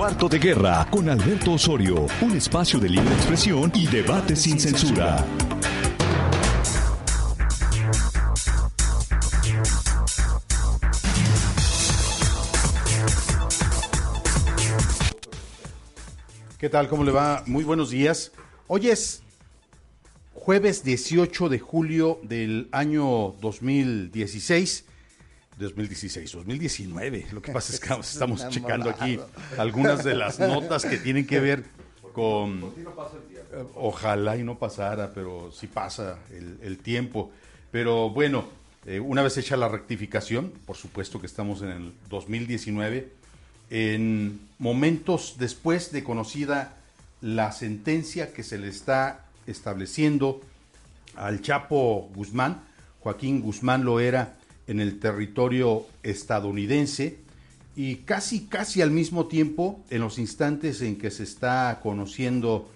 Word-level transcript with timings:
Cuarto 0.00 0.30
de 0.30 0.38
Guerra 0.38 0.86
con 0.90 1.10
Alberto 1.10 1.52
Osorio, 1.52 2.06
un 2.22 2.34
espacio 2.34 2.80
de 2.80 2.88
libre 2.88 3.12
expresión 3.12 3.70
y 3.74 3.86
debate 3.86 4.34
sin 4.34 4.58
censura. 4.58 5.22
¿Qué 16.58 16.70
tal? 16.70 16.88
¿Cómo 16.88 17.04
le 17.04 17.12
va? 17.12 17.42
Muy 17.44 17.64
buenos 17.64 17.90
días. 17.90 18.32
Hoy 18.68 18.88
es 18.88 19.22
jueves 20.32 20.82
18 20.82 21.50
de 21.50 21.58
julio 21.58 22.20
del 22.22 22.70
año 22.72 23.34
2016. 23.42 24.86
2016, 25.60 26.32
2019. 26.32 27.26
Lo 27.32 27.42
que 27.42 27.52
pasa 27.52 27.72
es 27.72 27.80
que 27.80 27.94
estamos 28.00 28.48
checando 28.48 28.90
aquí 28.90 29.18
algunas 29.58 30.02
de 30.04 30.14
las 30.14 30.38
notas 30.38 30.84
que 30.84 30.96
tienen 30.98 31.26
que 31.26 31.40
ver 31.40 31.64
con... 32.12 32.74
Ojalá 33.74 34.36
y 34.36 34.44
no 34.44 34.58
pasara, 34.58 35.12
pero 35.12 35.50
sí 35.50 35.66
pasa 35.66 36.18
el, 36.30 36.58
el 36.62 36.78
tiempo. 36.78 37.32
Pero 37.72 38.10
bueno, 38.10 38.44
eh, 38.86 38.98
una 38.98 39.22
vez 39.22 39.36
hecha 39.36 39.56
la 39.56 39.68
rectificación, 39.68 40.52
por 40.66 40.76
supuesto 40.76 41.20
que 41.20 41.26
estamos 41.26 41.62
en 41.62 41.68
el 41.68 41.92
2019, 42.08 43.12
en 43.70 44.40
momentos 44.58 45.36
después 45.38 45.92
de 45.92 46.02
conocida 46.02 46.76
la 47.20 47.52
sentencia 47.52 48.32
que 48.32 48.42
se 48.42 48.58
le 48.58 48.68
está 48.68 49.26
estableciendo 49.46 50.40
al 51.14 51.42
Chapo 51.42 52.08
Guzmán, 52.14 52.62
Joaquín 53.00 53.42
Guzmán 53.42 53.84
lo 53.84 54.00
era 54.00 54.36
en 54.70 54.78
el 54.78 55.00
territorio 55.00 55.84
estadounidense 56.04 57.18
y 57.74 57.96
casi, 57.96 58.46
casi 58.46 58.82
al 58.82 58.92
mismo 58.92 59.26
tiempo, 59.26 59.80
en 59.90 60.00
los 60.00 60.16
instantes 60.18 60.80
en 60.80 60.96
que 60.96 61.10
se 61.10 61.24
está 61.24 61.80
conociendo 61.82 62.68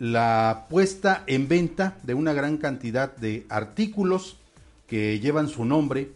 la 0.00 0.66
puesta 0.68 1.22
en 1.28 1.46
venta 1.46 1.98
de 2.02 2.14
una 2.14 2.32
gran 2.32 2.56
cantidad 2.56 3.16
de 3.16 3.46
artículos 3.48 4.38
que 4.88 5.20
llevan 5.20 5.48
su 5.48 5.64
nombre 5.64 6.10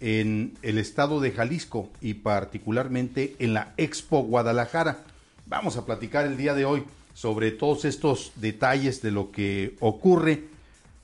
en 0.00 0.52
el 0.60 0.76
estado 0.76 1.20
de 1.20 1.32
Jalisco 1.32 1.88
y 2.02 2.14
particularmente 2.14 3.34
en 3.38 3.54
la 3.54 3.72
Expo 3.78 4.24
Guadalajara. 4.24 4.98
Vamos 5.46 5.78
a 5.78 5.86
platicar 5.86 6.26
el 6.26 6.36
día 6.36 6.52
de 6.52 6.66
hoy 6.66 6.84
sobre 7.14 7.50
todos 7.50 7.86
estos 7.86 8.32
detalles 8.36 9.00
de 9.00 9.10
lo 9.10 9.30
que 9.30 9.74
ocurre 9.80 10.44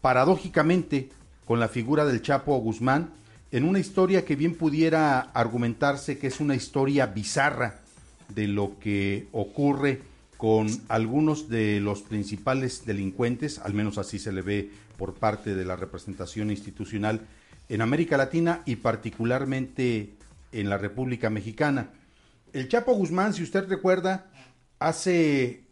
paradójicamente 0.03 1.09
con 1.47 1.59
la 1.59 1.69
figura 1.69 2.05
del 2.05 2.21
Chapo 2.21 2.59
Guzmán 2.59 3.22
en 3.53 3.65
una 3.65 3.79
historia 3.79 4.25
que 4.25 4.35
bien 4.35 4.55
pudiera 4.55 5.21
argumentarse 5.21 6.19
que 6.19 6.27
es 6.27 6.41
una 6.41 6.55
historia 6.55 7.07
bizarra 7.07 7.81
de 8.31 8.49
lo 8.49 8.79
que 8.81 9.29
ocurre 9.31 10.01
con 10.39 10.69
algunos 10.89 11.51
de 11.51 11.79
los 11.79 12.01
principales 12.01 12.87
delincuentes, 12.87 13.59
al 13.59 13.75
menos 13.75 13.99
así 13.99 14.19
se 14.19 14.33
le 14.33 14.41
ve 14.41 14.71
por 14.97 15.15
parte 15.15 15.55
de 15.55 15.67
la 15.67 15.77
representación 15.77 16.51
institucional 16.51 17.21
en 17.69 17.83
América 17.83 18.17
Latina 18.17 18.63
y 18.65 18.77
particularmente 18.77 20.15
en 20.51 20.71
la 20.71 20.79
República 20.79 21.29
Mexicana. 21.29 21.91
El 22.55 22.69
Chapo 22.69 22.95
Guzmán, 22.95 23.35
si 23.35 23.43
usted 23.43 23.69
recuerda, 23.69 24.31
hace 24.79 25.65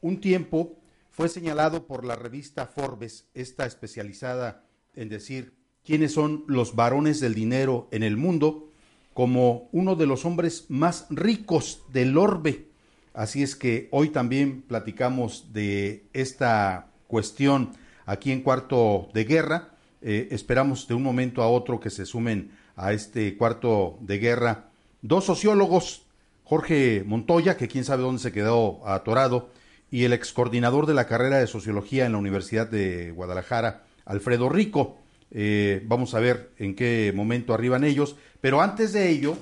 un 0.00 0.20
tiempo 0.20 0.76
fue 1.10 1.28
señalado 1.28 1.86
por 1.86 2.04
la 2.04 2.16
revista 2.16 2.66
Forbes, 2.66 3.28
esta 3.34 3.66
especializada 3.66 4.64
en 4.94 5.08
decir 5.08 5.63
quiénes 5.84 6.12
son 6.12 6.44
los 6.46 6.74
varones 6.74 7.20
del 7.20 7.34
dinero 7.34 7.88
en 7.90 8.02
el 8.02 8.16
mundo, 8.16 8.70
como 9.12 9.68
uno 9.72 9.96
de 9.96 10.06
los 10.06 10.24
hombres 10.24 10.66
más 10.68 11.06
ricos 11.10 11.82
del 11.92 12.16
orbe. 12.18 12.66
Así 13.12 13.42
es 13.42 13.54
que 13.54 13.88
hoy 13.92 14.08
también 14.08 14.62
platicamos 14.62 15.52
de 15.52 16.04
esta 16.12 16.88
cuestión 17.06 17.72
aquí 18.06 18.32
en 18.32 18.42
Cuarto 18.42 19.08
de 19.14 19.24
Guerra 19.24 19.74
eh, 20.06 20.28
esperamos 20.32 20.86
de 20.86 20.92
un 20.92 21.02
momento 21.02 21.40
a 21.40 21.48
otro 21.48 21.80
que 21.80 21.88
se 21.88 22.04
sumen 22.04 22.50
a 22.76 22.92
este 22.92 23.38
cuarto 23.38 23.96
de 24.02 24.18
guerra 24.18 24.66
dos 25.00 25.24
sociólogos, 25.24 26.04
Jorge 26.44 27.04
Montoya, 27.06 27.56
que 27.56 27.68
quién 27.68 27.84
sabe 27.84 28.02
dónde 28.02 28.20
se 28.20 28.30
quedó 28.30 28.86
atorado, 28.86 29.48
y 29.90 30.04
el 30.04 30.12
ex 30.12 30.34
coordinador 30.34 30.84
de 30.84 30.92
la 30.92 31.06
carrera 31.06 31.38
de 31.38 31.46
sociología 31.46 32.04
en 32.04 32.12
la 32.12 32.18
Universidad 32.18 32.66
de 32.66 33.12
Guadalajara, 33.12 33.84
Alfredo 34.04 34.50
Rico. 34.50 34.98
Eh, 35.36 35.82
vamos 35.84 36.14
a 36.14 36.20
ver 36.20 36.52
en 36.58 36.76
qué 36.76 37.12
momento 37.14 37.52
arriban 37.52 37.82
ellos, 37.84 38.16
pero 38.40 38.60
antes 38.60 38.92
de 38.92 39.10
ello, 39.10 39.36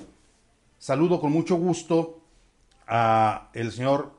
saludo 0.79 1.21
con 1.21 1.31
mucho 1.31 1.55
gusto 1.55 2.19
a 2.87 3.51
el 3.53 3.71
señor 3.71 4.11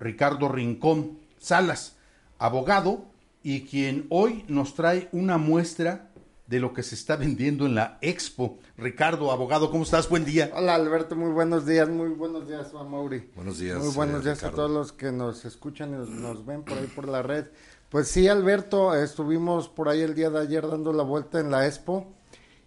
Ricardo 0.00 0.48
Rincón 0.48 1.18
Salas, 1.38 1.96
abogado, 2.38 3.04
y 3.42 3.62
quien 3.62 4.06
hoy 4.10 4.44
nos 4.48 4.74
trae 4.74 5.08
una 5.12 5.38
muestra 5.38 6.10
de 6.50 6.58
lo 6.58 6.74
que 6.74 6.82
se 6.82 6.96
está 6.96 7.14
vendiendo 7.14 7.64
en 7.64 7.76
la 7.76 7.96
expo. 8.00 8.58
Ricardo, 8.76 9.30
abogado, 9.30 9.70
¿cómo 9.70 9.84
estás? 9.84 10.08
Buen 10.08 10.24
día. 10.24 10.50
Hola 10.52 10.74
Alberto, 10.74 11.14
muy 11.14 11.30
buenos 11.30 11.64
días, 11.64 11.88
muy 11.88 12.08
buenos 12.08 12.48
días 12.48 12.74
a 12.74 12.82
Mauri. 12.82 13.30
Buenos 13.36 13.60
días. 13.60 13.78
Muy 13.78 13.94
buenos 13.94 14.24
días 14.24 14.42
a 14.42 14.50
todos 14.50 14.70
los 14.70 14.92
que 14.92 15.12
nos 15.12 15.44
escuchan 15.44 15.90
y 15.90 16.20
nos, 16.20 16.44
ven 16.44 16.64
por 16.64 16.76
ahí 16.76 16.88
por 16.88 17.06
la 17.06 17.22
red. 17.22 17.46
Pues 17.90 18.06
sí, 18.06 18.28
Alberto, 18.28 18.94
estuvimos 18.94 19.68
por 19.68 19.88
ahí 19.88 20.00
el 20.02 20.14
día 20.14 20.30
de 20.30 20.38
ayer 20.38 20.64
dando 20.64 20.92
la 20.92 21.02
vuelta 21.02 21.40
en 21.40 21.50
la 21.50 21.66
expo 21.66 22.06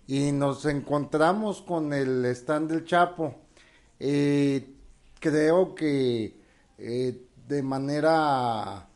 y 0.05 0.33
nos 0.33 0.65
encontramos 0.65 1.61
con 1.61 1.93
el 1.93 2.25
stand 2.25 2.69
del 2.69 2.83
Chapo. 2.83 3.33
Eh, 4.01 4.75
creo 5.21 5.75
que 5.75 6.35
eh, 6.77 7.21
de 7.47 7.63
manera 7.63 8.89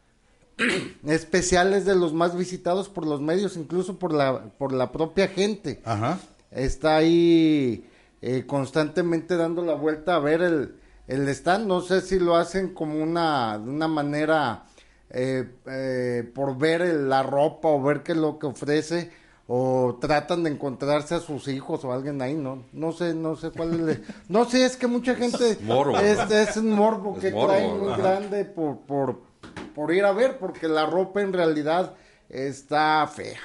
especiales 1.08 1.86
de 1.86 1.96
los 1.96 2.12
más 2.12 2.36
visitados 2.36 2.90
por 2.90 3.08
los 3.08 3.22
medios, 3.22 3.56
incluso 3.56 3.98
por 3.98 4.14
la, 4.14 4.50
por 4.58 4.74
la 4.74 4.92
propia 4.92 5.30
gente. 5.30 5.82
Ajá. 5.86 6.20
Está 6.52 6.98
ahí 6.98 7.90
eh, 8.22 8.44
constantemente 8.46 9.38
dando 9.38 9.62
la 9.62 9.76
vuelta 9.76 10.16
a 10.16 10.20
ver 10.20 10.42
el, 10.42 10.76
el 11.08 11.26
stand. 11.30 11.68
No 11.68 11.80
sé 11.80 12.02
si 12.02 12.20
lo 12.20 12.36
hacen 12.36 12.74
como 12.74 13.02
una, 13.02 13.58
de 13.58 13.70
una 13.70 13.88
manera 13.88 14.66
eh, 15.10 15.50
eh, 15.66 16.30
por 16.34 16.58
ver 16.58 16.82
la 16.82 17.24
ropa 17.24 17.70
o 17.70 17.82
ver 17.82 18.04
qué 18.04 18.12
es 18.14 18.18
lo 18.18 18.40
que 18.40 18.48
ofrece 18.48 19.12
o 19.48 19.98
tratan 20.02 20.44
de 20.44 20.50
encontrarse 20.52 21.16
a 21.16 21.20
sus 21.20 21.48
hijos 21.48 21.86
o 21.86 21.94
alguien 21.94 22.22
ahí, 22.22 22.34
no, 22.36 22.66
no 22.74 22.92
sé, 22.92 23.14
no 23.14 23.36
sé 23.38 23.52
cuál 23.52 23.90
es, 23.90 24.00
no 24.30 24.46
sé, 24.46 24.66
es 24.66 24.76
que 24.76 24.88
mucha 24.88 25.16
gente, 25.16 25.58
morbo. 25.62 25.98
Es, 25.98 26.20
es 26.30 26.58
un 26.58 26.72
morbo 26.72 27.18
que 27.18 27.32
trae 27.32 27.74
muy 27.74 27.96
grande 27.98 28.44
por, 28.44 28.80
por, 28.80 29.22
por 29.74 29.94
ir 29.94 30.04
a 30.04 30.12
ver, 30.12 30.38
porque 30.38 30.68
la 30.68 30.86
ropa 30.86 31.22
en 31.22 31.32
realidad 31.32 31.94
está 32.30 33.08
fea. 33.08 33.40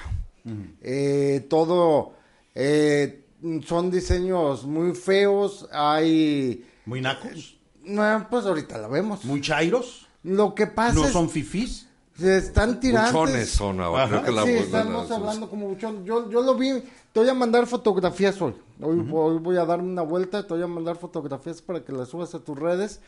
eh, 0.81 1.45
todo 1.49 2.13
eh, 2.53 3.23
son 3.65 3.89
diseños 3.89 4.65
muy 4.65 4.93
feos, 4.93 5.67
hay... 5.71 6.65
¿Muy 6.85 6.99
nacos? 7.01 7.57
No, 7.83 8.27
pues 8.29 8.45
ahorita 8.45 8.77
la 8.77 8.87
vemos. 8.87 9.23
¿Muy 9.25 9.41
chairos? 9.41 10.07
Lo 10.23 10.55
que 10.55 10.67
pasa 10.67 10.93
¿No 10.95 11.05
es... 11.05 11.11
son 11.11 11.29
fifís? 11.29 11.87
Se 12.17 12.37
están 12.37 12.79
tirando. 12.79 13.19
Buchones 13.19 13.49
son 13.49 13.81
ahora. 13.81 14.07
Creo 14.07 14.23
que 14.23 14.31
la, 14.31 14.43
sí, 14.43 14.51
estamos 14.51 15.09
la- 15.09 15.15
hablando 15.15 15.49
como 15.49 15.67
buchón. 15.67 16.05
Yo, 16.05 16.29
yo 16.29 16.41
lo 16.41 16.55
vi, 16.55 16.83
te 17.11 17.19
voy 17.19 17.29
a 17.29 17.33
mandar 17.33 17.65
fotografías 17.65 18.39
hoy. 18.41 18.53
Hoy, 18.79 19.07
hoy 19.11 19.37
voy 19.39 19.57
a 19.57 19.65
darme 19.65 19.89
una 19.91 20.03
vuelta, 20.03 20.45
te 20.45 20.53
voy 20.53 20.61
a 20.63 20.67
mandar 20.67 20.95
fotografías 20.97 21.61
para 21.61 21.83
que 21.83 21.91
las 21.91 22.09
subas 22.09 22.35
a 22.35 22.39
tus 22.39 22.57
redes. 22.57 22.99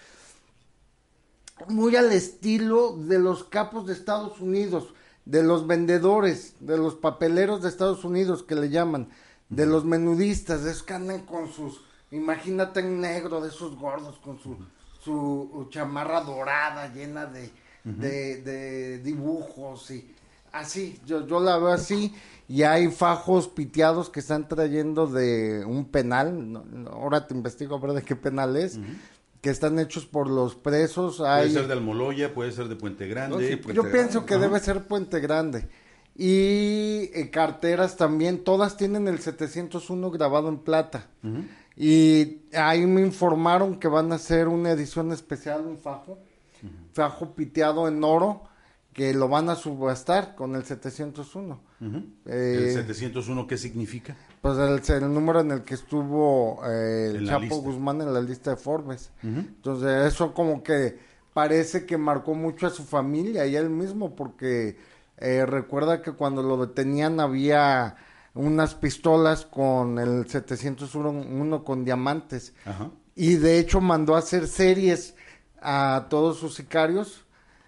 Muy 1.70 1.96
al 1.96 2.12
estilo 2.12 2.98
de 2.98 3.20
los 3.20 3.44
capos 3.46 3.86
de 3.86 3.94
Estados 3.94 4.42
Unidos, 4.42 4.94
de 5.24 5.42
los 5.42 5.68
vendedores, 5.68 6.56
de 6.60 6.78
los 6.78 6.96
papeleros 6.96 7.62
de 7.62 7.70
Estados 7.70 8.04
Unidos 8.04 8.44
que 8.44 8.56
le 8.56 8.70
llaman, 8.70 9.10
de 9.50 9.66
los 9.66 9.86
menudistas, 9.86 10.64
de 10.64 10.72
esos 10.72 10.84
que 10.84 10.96
andan 10.96 11.26
con 11.26 11.52
sus, 11.52 11.80
imagínate 12.12 12.82
en 12.82 13.00
negro, 13.00 13.40
de 13.40 13.50
esos 13.50 13.78
gordos, 13.78 14.18
con 14.18 14.38
su, 14.40 14.58
su 15.06 15.68
chamarra 15.70 16.22
dorada 16.22 16.92
llena 16.94 17.26
de, 17.28 17.50
de, 17.84 18.42
de 18.42 18.98
dibujos 19.00 19.92
y 19.92 20.12
así, 20.52 21.00
yo, 21.06 21.26
yo 21.28 21.40
la 21.40 21.58
veo 21.58 21.68
así 21.70 22.14
y 22.48 22.64
hay 22.64 22.90
fajos 22.90 23.48
piteados 23.48 24.10
que 24.10 24.20
están 24.20 24.48
trayendo 24.48 25.06
de 25.08 25.64
un 25.66 25.86
penal, 25.86 26.52
no- 26.52 26.64
ahora 26.92 27.28
te 27.28 27.34
investigo 27.36 27.76
a 27.76 27.80
ver 27.80 27.92
de 27.94 28.02
qué 28.04 28.16
penal 28.16 28.56
es, 28.58 28.80
que 29.42 29.50
están 29.52 29.78
hechos 29.80 30.06
por 30.08 30.28
los 30.30 30.56
presos, 30.56 31.18
Puede 31.18 31.30
hay, 31.30 31.52
ser 31.54 31.68
de 31.68 31.74
Almoloya, 31.74 32.34
puede 32.34 32.52
ser 32.52 32.68
de 32.68 32.76
Puente 32.76 33.08
Grande. 33.08 33.36
No, 33.36 33.42
sí, 33.42 33.56
Puente 33.58 33.74
yo 33.76 33.84
Grande. 33.84 34.00
pienso 34.00 34.26
que 34.26 34.38
debe 34.38 34.60
ser 34.60 34.88
Puente 34.88 35.20
Grande. 35.20 35.68
Y 36.18 37.12
eh, 37.14 37.30
carteras 37.32 37.98
también, 37.98 38.44
todas 38.44 38.78
tienen 38.78 39.08
el 39.08 39.20
701 39.20 40.10
grabado 40.12 40.48
en 40.50 40.58
plata. 40.60 41.08
Y 41.78 42.42
ahí 42.54 42.86
me 42.86 43.02
informaron 43.02 43.80
que 43.80 43.88
van 43.88 44.12
a 44.12 44.16
hacer 44.16 44.48
una 44.48 44.72
edición 44.72 45.12
especial, 45.12 45.62
un 45.66 45.78
fajo, 45.78 46.20
fajo 46.94 47.36
piteado 47.36 47.88
en 47.88 48.04
oro, 48.04 48.44
que 48.94 49.14
lo 49.14 49.28
van 49.28 49.50
a 49.50 49.56
subastar 49.56 50.36
con 50.36 50.56
el 50.56 50.64
701. 50.64 51.60
¿El 52.26 52.74
701 52.74 53.48
qué 53.48 53.58
significa? 53.58 54.16
Pues 54.42 54.58
el, 54.58 55.04
el, 55.04 55.14
número 55.14 55.42
en 55.42 55.52
el 55.52 55.64
que 55.64 55.74
estuvo 55.74 56.62
eh, 56.66 57.12
el 57.16 57.28
Chapo 57.28 57.58
Guzmán 57.58 58.02
en 58.02 58.14
la 58.14 58.22
lista 58.22 58.52
de 58.52 58.56
Forbes. 58.56 59.12
Entonces 59.22 60.14
eso 60.14 60.34
como 60.34 60.64
que 60.64 60.98
parece 61.34 61.86
que 61.86 61.98
marcó 61.98 62.34
mucho 62.36 62.68
a 62.68 62.70
su 62.70 62.84
familia 62.84 63.46
y 63.46 63.58
a 63.58 63.60
él 63.60 63.70
mismo 63.70 64.16
porque 64.16 64.78
eh, 65.18 65.46
recuerda 65.46 66.02
que 66.02 66.14
cuando 66.14 66.42
lo 66.42 66.66
detenían 66.66 67.20
había 67.20 67.98
unas 68.36 68.76
pistolas 68.76 69.46
con 69.46 69.98
el 69.98 70.28
701 70.28 71.64
con 71.64 71.84
diamantes. 71.84 72.54
Y 73.16 73.36
de 73.36 73.60
hecho 73.60 73.82
mandó 73.82 74.16
a 74.16 74.20
hacer 74.20 74.48
series 74.48 75.16
a 75.62 76.08
todos 76.10 76.38
sus 76.38 76.54
sicarios 76.54 77.26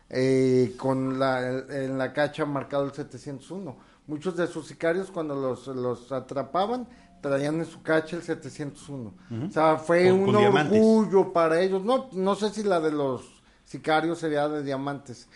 eh, 0.09 0.75
con 0.77 1.19
la, 1.19 1.49
en 1.49 1.97
la 1.97 2.13
cacha 2.13 2.45
marcado 2.45 2.83
el 2.85 2.91
701. 2.91 3.75
Muchos 4.07 4.37
de 4.37 4.47
sus 4.47 4.67
sicarios 4.67 5.09
cuando 5.09 5.35
los, 5.35 5.67
los 5.67 6.11
atrapaban 6.11 6.87
traían 7.21 7.59
en 7.59 7.65
su 7.65 7.81
cacha 7.81 8.17
el 8.17 8.23
701. 8.23 9.13
O 9.47 9.51
sea, 9.51 9.77
fue 9.77 10.11
un 10.11 10.35
orgullo 10.35 11.33
para 11.33 11.61
ellos. 11.61 11.83
No, 11.83 12.09
no 12.11 12.35
sé 12.35 12.49
si 12.49 12.63
la 12.63 12.79
de 12.79 12.91
los 12.91 13.23
sicarios 13.63 14.19
sería 14.19 14.47
de 14.47 14.63
diamantes, 14.63 15.27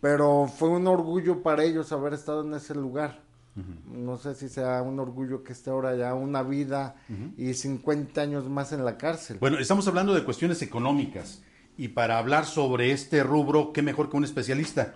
pero 0.00 0.46
fue 0.46 0.68
un 0.68 0.86
orgullo 0.86 1.42
para 1.42 1.64
ellos 1.64 1.90
haber 1.92 2.14
estado 2.14 2.42
en 2.42 2.54
ese 2.54 2.74
lugar. 2.74 3.20
No 3.54 4.16
sé 4.16 4.34
si 4.34 4.48
sea 4.48 4.80
un 4.82 4.98
orgullo 4.98 5.44
que 5.44 5.52
esté 5.52 5.70
ahora 5.70 5.94
ya 5.94 6.14
una 6.14 6.42
vida 6.42 6.96
y 7.36 7.52
50 7.52 8.20
años 8.20 8.48
más 8.48 8.72
en 8.72 8.84
la 8.84 8.96
cárcel. 8.96 9.36
Bueno, 9.40 9.58
estamos 9.58 9.86
hablando 9.88 10.14
de 10.14 10.24
cuestiones 10.24 10.62
económicas 10.62 11.42
y 11.76 11.88
para 11.88 12.18
hablar 12.18 12.46
sobre 12.46 12.92
este 12.92 13.22
rubro, 13.22 13.72
qué 13.72 13.82
mejor 13.82 14.08
que 14.08 14.16
un 14.16 14.24
especialista. 14.24 14.94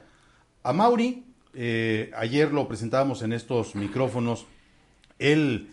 A 0.62 0.72
Mauri, 0.72 1.26
eh, 1.52 2.10
ayer 2.16 2.52
lo 2.52 2.66
presentábamos 2.68 3.22
en 3.22 3.32
estos 3.32 3.74
micrófonos, 3.74 4.46
él 5.18 5.70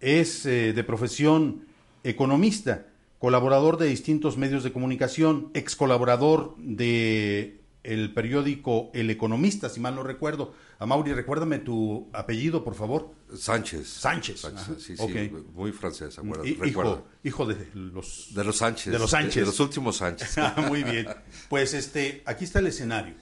es 0.00 0.44
eh, 0.46 0.72
de 0.72 0.84
profesión 0.84 1.66
economista, 2.04 2.86
colaborador 3.18 3.78
de 3.78 3.86
distintos 3.86 4.36
medios 4.36 4.64
de 4.64 4.72
comunicación, 4.72 5.50
ex 5.54 5.76
colaborador 5.76 6.54
de 6.58 7.63
el 7.84 8.12
periódico 8.12 8.90
El 8.94 9.10
Economista, 9.10 9.68
si 9.68 9.78
mal 9.78 9.94
no 9.94 10.02
recuerdo. 10.02 10.54
A 10.78 10.86
Mauri, 10.86 11.12
recuérdame 11.12 11.58
tu 11.58 12.08
apellido, 12.12 12.64
por 12.64 12.74
favor. 12.74 13.14
Sánchez. 13.32 13.86
Sánchez. 13.86 14.40
sí, 14.78 14.96
sí, 14.96 15.30
muy 15.52 15.70
francés, 15.70 16.18
acuerdo, 16.18 16.44
hijo, 16.44 17.04
hijo, 17.22 17.46
de 17.46 17.68
los... 17.74 18.34
De 18.34 18.42
los 18.42 18.56
Sánchez. 18.56 18.92
De 18.92 18.98
los 18.98 19.10
Sánchez. 19.10 19.34
De, 19.36 19.46
los 19.46 19.60
últimos 19.60 19.98
Sánchez. 19.98 20.38
Ah, 20.44 20.64
muy 20.68 20.82
bien. 20.82 21.06
Pues 21.48 21.74
este, 21.74 22.22
aquí 22.26 22.44
está 22.44 22.58
el 22.58 22.66
escenario. 22.66 23.14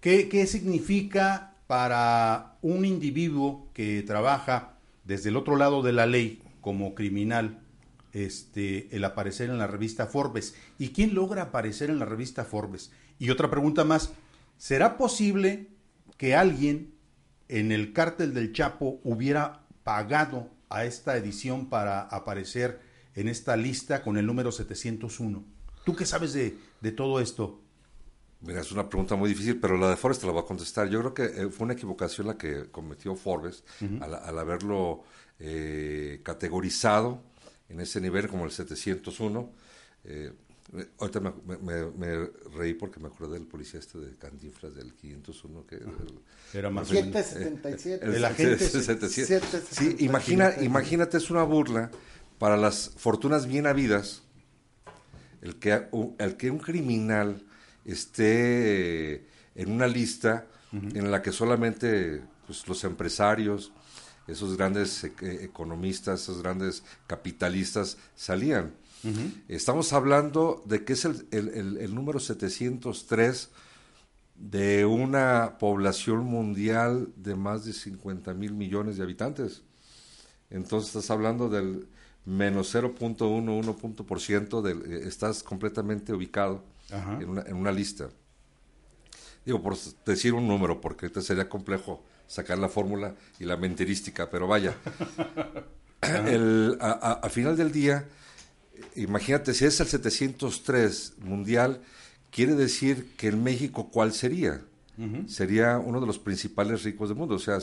¿Qué, 0.00 0.28
¿Qué 0.28 0.46
significa 0.46 1.56
para 1.66 2.56
un 2.62 2.84
individuo 2.84 3.70
que 3.74 4.02
trabaja 4.02 4.78
desde 5.04 5.28
el 5.28 5.36
otro 5.36 5.56
lado 5.56 5.82
de 5.82 5.92
la 5.92 6.06
ley 6.06 6.42
como 6.60 6.94
criminal 6.94 7.60
este, 8.12 8.94
el 8.94 9.04
aparecer 9.04 9.50
en 9.50 9.58
la 9.58 9.66
revista 9.66 10.06
Forbes? 10.06 10.54
¿Y 10.78 10.90
quién 10.90 11.14
logra 11.14 11.42
aparecer 11.42 11.90
en 11.90 11.98
la 11.98 12.04
revista 12.04 12.44
Forbes? 12.44 12.90
Y 13.18 13.30
otra 13.30 13.50
pregunta 13.50 13.84
más, 13.84 14.12
¿será 14.56 14.96
posible 14.96 15.68
que 16.16 16.34
alguien 16.34 16.94
en 17.48 17.72
el 17.72 17.92
cártel 17.92 18.34
del 18.34 18.52
Chapo 18.52 19.00
hubiera 19.02 19.62
pagado 19.82 20.50
a 20.68 20.84
esta 20.84 21.16
edición 21.16 21.68
para 21.68 22.02
aparecer 22.02 22.80
en 23.14 23.28
esta 23.28 23.56
lista 23.56 24.02
con 24.02 24.16
el 24.18 24.26
número 24.26 24.52
701? 24.52 25.44
¿Tú 25.84 25.96
qué 25.96 26.06
sabes 26.06 26.34
de, 26.34 26.92
todo 26.92 27.18
esto? 27.18 27.60
Mira, 28.42 28.60
es 28.60 28.70
una 28.70 28.88
pregunta 28.88 29.16
muy 29.16 29.30
difícil, 29.30 29.58
pero 29.58 29.76
la 29.76 29.90
de 29.90 29.96
Forbes 29.96 30.20
te 30.20 30.26
la 30.26 30.32
voy 30.32 30.42
a 30.42 30.46
contestar. 30.46 30.88
Yo 30.88 31.00
creo 31.00 31.14
que 31.14 31.24
eh, 31.24 31.48
fue 31.50 31.64
una 31.64 31.74
equivocación 31.74 32.26
la 32.28 32.36
que 32.36 32.70
cometió 32.70 33.16
Forbes 33.16 33.64
al, 34.00 34.38
haberlo 34.38 35.02
eh, 35.40 36.20
categorizado 36.22 37.22
en 37.68 37.80
ese 37.80 38.00
nivel 38.00 38.28
como 38.28 38.44
el 38.44 38.52
701. 38.52 39.50
Eh, 40.04 40.32
Ahorita 40.98 41.20
me, 41.20 42.28
reí 42.54 42.74
porque 42.74 43.00
me 43.00 43.08
acordé 43.08 43.34
del 43.34 43.46
policía 43.46 43.80
este 43.80 43.98
de 43.98 44.14
Cantinflas 44.16 44.74
del 44.74 44.92
501 44.92 45.66
que 45.66 45.80
era 46.52 46.68
más 46.68 46.88
777. 46.88 48.04
El, 48.04 48.14
el, 48.14 48.24
agente 48.24 48.58
777. 48.58 49.62
Sí, 49.70 49.96
imagina, 50.04 50.52
imagínate 50.60 51.16
es 51.16 51.30
una 51.30 51.42
burla 51.42 51.90
para 52.38 52.58
las 52.58 52.90
fortunas 52.96 53.46
bien 53.46 53.66
habidas 53.66 54.22
el 55.40 55.56
que 55.56 55.88
el 56.18 56.36
que 56.36 56.50
un 56.50 56.58
criminal 56.58 57.42
esté 57.84 59.26
en 59.54 59.72
una 59.72 59.86
lista 59.86 60.46
en 60.72 61.10
la 61.10 61.22
que 61.22 61.32
solamente 61.32 62.22
pues, 62.46 62.68
los 62.68 62.84
empresarios, 62.84 63.72
esos 64.26 64.56
grandes 64.56 65.04
e, 65.04 65.10
economistas, 65.44 66.22
esos 66.22 66.42
grandes 66.42 66.82
capitalistas 67.06 67.96
salían 68.14 68.74
Estamos 69.48 69.92
hablando 69.92 70.62
de 70.66 70.84
que 70.84 70.94
es 70.94 71.04
el, 71.04 71.26
el, 71.30 71.94
número 71.94 72.18
703 72.18 73.50
de 74.34 74.84
una 74.84 75.56
población 75.58 76.24
mundial 76.24 77.08
de 77.16 77.34
más 77.34 77.64
de 77.64 77.72
50 77.72 78.34
mil 78.34 78.52
millones 78.52 78.96
de 78.96 79.04
habitantes. 79.04 79.62
Entonces 80.50 80.88
estás 80.88 81.10
hablando 81.10 81.48
del 81.48 81.86
menos 82.24 82.74
0.11%, 82.74 84.62
del, 84.62 84.92
eh, 84.92 85.06
estás 85.06 85.42
completamente 85.42 86.12
ubicado 86.12 86.62
en 86.90 87.28
una, 87.28 87.42
en 87.42 87.56
una, 87.56 87.72
lista. 87.72 88.08
Digo, 89.44 89.62
por 89.62 89.76
decir 90.04 90.34
un 90.34 90.46
número, 90.46 90.80
porque 90.80 91.08
te 91.08 91.22
sería 91.22 91.48
complejo 91.48 92.02
sacar 92.26 92.58
la 92.58 92.68
fórmula 92.68 93.14
y 93.38 93.44
la 93.44 93.56
mentirística, 93.56 94.30
pero 94.30 94.46
vaya. 94.46 94.76
el, 96.02 96.78
a, 96.80 97.28
final 97.30 97.56
del 97.56 97.72
día, 97.72 98.06
imagínate, 98.96 99.54
si 99.54 99.64
es 99.64 99.80
el 99.80 99.86
703 99.86 101.14
mundial, 101.20 101.80
quiere 102.30 102.54
decir 102.54 103.14
que 103.16 103.28
en 103.28 103.42
México, 103.42 103.90
¿cuál 103.90 104.12
sería? 104.12 104.62
Sería 105.28 105.78
uno 105.78 106.00
de 106.00 106.08
los 106.08 106.18
principales 106.18 106.82
ricos 106.82 107.08
del 107.08 107.16
mundo, 107.16 107.36
o 107.36 107.38
sea, 107.38 107.58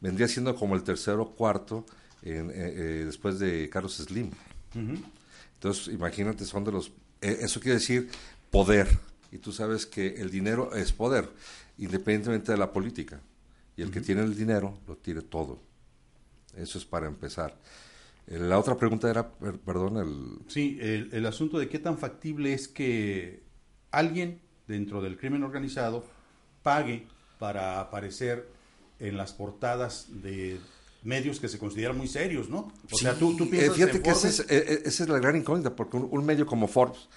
vendría 0.00 0.28
siendo 0.28 0.54
como 0.54 0.76
el 0.76 0.84
tercero 0.84 1.22
o 1.22 1.30
cuarto 1.34 1.84
en, 2.22 2.50
eh, 2.50 2.54
eh, 2.54 3.02
después 3.04 3.40
de 3.40 3.68
Carlos 3.68 3.96
Slim. 3.96 4.30
Entonces, 5.54 5.92
imagínate, 5.92 6.44
son 6.44 6.62
de 6.62 6.70
los... 6.70 6.92
Eh, 7.20 7.38
eso 7.40 7.58
quiere 7.58 7.78
decir 7.78 8.08
poder, 8.52 8.86
y 9.32 9.38
tú 9.38 9.50
sabes 9.50 9.84
que 9.84 10.14
el 10.20 10.30
dinero 10.30 10.76
es 10.76 10.92
poder, 10.92 11.28
independientemente 11.76 12.52
de 12.52 12.58
la 12.58 12.72
política. 12.72 13.20
Y 13.76 13.82
el 13.82 13.90
que 13.90 14.00
tiene 14.00 14.22
el 14.22 14.36
dinero 14.36 14.78
lo 14.86 14.96
tiene 14.96 15.22
todo. 15.22 15.58
Eso 16.56 16.78
es 16.78 16.84
para 16.84 17.08
empezar. 17.08 17.56
La 18.26 18.58
otra 18.58 18.76
pregunta 18.76 19.08
era, 19.08 19.30
perdón, 19.64 19.98
el... 19.98 20.50
Sí, 20.50 20.78
el, 20.80 21.26
asunto 21.26 21.58
de 21.58 21.68
qué 21.68 21.78
tan 21.78 21.96
factible 21.96 22.52
es 22.52 22.66
que 22.66 23.44
alguien 23.92 24.40
dentro 24.66 25.00
del 25.00 25.16
crimen 25.16 25.44
organizado 25.44 26.04
pague 26.64 27.06
para 27.38 27.80
aparecer 27.80 28.48
en 28.98 29.16
las 29.16 29.32
portadas 29.32 30.08
de 30.10 30.58
medios 31.04 31.38
que 31.38 31.48
se 31.48 31.58
consideran 31.58 31.96
muy 31.96 32.08
serios, 32.08 32.48
¿no? 32.48 32.72
O 32.90 32.96
sea, 32.96 33.14
tú, 33.14 33.36
tú 33.36 33.44
eh, 33.44 33.48
piensas 33.48 33.76
fíjate 33.76 34.02
que 34.02 34.10
esa 34.10 34.28
es, 34.28 34.40
eh, 34.48 34.82
esa 34.84 35.04
es, 35.04 35.08
la 35.08 35.20
gran 35.20 35.36
incógnita, 35.36 35.76
porque 35.76 35.96
un, 35.96 36.26
medio 36.26 36.46
como 36.46 36.66
Forbes, 36.66 37.08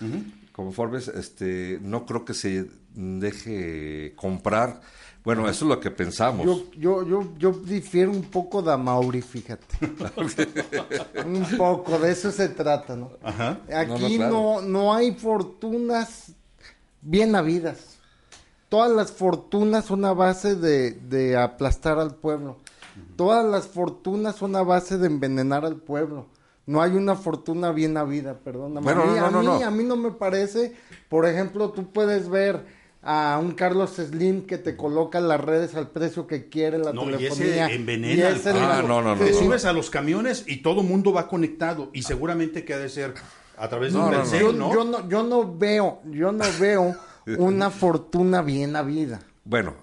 como 0.51 0.71
Forbes, 0.71 1.07
este, 1.07 1.79
no 1.81 2.05
creo 2.05 2.23
que 2.23 2.35
se 2.35 2.69
deje 2.93 4.13
comprar 4.15 4.81
bueno, 5.23 5.49
eso 5.49 5.65
es 5.65 5.69
lo 5.69 5.79
que 5.79 5.91
pensamos. 5.91 6.45
Yo, 6.45 6.63
yo, 6.77 7.05
yo, 7.05 7.37
yo 7.37 7.51
difiero 7.51 8.11
un 8.11 8.23
poco 8.23 8.61
de 8.61 8.75
Mauri, 8.77 9.21
fíjate. 9.21 9.77
un 11.25 11.45
poco, 11.57 11.99
de 11.99 12.11
eso 12.11 12.31
se 12.31 12.49
trata, 12.49 12.95
¿no? 12.95 13.11
Ajá. 13.21 13.59
Aquí 13.75 14.17
no, 14.17 14.61
no, 14.61 14.93
hay 14.93 15.11
fortunas 15.13 16.33
bien 17.01 17.35
habidas. 17.35 17.97
Todas 18.69 18.91
las 18.91 19.11
fortunas 19.11 19.85
son 19.85 20.05
a 20.05 20.13
base 20.13 20.55
de, 20.55 20.91
de 20.91 21.35
aplastar 21.35 21.99
al 21.99 22.15
pueblo. 22.15 22.57
Todas 23.15 23.45
las 23.45 23.67
fortunas 23.67 24.35
son 24.35 24.55
a 24.55 24.63
base 24.63 24.97
de 24.97 25.07
envenenar 25.07 25.65
al 25.65 25.77
pueblo. 25.77 26.27
No 26.65 26.81
hay 26.81 26.91
una 26.91 27.15
fortuna 27.15 27.71
bien 27.71 27.97
habida, 27.97 28.35
perdóname. 28.35 28.83
Bueno, 28.83 29.01
a 29.01 29.05
mí, 29.05 29.17
a, 29.17 29.29
mí, 29.29 29.63
a 29.63 29.71
mí 29.71 29.83
no 29.83 29.95
me 29.95 30.11
parece, 30.11 30.75
por 31.09 31.25
ejemplo, 31.25 31.71
tú 31.71 31.91
puedes 31.91 32.29
ver 32.29 32.78
a 33.01 33.39
un 33.41 33.51
Carlos 33.51 33.91
Slim 33.95 34.45
que 34.45 34.57
te 34.57 34.75
coloca 34.75 35.21
las 35.21 35.39
redes 35.39 35.75
al 35.75 35.89
precio 35.89 36.27
que 36.27 36.49
quiere 36.49 36.77
la 36.77 36.91
telefonía. 36.91 37.19
Y 37.19 37.25
ese 37.25 37.75
envenena. 37.75 38.29
ah, 38.47 38.81
no, 38.81 39.01
no, 39.01 39.15
no, 39.15 39.23
te 39.23 39.33
subes 39.33 39.65
a 39.65 39.73
los 39.73 39.89
camiones 39.89 40.43
y 40.47 40.57
todo 40.57 40.83
mundo 40.83 41.13
va 41.13 41.27
conectado 41.27 41.89
y 41.93 42.03
seguramente 42.03 42.65
que 42.65 42.73
ha 42.73 42.77
de 42.77 42.89
ser 42.89 43.13
a 43.57 43.67
través 43.69 43.93
de 43.93 43.99
un 43.99 44.11
no, 44.11 44.25
yo, 44.25 44.53
¿no? 44.53 44.73
Yo 44.73 44.83
no, 44.83 45.09
yo 45.09 45.23
no 45.23 45.57
veo, 45.57 46.01
yo 46.05 46.31
no 46.31 46.45
veo 46.59 46.95
una 47.37 47.69
fortuna 47.69 48.41
bien 48.41 48.75
habida. 48.75 49.19
Bueno, 49.45 49.75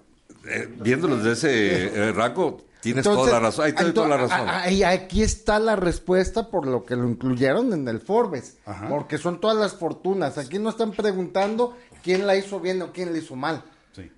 eh, 0.48 0.68
viéndolo 0.80 1.16
desde 1.16 1.32
ese 1.32 2.08
eh, 2.08 2.12
rango, 2.12 2.64
tienes 2.80 3.04
toda 3.04 3.32
la 3.32 3.40
razón. 3.40 3.64
Ahí 3.64 3.92
toda 3.92 4.08
la 4.08 4.16
razón. 4.16 4.48
aquí 4.86 5.22
está 5.22 5.58
la 5.58 5.76
respuesta 5.76 6.50
por 6.50 6.66
lo 6.66 6.84
que 6.84 6.96
lo 6.96 7.08
incluyeron 7.08 7.72
en 7.72 7.88
el 7.88 8.00
Forbes. 8.00 8.58
Porque 8.88 9.18
son 9.18 9.40
todas 9.40 9.56
las 9.56 9.74
fortunas. 9.74 10.38
Aquí 10.38 10.58
no 10.58 10.70
están 10.70 10.92
preguntando 10.92 11.76
quién 12.06 12.24
la 12.24 12.36
hizo 12.36 12.60
bien 12.60 12.80
o 12.82 12.92
quién 12.92 13.12
la 13.12 13.18
hizo 13.18 13.34
mal. 13.34 13.64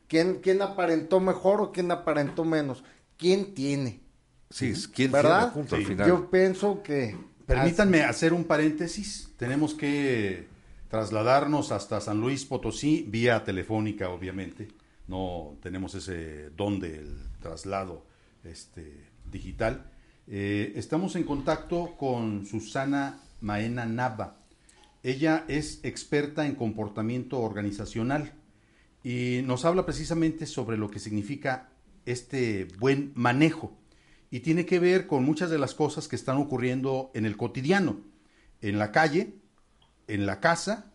¿Quién, 0.08 0.40
¿Quién 0.42 0.60
aparentó 0.60 1.20
mejor 1.20 1.62
o 1.62 1.72
quién 1.72 1.90
aparentó 1.90 2.44
menos? 2.44 2.84
¿Quién 3.16 3.54
tiene? 3.54 4.00
Sí, 4.50 4.74
¿quién 4.94 5.10
¿verdad? 5.10 5.54
tiene 5.54 5.68
al 5.70 5.86
final? 5.86 6.06
Yo 6.06 6.30
pienso 6.30 6.82
que... 6.82 7.16
Permítanme 7.46 8.02
hacer 8.02 8.34
un 8.34 8.44
paréntesis. 8.44 9.32
Tenemos 9.38 9.72
que 9.72 10.48
trasladarnos 10.88 11.72
hasta 11.72 11.98
San 12.02 12.20
Luis 12.20 12.44
Potosí 12.44 13.06
vía 13.08 13.42
telefónica, 13.42 14.10
obviamente. 14.10 14.68
No 15.06 15.56
tenemos 15.62 15.94
ese 15.94 16.50
don 16.50 16.78
del 16.80 17.16
traslado 17.40 18.04
este, 18.44 19.06
digital. 19.30 19.90
Eh, 20.26 20.74
estamos 20.76 21.16
en 21.16 21.24
contacto 21.24 21.94
con 21.96 22.44
Susana 22.44 23.22
Maena 23.40 23.86
Nava. 23.86 24.37
Ella 25.08 25.46
es 25.48 25.80
experta 25.84 26.44
en 26.44 26.54
comportamiento 26.54 27.40
organizacional 27.40 28.34
y 29.02 29.40
nos 29.42 29.64
habla 29.64 29.86
precisamente 29.86 30.44
sobre 30.44 30.76
lo 30.76 30.90
que 30.90 30.98
significa 30.98 31.70
este 32.04 32.68
buen 32.78 33.12
manejo 33.14 33.72
y 34.30 34.40
tiene 34.40 34.66
que 34.66 34.78
ver 34.78 35.06
con 35.06 35.24
muchas 35.24 35.48
de 35.48 35.58
las 35.58 35.72
cosas 35.72 36.08
que 36.08 36.16
están 36.16 36.36
ocurriendo 36.36 37.10
en 37.14 37.24
el 37.24 37.38
cotidiano, 37.38 38.00
en 38.60 38.78
la 38.78 38.92
calle, 38.92 39.32
en 40.08 40.26
la 40.26 40.40
casa 40.40 40.92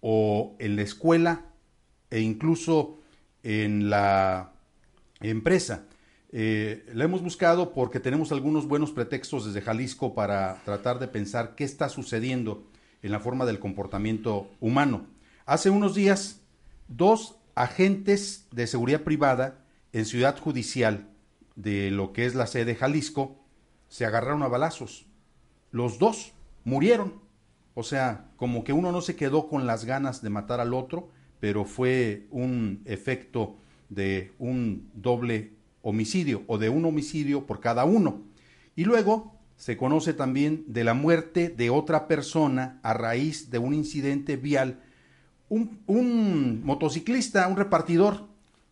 o 0.00 0.56
en 0.58 0.76
la 0.76 0.80
escuela 0.80 1.44
e 2.08 2.20
incluso 2.20 3.02
en 3.42 3.90
la 3.90 4.54
empresa. 5.20 5.84
Eh, 6.32 6.86
la 6.94 7.04
hemos 7.04 7.20
buscado 7.20 7.74
porque 7.74 8.00
tenemos 8.00 8.32
algunos 8.32 8.66
buenos 8.66 8.90
pretextos 8.90 9.44
desde 9.44 9.60
Jalisco 9.60 10.14
para 10.14 10.62
tratar 10.64 10.98
de 10.98 11.08
pensar 11.08 11.56
qué 11.56 11.64
está 11.64 11.90
sucediendo 11.90 12.69
en 13.02 13.12
la 13.12 13.20
forma 13.20 13.46
del 13.46 13.58
comportamiento 13.58 14.50
humano. 14.60 15.06
Hace 15.46 15.70
unos 15.70 15.94
días, 15.94 16.40
dos 16.88 17.36
agentes 17.54 18.46
de 18.52 18.66
seguridad 18.66 19.02
privada 19.02 19.64
en 19.92 20.04
Ciudad 20.04 20.38
Judicial 20.38 21.08
de 21.56 21.90
lo 21.90 22.12
que 22.12 22.26
es 22.26 22.34
la 22.34 22.46
sede 22.46 22.74
Jalisco 22.74 23.36
se 23.88 24.06
agarraron 24.06 24.42
a 24.42 24.48
balazos. 24.48 25.06
Los 25.72 25.98
dos 25.98 26.32
murieron. 26.64 27.20
O 27.74 27.82
sea, 27.82 28.30
como 28.36 28.64
que 28.64 28.72
uno 28.72 28.92
no 28.92 29.00
se 29.00 29.16
quedó 29.16 29.48
con 29.48 29.66
las 29.66 29.84
ganas 29.84 30.22
de 30.22 30.30
matar 30.30 30.60
al 30.60 30.74
otro, 30.74 31.10
pero 31.40 31.64
fue 31.64 32.26
un 32.30 32.82
efecto 32.84 33.56
de 33.88 34.32
un 34.38 34.90
doble 34.94 35.52
homicidio 35.82 36.42
o 36.46 36.58
de 36.58 36.68
un 36.68 36.84
homicidio 36.84 37.46
por 37.46 37.60
cada 37.60 37.84
uno. 37.84 38.22
Y 38.76 38.84
luego 38.84 39.39
se 39.60 39.76
conoce 39.76 40.14
también 40.14 40.64
de 40.68 40.84
la 40.84 40.94
muerte 40.94 41.50
de 41.50 41.68
otra 41.68 42.08
persona 42.08 42.80
a 42.82 42.94
raíz 42.94 43.50
de 43.50 43.58
un 43.58 43.74
incidente 43.74 44.36
vial. 44.36 44.80
Un, 45.50 46.62
motociclista, 46.64 47.46
un 47.46 47.58
repartidor, 47.58 48.26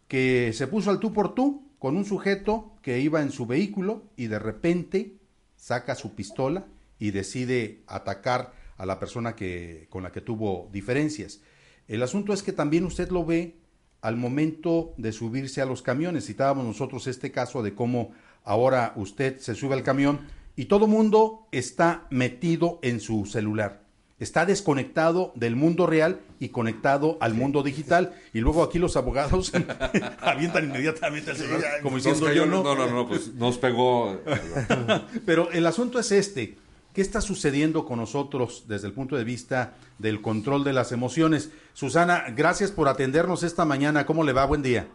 que 0.08 0.50
se 0.54 0.66
puso 0.66 0.88
al 0.88 0.98
tú 0.98 1.12
por 1.12 1.34
tú 1.34 1.62
con 1.78 1.94
un 1.94 2.06
sujeto 2.06 2.72
que 2.80 3.00
iba 3.00 3.20
en 3.20 3.32
su 3.32 3.44
vehículo 3.44 4.02
y 4.16 4.28
de 4.28 4.38
repente 4.38 5.12
saca 5.58 5.94
su 5.94 6.14
pistola 6.14 6.64
y 6.98 7.10
decide 7.10 7.82
atacar 7.86 8.54
a 8.78 8.86
la 8.86 8.98
persona 8.98 9.36
que, 9.36 9.88
con 9.90 10.02
la 10.02 10.10
que 10.10 10.22
tuvo 10.22 10.70
diferencias. 10.72 11.42
El 11.86 12.02
asunto 12.02 12.32
es 12.32 12.42
que 12.42 12.52
también 12.54 12.86
usted 12.86 13.10
lo 13.10 13.26
ve 13.26 13.56
al 14.00 14.16
momento 14.16 14.94
de 14.96 15.12
subirse 15.12 15.60
a 15.60 15.66
los 15.66 15.82
camiones. 15.82 16.24
Citábamos 16.24 16.64
nosotros 16.64 17.06
este 17.08 17.30
caso 17.30 17.62
de 17.62 17.74
cómo 17.74 18.12
ahora 18.42 18.94
usted 18.96 19.38
se 19.38 19.54
sube 19.54 19.74
al 19.74 19.82
camión 19.82 20.37
y 20.58 20.64
todo 20.64 20.88
mundo 20.88 21.46
está 21.52 22.08
metido 22.10 22.80
en 22.82 22.98
su 22.98 23.26
celular. 23.26 23.82
Está 24.18 24.44
desconectado 24.44 25.30
del 25.36 25.54
mundo 25.54 25.86
real 25.86 26.20
y 26.40 26.48
conectado 26.48 27.16
al 27.20 27.32
mundo 27.32 27.62
digital. 27.62 28.16
Y 28.32 28.40
luego 28.40 28.64
aquí 28.64 28.80
los 28.80 28.96
abogados 28.96 29.52
avientan 30.20 30.64
inmediatamente 30.64 31.30
al 31.30 31.36
celular, 31.36 31.80
como 31.80 31.94
diciendo 31.94 32.32
yo 32.32 32.44
no. 32.44 32.64
No, 32.64 32.74
no, 32.74 32.88
no, 32.90 33.06
pues 33.06 33.34
nos 33.34 33.56
pegó. 33.56 34.20
Pero 35.26 35.48
el 35.52 35.64
asunto 35.64 36.00
es 36.00 36.10
este. 36.10 36.58
¿Qué 36.92 37.02
está 37.02 37.20
sucediendo 37.20 37.84
con 37.84 38.00
nosotros 38.00 38.64
desde 38.66 38.88
el 38.88 38.94
punto 38.94 39.14
de 39.14 39.22
vista 39.22 39.74
del 39.98 40.20
control 40.20 40.64
de 40.64 40.72
las 40.72 40.90
emociones? 40.90 41.52
Susana, 41.72 42.24
gracias 42.30 42.72
por 42.72 42.88
atendernos 42.88 43.44
esta 43.44 43.64
mañana. 43.64 44.06
¿Cómo 44.06 44.24
le 44.24 44.32
va? 44.32 44.44
Buen 44.44 44.62
día. 44.62 44.88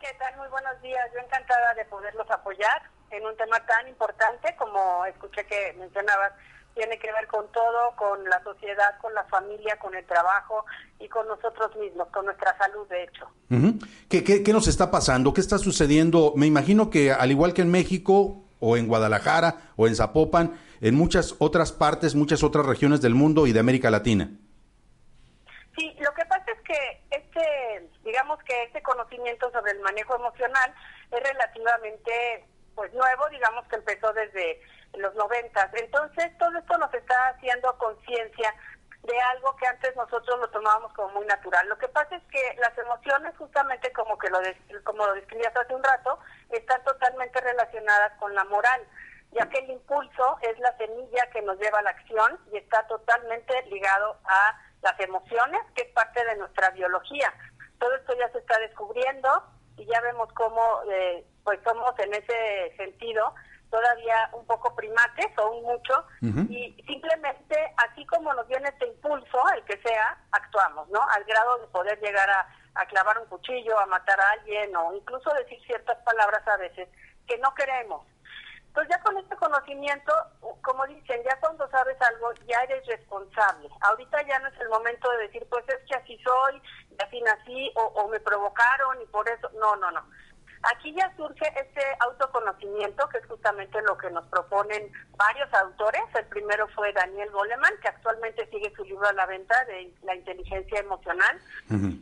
¿Qué 0.00 0.08
tal? 0.18 0.38
Muy 0.38 0.48
buenos 0.48 0.80
días. 0.80 1.04
Yo 1.12 1.20
encantada 1.20 1.74
de 1.74 1.84
poderlos 1.84 2.30
apoyar 2.30 2.95
en 3.16 3.26
un 3.26 3.36
tema 3.36 3.58
tan 3.66 3.88
importante 3.88 4.54
como 4.56 5.04
escuché 5.06 5.44
que 5.46 5.74
mencionabas. 5.78 6.32
Tiene 6.74 6.98
que 6.98 7.10
ver 7.10 7.26
con 7.28 7.50
todo, 7.52 7.96
con 7.96 8.22
la 8.28 8.42
sociedad, 8.42 8.98
con 9.00 9.14
la 9.14 9.24
familia, 9.24 9.78
con 9.78 9.94
el 9.94 10.04
trabajo 10.04 10.66
y 10.98 11.08
con 11.08 11.26
nosotros 11.26 11.74
mismos, 11.76 12.08
con 12.08 12.26
nuestra 12.26 12.54
salud, 12.58 12.86
de 12.88 13.04
hecho. 13.04 13.26
¿Qué, 14.10 14.22
qué, 14.22 14.42
qué 14.42 14.52
nos 14.52 14.68
está 14.68 14.90
pasando? 14.90 15.32
¿Qué 15.32 15.40
está 15.40 15.56
sucediendo? 15.56 16.34
Me 16.36 16.44
imagino 16.44 16.90
que 16.90 17.12
al 17.12 17.30
igual 17.30 17.54
que 17.54 17.62
en 17.62 17.70
México 17.70 18.44
o 18.60 18.76
en 18.76 18.88
Guadalajara 18.88 19.56
o 19.76 19.86
en 19.86 19.96
Zapopan, 19.96 20.58
en 20.80 20.94
muchas 20.94 21.34
otras 21.38 21.72
partes, 21.72 22.14
muchas 22.14 22.42
otras 22.42 22.66
regiones 22.66 23.00
del 23.00 23.14
mundo 23.14 23.46
y 23.46 23.52
de 23.52 23.60
América 23.60 23.90
Latina. 23.90 24.30
Sí, 25.76 25.94
lo 26.00 26.12
que 26.14 26.24
pasa 26.26 26.44
es 26.52 26.60
que 26.62 27.02
este, 27.10 27.88
digamos 28.04 28.38
que 28.44 28.64
este 28.64 28.82
conocimiento 28.82 29.50
sobre 29.50 29.72
el 29.72 29.80
manejo 29.80 30.16
emocional 30.16 30.74
es 31.10 31.22
relativamente 31.22 32.44
pues 32.76 32.92
nuevo, 32.92 33.28
digamos 33.30 33.66
que 33.66 33.76
empezó 33.76 34.12
desde 34.12 34.60
los 34.94 35.14
noventas. 35.16 35.68
Entonces 35.74 36.38
todo 36.38 36.56
esto 36.56 36.78
nos 36.78 36.94
está 36.94 37.28
haciendo 37.28 37.76
conciencia 37.78 38.54
de 39.02 39.20
algo 39.32 39.56
que 39.56 39.66
antes 39.66 39.94
nosotros 39.96 40.38
lo 40.40 40.48
tomábamos 40.50 40.92
como 40.92 41.14
muy 41.14 41.26
natural. 41.26 41.68
Lo 41.68 41.78
que 41.78 41.88
pasa 41.88 42.16
es 42.16 42.22
que 42.24 42.56
las 42.58 42.76
emociones, 42.76 43.34
justamente 43.36 43.92
como 43.92 44.18
que 44.18 44.28
lo 44.30 44.38
como 44.84 45.06
lo 45.06 45.14
describías 45.14 45.56
hace 45.56 45.74
un 45.74 45.82
rato, 45.82 46.18
están 46.50 46.82
totalmente 46.84 47.40
relacionadas 47.40 48.12
con 48.18 48.34
la 48.34 48.44
moral, 48.44 48.86
ya 49.32 49.48
que 49.48 49.58
el 49.58 49.70
impulso 49.70 50.38
es 50.42 50.58
la 50.58 50.76
semilla 50.76 51.30
que 51.32 51.42
nos 51.42 51.58
lleva 51.58 51.78
a 51.78 51.82
la 51.82 51.90
acción 51.90 52.38
y 52.52 52.58
está 52.58 52.86
totalmente 52.86 53.62
ligado 53.66 54.18
a 54.24 54.60
las 54.82 54.98
emociones, 55.00 55.60
que 55.74 55.82
es 55.82 55.92
parte 55.92 56.24
de 56.24 56.36
nuestra 56.36 56.70
biología. 56.70 57.32
Todo 57.78 57.94
esto 57.94 58.14
ya 58.18 58.30
se 58.32 58.38
está 58.38 58.58
descubriendo 58.58 59.28
y 59.76 59.86
ya 59.86 60.00
vemos 60.00 60.32
cómo 60.32 60.80
eh, 60.90 61.24
pues 61.46 61.60
somos 61.62 61.96
en 62.00 62.12
ese 62.12 62.74
sentido 62.76 63.32
todavía 63.70 64.30
un 64.32 64.44
poco 64.46 64.74
primates 64.74 65.26
o 65.38 65.52
un 65.52 65.62
mucho 65.62 65.94
y 66.50 66.74
simplemente 66.86 67.56
así 67.76 68.04
como 68.06 68.34
nos 68.34 68.46
viene 68.48 68.68
este 68.68 68.88
impulso, 68.88 69.38
el 69.54 69.64
que 69.64 69.78
sea, 69.78 70.18
actuamos, 70.32 70.88
¿no? 70.88 71.00
Al 71.10 71.22
grado 71.24 71.58
de 71.58 71.66
poder 71.68 72.00
llegar 72.00 72.28
a, 72.28 72.48
a 72.74 72.86
clavar 72.86 73.18
un 73.20 73.26
cuchillo, 73.26 73.78
a 73.78 73.86
matar 73.86 74.20
a 74.20 74.30
alguien 74.32 74.74
o 74.74 74.92
incluso 74.92 75.32
decir 75.34 75.58
ciertas 75.66 75.98
palabras 75.98 76.42
a 76.48 76.56
veces 76.56 76.88
que 77.28 77.38
no 77.38 77.54
queremos. 77.54 78.04
Entonces 78.66 78.94
ya 78.94 79.02
con 79.02 79.16
este 79.18 79.36
conocimiento, 79.36 80.12
como 80.62 80.84
dicen, 80.86 81.22
ya 81.24 81.38
cuando 81.40 81.68
sabes 81.70 81.96
algo, 82.02 82.32
ya 82.46 82.58
eres 82.64 82.84
responsable. 82.86 83.70
Ahorita 83.82 84.20
ya 84.26 84.38
no 84.40 84.48
es 84.48 84.60
el 84.60 84.68
momento 84.68 85.10
de 85.12 85.28
decir, 85.28 85.46
pues 85.48 85.64
es 85.68 85.78
que 85.88 85.94
así 85.94 86.18
soy, 86.18 86.60
así 87.02 87.20
nací, 87.22 87.72
o, 87.76 87.82
o 87.82 88.08
me 88.08 88.20
provocaron 88.20 89.00
y 89.00 89.06
por 89.06 89.28
eso. 89.30 89.48
No, 89.54 89.76
no, 89.76 89.90
no. 89.92 90.04
Aquí 90.74 90.92
ya 90.94 91.12
surge 91.16 91.46
este 91.60 91.82
autoconocimiento, 92.00 93.08
que 93.08 93.18
es 93.18 93.26
justamente 93.26 93.80
lo 93.82 93.96
que 93.96 94.10
nos 94.10 94.26
proponen 94.26 94.90
varios 95.16 95.52
autores. 95.54 96.02
El 96.14 96.26
primero 96.26 96.66
fue 96.74 96.92
Daniel 96.92 97.30
Goleman, 97.30 97.72
que 97.80 97.88
actualmente 97.88 98.48
sigue 98.50 98.72
su 98.74 98.84
libro 98.84 99.06
a 99.06 99.12
la 99.12 99.26
venta 99.26 99.64
de 99.66 99.92
la 100.02 100.14
inteligencia 100.16 100.80
emocional, 100.80 101.40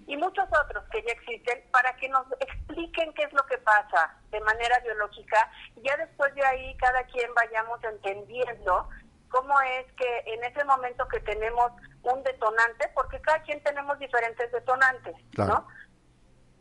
y 0.07 0.17
muchos 0.17 0.47
otros 0.63 0.85
que 0.91 1.03
ya 1.03 1.13
existen 1.13 1.63
para 1.73 1.95
que 1.97 2.09
nos 2.09 2.27
expliquen 2.41 3.13
qué 3.15 3.25
es 3.25 3.33
lo 3.33 3.45
que 3.47 3.59
pasa 3.59 4.15
de 4.31 4.41
manera 4.41 4.79
biológica 4.81 5.51
y 5.77 5.83
ya 5.83 5.97
después 5.97 6.35
de 6.35 6.45
ahí 6.45 6.77
cada 6.77 7.03
quien 7.05 7.33
vayamos 7.35 7.83
entendiendo 7.85 8.89
cómo 9.29 9.61
es 9.63 9.87
que 9.93 10.23
en 10.27 10.45
ese 10.45 10.65
momento 10.65 11.07
que 11.09 11.21
tenemos 11.21 11.73
un 12.03 12.23
detonante, 12.23 12.89
porque 12.95 13.21
cada 13.21 13.43
quien 13.43 13.63
tenemos 13.63 13.99
diferentes 13.99 14.51
detonantes, 14.53 15.17
Claro. 15.35 15.55
¿no? 15.55 15.69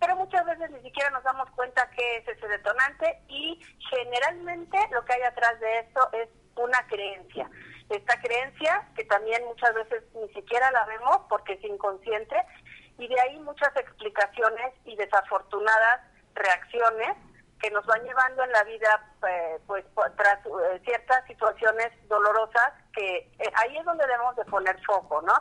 Pero 0.03 0.17
muchas 0.17 0.45
veces 0.45 0.69
ni 0.72 0.81
siquiera 0.81 1.10
nos 1.12 1.24
damos 1.24 1.50
cuenta 1.51 1.89
qué 1.95 2.17
es 2.17 2.27
ese 2.27 2.45
detonante 2.50 3.22
y 3.29 3.57
generalmente 3.89 4.77
lo 4.91 5.05
que 5.05 5.13
hay 5.13 5.22
atrás 5.22 5.57
de 5.62 5.79
esto 5.79 6.10
es 6.12 6.27
una 6.57 6.86
creencia. 6.88 7.50
Esta 7.89 8.19
creencia 8.19 8.86
que 8.98 9.05
también 9.05 9.45
muchas 9.45 9.74
veces 9.74 10.03
ni 10.13 10.27
siquiera 10.33 10.69
la 10.72 10.86
vemos 10.88 11.19
porque 11.29 11.53
es 11.53 11.63
inconsciente 11.63 12.36
y 12.98 13.07
de 13.07 13.17
ahí 13.22 13.39
muchas 13.39 13.74
explicaciones 13.77 14.74
y 14.83 14.98
desafortunadas 14.98 16.01
reacciones 16.36 17.15
que 17.62 17.72
nos 17.72 17.86
van 17.86 18.03
llevando 18.03 18.43
en 18.43 18.51
la 18.51 18.63
vida 18.65 19.05
eh, 19.25 19.57
pues 19.65 19.86
tras 20.17 20.45
eh, 20.45 20.81
ciertas 20.83 21.25
situaciones 21.27 21.91
dolorosas 22.10 22.74
que 22.93 23.31
eh, 23.39 23.51
ahí 23.55 23.77
es 23.77 23.86
donde 23.86 24.05
debemos 24.05 24.36
de 24.36 24.43
poner 24.45 24.77
foco, 24.83 25.22
¿no? 25.22 25.33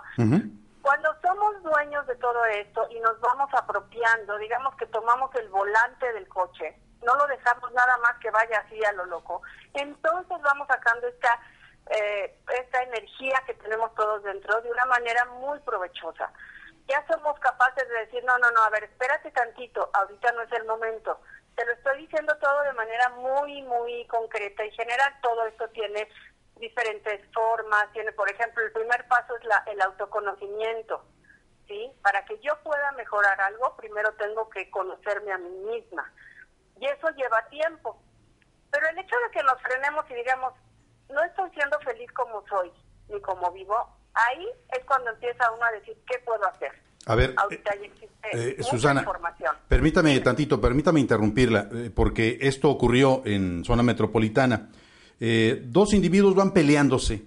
Cuando 0.82 1.14
somos 1.22 1.62
dueños 1.62 2.06
de 2.06 2.16
todo 2.16 2.44
esto 2.46 2.86
y 2.90 3.00
nos 3.00 3.18
vamos 3.20 3.48
apropiando, 3.54 4.36
digamos 4.38 4.74
que 4.76 4.86
tomamos 4.86 5.34
el 5.36 5.48
volante 5.48 6.12
del 6.12 6.28
coche, 6.28 6.76
no 7.02 7.14
lo 7.14 7.26
dejamos 7.28 7.72
nada 7.72 7.96
más 7.98 8.18
que 8.18 8.30
vaya 8.30 8.58
así 8.58 8.84
a 8.84 8.92
lo 8.92 9.06
loco, 9.06 9.42
entonces 9.74 10.40
vamos 10.42 10.66
sacando 10.66 11.06
esta 11.06 11.40
eh, 11.90 12.38
esta 12.60 12.82
energía 12.82 13.42
que 13.46 13.54
tenemos 13.54 13.94
todos 13.94 14.22
dentro 14.22 14.60
de 14.62 14.70
una 14.70 14.84
manera 14.86 15.24
muy 15.26 15.58
provechosa. 15.60 16.32
ya 16.88 17.04
somos 17.06 17.38
capaces 17.40 17.88
de 17.88 18.06
decir, 18.06 18.22
no, 18.24 18.36
no, 18.38 18.50
no, 18.50 18.62
a 18.62 18.70
ver, 18.70 18.84
espérate 18.84 19.30
tantito, 19.30 19.90
ahorita 19.92 20.32
no 20.32 20.42
es 20.42 20.52
el 20.52 20.64
momento. 20.64 21.20
Te 21.56 21.64
lo 21.66 21.72
estoy 21.72 21.98
diciendo 21.98 22.36
todo 22.38 22.62
de 22.62 22.72
manera 22.72 23.08
muy, 23.10 23.62
muy 23.62 24.06
concreta 24.06 24.64
y 24.64 24.70
general. 24.72 25.14
Todo 25.22 25.46
esto 25.46 25.68
tiene 25.68 26.08
diferentes 26.62 27.20
formas. 27.34 27.92
Tiene, 27.92 28.12
por 28.12 28.30
ejemplo, 28.30 28.64
el 28.64 28.72
primer 28.72 29.06
paso 29.08 29.36
es 29.36 29.44
la, 29.44 29.62
el 29.66 29.80
autoconocimiento. 29.82 31.04
¿sí? 31.68 31.90
Para 32.02 32.24
que 32.24 32.38
yo 32.40 32.56
pueda 32.62 32.92
mejorar 32.92 33.38
algo, 33.40 33.76
primero 33.76 34.12
tengo 34.14 34.48
que 34.48 34.70
conocerme 34.70 35.32
a 35.32 35.38
mí 35.38 35.50
misma. 35.50 36.10
Y 36.80 36.86
eso 36.86 37.10
lleva 37.10 37.44
tiempo. 37.50 38.00
Pero 38.70 38.88
el 38.88 38.98
hecho 38.98 39.16
de 39.26 39.30
que 39.32 39.42
nos 39.42 39.60
frenemos 39.60 40.04
y 40.10 40.14
digamos, 40.14 40.54
no 41.10 41.22
estoy 41.24 41.50
siendo 41.50 41.78
feliz 41.80 42.10
como 42.12 42.42
soy, 42.48 42.72
ni 43.08 43.20
como 43.20 43.50
vivo, 43.52 43.76
ahí 44.14 44.48
es 44.70 44.84
cuando 44.86 45.10
empieza 45.10 45.50
uno 45.50 45.64
a 45.64 45.72
decir, 45.72 45.96
¿qué 46.06 46.18
puedo 46.20 46.46
hacer? 46.48 46.72
A 47.06 47.16
ver, 47.16 47.34
eh, 48.32 48.54
mucha 48.58 48.70
Susana, 48.70 49.04
permítame 49.66 50.20
tantito, 50.20 50.60
permítame 50.60 51.00
interrumpirla, 51.00 51.68
eh, 51.72 51.90
porque 51.92 52.38
esto 52.40 52.70
ocurrió 52.70 53.22
en 53.24 53.64
zona 53.64 53.82
metropolitana. 53.82 54.70
Eh, 55.24 55.64
dos 55.68 55.94
individuos 55.94 56.34
van 56.34 56.52
peleándose 56.52 57.22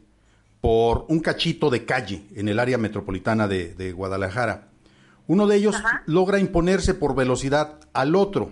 por 0.59 1.05
un 1.07 1.21
cachito 1.21 1.69
de 1.69 1.85
calle 1.85 2.23
en 2.35 2.49
el 2.49 2.59
área 2.59 2.77
metropolitana 2.77 3.47
de, 3.47 3.73
de 3.73 3.93
Guadalajara. 3.93 4.67
Uno 5.27 5.47
de 5.47 5.55
ellos 5.55 5.75
Ajá. 5.75 6.03
logra 6.05 6.39
imponerse 6.39 6.93
por 6.93 7.15
velocidad 7.15 7.79
al 7.93 8.15
otro. 8.15 8.51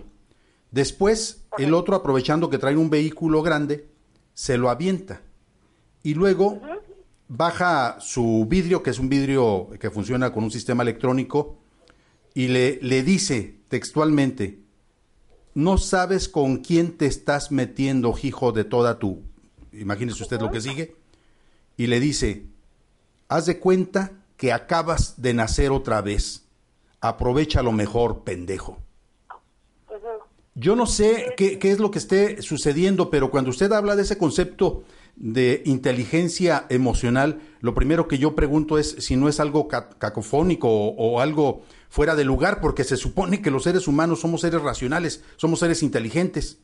Después, 0.70 1.42
el 1.58 1.74
otro, 1.74 1.94
aprovechando 1.94 2.48
que 2.48 2.56
trae 2.56 2.74
un 2.74 2.88
vehículo 2.88 3.42
grande, 3.42 3.86
se 4.32 4.56
lo 4.56 4.70
avienta. 4.70 5.20
Y 6.02 6.14
luego 6.14 6.62
baja 7.28 7.98
su 8.00 8.46
vidrio, 8.48 8.82
que 8.82 8.88
es 8.88 8.98
un 8.98 9.10
vidrio 9.10 9.68
que 9.78 9.90
funciona 9.90 10.32
con 10.32 10.44
un 10.44 10.50
sistema 10.50 10.84
electrónico, 10.84 11.58
y 12.32 12.48
le, 12.48 12.78
le 12.80 13.02
dice 13.02 13.56
textualmente, 13.68 14.60
no 15.52 15.76
sabes 15.76 16.30
con 16.30 16.56
quién 16.56 16.96
te 16.96 17.04
estás 17.04 17.52
metiendo, 17.52 18.14
hijo 18.22 18.52
de 18.52 18.64
toda 18.64 18.98
tu... 18.98 19.33
Imagínese 19.78 20.22
usted 20.22 20.40
lo 20.40 20.50
que 20.50 20.60
sigue. 20.60 20.96
Y 21.76 21.86
le 21.88 22.00
dice, 22.00 22.46
haz 23.28 23.46
de 23.46 23.58
cuenta 23.58 24.12
que 24.36 24.52
acabas 24.52 25.20
de 25.20 25.34
nacer 25.34 25.70
otra 25.70 26.00
vez. 26.02 26.44
Aprovecha 27.00 27.62
lo 27.62 27.72
mejor, 27.72 28.24
pendejo. 28.24 28.78
Yo 30.56 30.76
no 30.76 30.86
sé 30.86 31.34
qué, 31.36 31.58
es 31.62 31.80
lo 31.80 31.90
que 31.90 31.98
esté 31.98 32.40
sucediendo, 32.40 33.10
pero 33.10 33.30
cuando 33.30 33.50
usted 33.50 33.72
habla 33.72 33.96
de 33.96 34.02
ese 34.02 34.16
concepto 34.18 34.84
de 35.16 35.62
inteligencia 35.64 36.64
emocional, 36.68 37.40
lo 37.60 37.74
primero 37.74 38.06
que 38.06 38.18
yo 38.18 38.36
pregunto 38.36 38.78
es 38.78 38.96
si 39.00 39.16
no 39.16 39.28
es 39.28 39.40
algo 39.40 39.66
ca- 39.66 39.90
cacofónico 39.90 40.68
o 40.68 41.20
algo 41.20 41.62
fuera 41.88 42.14
de 42.14 42.24
lugar, 42.24 42.60
porque 42.60 42.84
se 42.84 42.96
supone 42.96 43.42
que 43.42 43.50
los 43.50 43.64
seres 43.64 43.88
humanos 43.88 44.20
somos 44.20 44.42
seres 44.42 44.62
racionales, 44.62 45.24
somos 45.36 45.58
seres 45.58 45.82
inteligentes. 45.82 46.58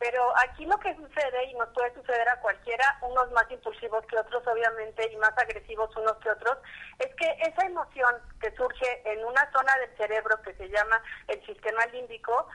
Pero 0.00 0.32
aquí 0.38 0.64
lo 0.64 0.78
que 0.78 0.96
sucede, 0.96 1.44
y 1.44 1.54
nos 1.54 1.68
puede 1.74 1.92
suceder 1.92 2.26
a 2.30 2.40
cualquiera, 2.40 2.98
unos 3.02 3.30
más 3.32 3.44
impulsivos 3.50 4.02
que 4.06 4.18
otros, 4.18 4.42
obviamente, 4.46 5.06
y 5.12 5.16
más 5.18 5.36
agresivos 5.36 5.94
unos 5.94 6.16
que 6.16 6.30
otros, 6.30 6.56
es 6.98 7.14
que 7.16 7.28
esa 7.42 7.66
emoción 7.66 8.16
que 8.40 8.50
surge 8.56 9.02
en 9.04 9.22
una 9.26 9.52
zona 9.52 9.76
del 9.76 9.94
cerebro 9.98 10.40
que 10.40 10.54
se 10.54 10.70
llama 10.70 11.02
el 11.28 11.44
sistema 11.44 11.84
límbico, 11.92 12.48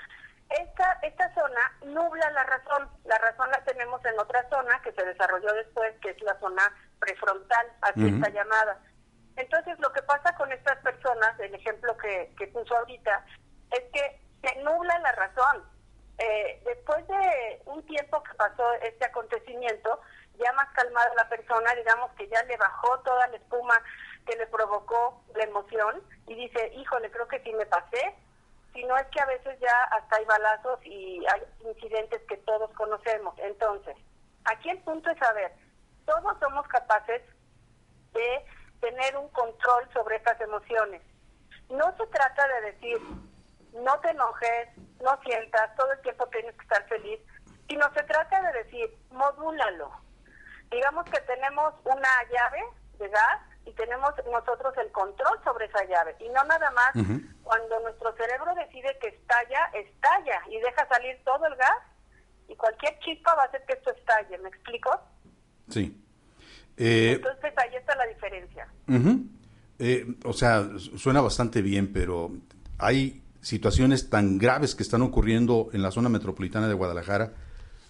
esta, 0.49 0.97
esta 1.03 1.31
zona 1.35 1.71
nubla 1.85 2.31
la 2.31 2.43
razón. 2.45 2.89
La 3.03 3.19
razón 3.19 3.51
la 3.51 3.63
tenemos 3.63 4.03
en 4.05 4.19
otra 4.19 4.49
zona 4.49 4.81
que 4.81 4.91
se 4.93 5.05
desarrolló 5.05 5.53
después, 5.53 5.93
que 6.01 6.09
es 6.09 6.21
la 6.23 6.39
zona 6.39 6.63
prefrontal, 6.99 7.67
así 7.81 8.07
está 8.07 8.29
llamada. 8.29 8.79
Entonces, 9.35 9.77
lo 9.79 9.93
que 9.93 10.01
pasa 10.01 10.35
con 10.35 10.51
estas 10.51 10.79
personas, 10.79 11.39
el 11.39 11.53
ejemplo 11.53 11.95
que, 11.97 12.33
que 12.39 12.47
puso 12.47 12.75
ahorita, 12.75 13.23
es 13.69 13.83
que 13.93 14.21
se 14.41 14.63
nubla 14.63 14.97
la 14.97 15.11
razón. 15.11 15.74
Eh, 16.17 16.61
después 16.65 17.05
de 17.07 17.61
un 17.65 17.85
tiempo 17.85 18.23
que 18.23 18.33
pasó 18.35 18.73
este 18.75 19.05
acontecimiento, 19.05 19.99
ya 20.37 20.51
más 20.53 20.69
calmada 20.73 21.13
la 21.15 21.27
persona, 21.29 21.73
digamos 21.75 22.11
que 22.13 22.27
ya 22.27 22.41
le 22.43 22.57
bajó 22.57 22.99
toda 22.99 23.27
la 23.27 23.37
espuma 23.37 23.81
que 24.25 24.35
le 24.37 24.47
provocó 24.47 25.21
la 25.35 25.43
emoción 25.43 26.01
y 26.27 26.35
dice, 26.35 26.71
híjole, 26.75 27.11
creo 27.11 27.27
que 27.27 27.41
sí 27.41 27.53
me 27.53 27.65
pasé, 27.65 28.15
si 28.73 28.83
no 28.83 28.97
es 28.97 29.05
que 29.07 29.21
a 29.21 29.25
veces 29.25 29.57
ya 29.59 29.83
hasta 29.91 30.17
hay 30.17 30.25
balazos 30.25 30.79
y 30.85 31.23
hay 31.27 31.41
incidentes 31.65 32.21
que 32.27 32.37
todos 32.37 32.69
conocemos. 32.71 33.33
Entonces, 33.39 33.95
aquí 34.45 34.69
el 34.69 34.79
punto 34.79 35.09
es 35.09 35.17
saber, 35.17 35.53
todos 36.05 36.37
somos 36.39 36.67
capaces 36.67 37.21
de 38.13 38.45
tener 38.81 39.17
un 39.17 39.29
control 39.29 39.87
sobre 39.93 40.17
estas 40.17 40.39
emociones. 40.41 41.01
No 41.69 41.95
se 41.97 42.07
trata 42.07 42.47
de 42.47 42.71
decir, 42.71 42.97
no 43.83 43.99
te 43.99 44.09
enojes, 44.09 44.69
no 45.03 45.19
sientas, 45.23 45.75
todo 45.75 45.91
el 45.91 46.01
tiempo 46.01 46.27
tienes 46.27 46.55
que 46.55 46.63
estar 46.63 46.87
feliz, 46.87 47.19
sino 47.69 47.91
se 47.93 48.03
trata 48.03 48.41
de 48.41 48.63
decir, 48.63 48.89
modúlalo. 49.11 49.91
Digamos 50.71 51.05
que 51.05 51.19
tenemos 51.21 51.73
una 51.83 52.09
llave 52.31 52.63
de 52.99 53.09
gas 53.09 53.41
y 53.65 53.71
tenemos 53.73 54.11
nosotros 54.31 54.73
el 54.77 54.91
control 54.91 55.39
sobre 55.43 55.65
esa 55.65 55.83
llave. 55.85 56.15
Y 56.19 56.29
no 56.29 56.43
nada 56.43 56.69
más 56.71 56.91
cuando 57.43 57.79
nuestro 57.81 58.15
cerebro 58.15 58.53
decide 58.55 58.97
que 59.01 59.09
estalla, 59.09 59.65
estalla 59.73 60.41
y 60.49 60.59
deja 60.59 60.87
salir 60.87 61.19
todo 61.23 61.45
el 61.47 61.55
gas 61.55 61.77
y 62.47 62.55
cualquier 62.55 62.97
chispa 62.99 63.33
va 63.35 63.43
a 63.43 63.45
hacer 63.45 63.63
que 63.65 63.73
esto 63.73 63.91
estalle. 63.91 64.37
¿Me 64.39 64.49
explico? 64.49 64.91
Sí. 65.69 66.01
Eh, 66.77 67.13
Entonces 67.15 67.53
ahí 67.57 67.75
está 67.75 67.95
la 67.95 68.05
diferencia. 68.07 68.67
Eh, 69.79 70.05
o 70.25 70.33
sea, 70.33 70.61
su- 70.77 70.97
suena 70.97 71.21
bastante 71.21 71.61
bien, 71.61 71.91
pero 71.91 72.29
hay 72.79 73.23
situaciones 73.45 74.09
tan 74.09 74.39
graves 74.39 74.73
que 74.73 74.81
están 74.81 75.03
ocurriendo 75.03 75.69
en 75.71 75.83
la 75.83 75.91
zona 75.91 76.09
metropolitana 76.09 76.67
de 76.67 76.73
Guadalajara, 76.73 77.33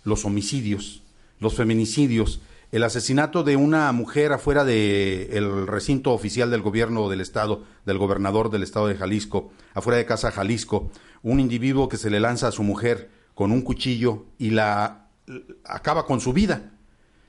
los 0.03 0.25
homicidios, 0.25 1.01
los 1.39 1.55
feminicidios, 1.55 2.41
el 2.73 2.83
asesinato 2.83 3.41
de 3.41 3.55
una 3.55 3.89
mujer 3.93 4.33
afuera 4.33 4.65
del 4.65 5.65
recinto 5.65 6.11
oficial 6.11 6.51
del 6.51 6.61
gobierno 6.61 7.07
del 7.07 7.21
estado, 7.21 7.63
del 7.85 7.97
gobernador 7.97 8.51
del 8.51 8.63
estado 8.63 8.87
de 8.87 8.95
Jalisco, 8.95 9.53
afuera 9.73 9.97
de 9.97 10.05
casa 10.05 10.29
Jalisco, 10.29 10.91
un 11.23 11.39
individuo 11.39 11.87
que 11.87 11.95
se 11.95 12.09
le 12.09 12.19
lanza 12.19 12.49
a 12.49 12.51
su 12.51 12.63
mujer 12.63 13.09
con 13.33 13.53
un 13.53 13.61
cuchillo 13.61 14.25
y 14.37 14.49
la 14.49 15.07
acaba 15.63 16.05
con 16.05 16.19
su 16.19 16.33
vida. 16.33 16.73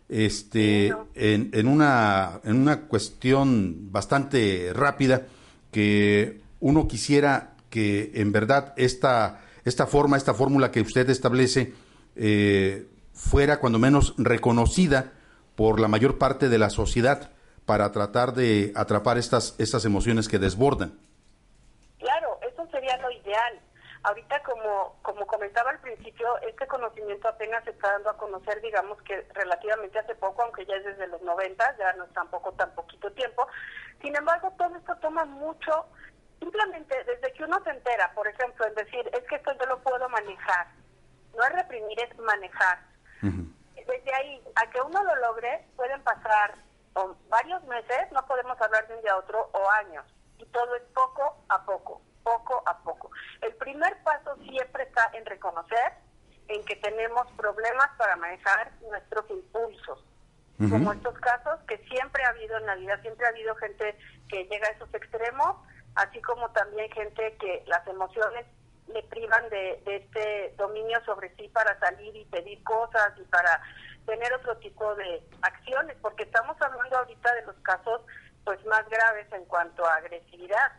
Este, 0.09 0.89
en, 1.15 1.51
en, 1.53 1.69
una, 1.69 2.41
en 2.43 2.57
una 2.57 2.81
cuestión 2.89 3.93
bastante 3.93 4.73
rápida 4.75 5.29
que 5.71 6.41
uno 6.59 6.89
quisiera 6.89 7.56
que 7.71 8.13
en 8.15 8.33
verdad 8.33 8.73
esta, 8.77 9.41
esta 9.65 9.87
forma, 9.87 10.17
esta 10.17 10.35
fórmula 10.35 10.71
que 10.71 10.81
usted 10.81 11.09
establece 11.11 11.75
eh, 12.17 12.87
fuera 13.13 13.59
cuando 13.59 13.79
menos 13.79 14.15
reconocida 14.19 15.13
por 15.57 15.81
la 15.81 15.89
mayor 15.89 16.19
parte 16.19 16.49
de 16.49 16.59
la 16.59 16.71
sociedad 16.71 17.31
para 17.65 17.91
tratar 17.91 18.33
de 18.33 18.73
atrapar 18.77 19.19
estas, 19.19 19.57
estas 19.59 19.85
emociones 19.85 20.29
que 20.29 20.39
desbordan. 20.39 20.99
Claro, 21.99 22.39
eso 22.49 22.67
sería 22.71 22.97
lo 22.99 23.11
ideal. 23.11 23.61
Ahorita, 24.05 24.41
como, 24.45 24.97
como 25.03 25.27
comentaba 25.27 25.71
al 25.71 25.81
principio, 25.81 26.29
este 26.49 26.65
conocimiento 26.69 27.27
apenas 27.27 27.65
se 27.65 27.71
está 27.71 27.91
dando 27.91 28.11
a 28.11 28.17
conocer, 28.17 28.61
digamos 28.63 29.03
que 29.03 29.27
relativamente 29.35 29.99
hace 29.99 30.15
poco, 30.15 30.43
aunque 30.43 30.65
ya 30.65 30.77
es 30.77 30.85
desde 30.85 31.09
los 31.09 31.21
90, 31.23 31.77
ya 31.77 31.93
no 31.95 32.05
es 32.05 32.13
tampoco 32.13 32.53
tan 32.53 32.73
poquito 32.77 33.11
tiempo. 33.13 33.49
Sin 34.01 34.15
embargo, 34.15 34.53
todo 34.57 34.77
esto 34.77 34.95
toma 35.01 35.25
mucho, 35.25 35.87
simplemente 36.39 37.05
desde 37.05 37.33
que 37.33 37.45
uno 37.45 37.63
se 37.65 37.71
entera, 37.71 38.13
por 38.15 38.27
ejemplo, 38.27 38.67
en 38.67 38.75
decir, 38.75 39.09
es 39.13 39.27
que 39.29 39.37
esto 39.37 39.53
yo 39.59 39.67
lo 39.67 39.79
puedo 39.81 40.09
manejar. 40.09 40.67
No 41.37 41.45
es 41.45 41.53
reprimir, 41.53 41.99
es 42.01 42.19
manejar. 42.19 42.79
Ujú. 43.23 43.53
Desde 43.75 44.15
ahí, 44.15 44.43
a 44.57 44.71
que 44.71 44.81
uno 44.81 45.03
lo 45.05 45.17
logre, 45.17 45.67
pueden 45.77 46.03
pasar 46.03 46.55
o 46.95 47.15
varios 47.29 47.63
meses, 47.65 48.11
no 48.13 48.27
podemos 48.27 48.61
hablar 48.61 48.89
de 48.89 48.97
un 48.97 49.03
día 49.03 49.13
a 49.13 49.19
otro, 49.19 49.51
o 49.53 49.71
años. 49.71 50.05
Y 50.39 50.47
todo 50.47 50.75
es 50.77 50.83
poco 50.95 51.45
a 51.49 51.65
poco, 51.65 52.01
poco 52.23 52.63
a 52.67 52.79
poco. 52.79 53.11
El 53.43 53.55
primer 53.57 54.03
paso 54.03 54.37
siempre 54.37 54.85
está 54.85 55.11
en 55.13 55.27
reconocer 55.27 55.93
en 56.49 56.65
que 56.65 56.77
tenemos 56.77 57.31
problemas 57.33 57.89
para 57.99 58.17
manejar 58.17 58.73
nuestros 58.81 59.29
impulsos. 59.31 60.05
Ujú. 60.59 60.71
Como 60.71 60.93
estos 60.93 61.15
casos 61.19 61.61
que 61.69 61.77
siempre 61.89 62.25
ha 62.25 62.31
habido 62.31 62.57
en 62.57 62.67
la 62.67 62.77
vida, 62.77 62.99
siempre 63.03 63.27
ha 63.27 63.31
habido 63.31 63.55
gente 63.57 63.99
que 64.29 64.45
llega 64.45 64.69
a 64.69 64.71
esos 64.71 64.93
extremos, 64.95 65.57
así 65.97 66.21
como 66.23 66.51
también 66.51 66.91
gente 66.93 67.37
que 67.39 67.65
las 67.67 67.87
emociones 67.87 68.47
le 68.89 69.03
privan 69.05 69.49
de, 69.51 69.83
de 69.85 69.97
este 69.97 70.55
dominio 70.57 71.03
sobre 71.05 71.35
sí 71.37 71.49
para 71.49 71.79
salir 71.81 72.15
y 72.15 72.25
pedir 72.27 72.63
cosas 72.63 73.13
y 73.19 73.23
para 73.23 73.61
tener 74.07 74.33
otro 74.35 74.57
tipo 74.59 74.95
de 74.95 75.23
acciones, 75.43 75.97
porque 76.01 76.23
estamos 76.23 76.57
hablando 76.61 76.97
ahorita 76.97 77.35
de 77.35 77.43
los 77.43 77.57
casos 77.57 78.03
pues 78.45 78.65
más 78.67 78.89
graves 78.89 79.27
en 79.33 79.45
cuanto 79.47 79.85
a 79.85 79.97
agresividad, 79.97 80.73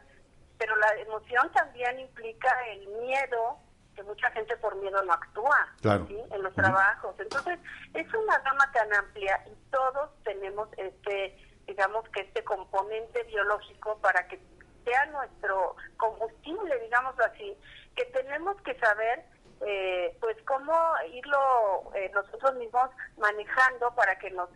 pero 0.58 0.76
la 0.78 0.94
emoción 0.96 1.52
también 1.52 2.00
implica 2.00 2.50
el 2.70 2.88
miedo, 2.88 3.60
que 3.94 4.04
mucha 4.04 4.32
gente 4.32 4.56
por 4.58 4.76
miedo 4.78 5.04
no 5.04 5.12
actúa 5.14 5.68
Claro. 5.82 6.06
¿sí? 6.08 6.18
en 6.32 6.44
los 6.44 6.54
trabajos. 6.54 7.16
Entonces, 7.20 7.60
es 7.94 8.14
una 8.14 8.38
gama 8.40 8.72
tan 8.72 8.94
amplia 8.94 9.44
y 9.48 9.56
todos 9.72 10.10
tenemos 10.24 10.70
este 10.78 11.44
digamos 11.68 12.08
que 12.10 12.22
este 12.22 12.46
componente 12.46 13.24
biológico 13.24 14.00
para 14.00 14.26
que 14.30 14.40
sea 14.88 15.06
nuestro 15.08 15.76
combustible, 15.98 16.80
digamos 16.80 17.16
así, 17.20 17.56
que 17.96 18.06
tenemos 18.06 18.56
que 18.62 18.78
saber 18.80 19.26
eh, 19.66 20.16
pues 20.22 20.38
cómo 20.46 20.74
irlo 21.14 21.92
eh, 21.96 22.12
nosotros 22.14 22.56
mismos 22.56 22.90
manejando 23.18 23.94
para 23.96 24.18
que 24.20 24.30
nos 24.32 24.50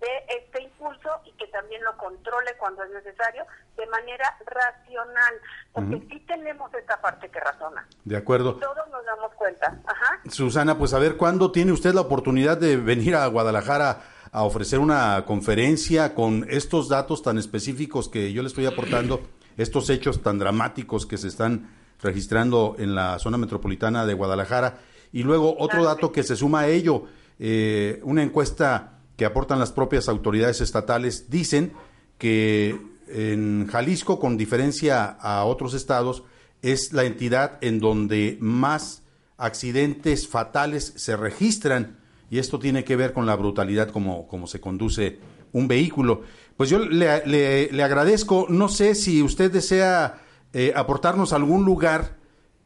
dé 0.00 0.36
este 0.36 0.62
impulso 0.62 1.10
y 1.24 1.32
que 1.32 1.46
también 1.48 1.82
lo 1.82 1.96
controle 1.96 2.56
cuando 2.58 2.82
es 2.84 2.90
necesario 2.90 3.44
de 3.76 3.86
manera 3.86 4.36
racional, 4.46 5.34
porque 5.72 6.06
sí 6.10 6.20
tenemos 6.26 6.72
esta 6.74 7.00
parte 7.00 7.28
que 7.28 7.40
razona. 7.40 7.86
De 8.04 8.16
acuerdo. 8.16 8.56
Todos 8.56 8.88
nos 8.90 9.04
damos 9.04 9.32
cuenta. 9.34 9.76
Ajá. 9.86 10.20
Susana, 10.28 10.78
pues 10.78 10.94
a 10.94 10.98
ver, 10.98 11.16
¿cuándo 11.16 11.50
tiene 11.50 11.72
usted 11.72 11.94
la 11.94 12.02
oportunidad 12.02 12.58
de 12.58 12.76
venir 12.76 13.16
a 13.16 13.26
Guadalajara 13.26 14.02
a 14.32 14.44
ofrecer 14.44 14.78
una 14.78 15.24
conferencia 15.24 16.14
con 16.14 16.46
estos 16.48 16.88
datos 16.88 17.22
tan 17.22 17.38
específicos 17.38 18.08
que 18.08 18.32
yo 18.32 18.42
le 18.42 18.48
estoy 18.48 18.66
aportando, 18.66 19.22
estos 19.58 19.90
hechos 19.90 20.22
tan 20.22 20.38
dramáticos 20.38 21.04
que 21.04 21.18
se 21.18 21.28
están 21.28 21.70
registrando 22.00 22.76
en 22.78 22.94
la 22.94 23.18
zona 23.18 23.36
metropolitana 23.36 24.06
de 24.06 24.14
Guadalajara? 24.14 24.78
Y 25.12 25.22
luego 25.24 25.56
otro 25.58 25.84
dato 25.84 26.10
que 26.12 26.22
se 26.22 26.36
suma 26.36 26.60
a 26.60 26.68
ello, 26.68 27.04
eh, 27.38 28.00
una 28.04 28.22
encuesta 28.22 29.00
que 29.16 29.26
aportan 29.26 29.58
las 29.58 29.72
propias 29.72 30.08
autoridades 30.08 30.60
estatales 30.60 31.28
dicen 31.28 31.72
que 32.16 32.80
en 33.08 33.66
Jalisco, 33.66 34.18
con 34.18 34.36
diferencia 34.36 35.04
a 35.04 35.44
otros 35.44 35.74
estados, 35.74 36.22
es 36.62 36.92
la 36.92 37.04
entidad 37.04 37.58
en 37.60 37.80
donde 37.80 38.38
más 38.40 39.02
accidentes 39.36 40.28
fatales 40.28 40.92
se 40.96 41.16
registran 41.16 41.98
y 42.30 42.38
esto 42.38 42.58
tiene 42.58 42.84
que 42.84 42.96
ver 42.96 43.12
con 43.12 43.26
la 43.26 43.36
brutalidad 43.36 43.88
como, 43.90 44.26
como 44.28 44.46
se 44.46 44.60
conduce 44.60 45.18
un 45.52 45.68
vehículo. 45.68 46.22
Pues 46.56 46.70
yo 46.70 46.78
le, 46.80 47.24
le, 47.70 47.82
agradezco, 47.82 48.46
no 48.48 48.68
sé 48.68 48.94
si 48.94 49.22
usted 49.22 49.52
desea 49.52 50.20
eh, 50.52 50.72
aportarnos 50.74 51.32
algún 51.32 51.64
lugar, 51.64 52.16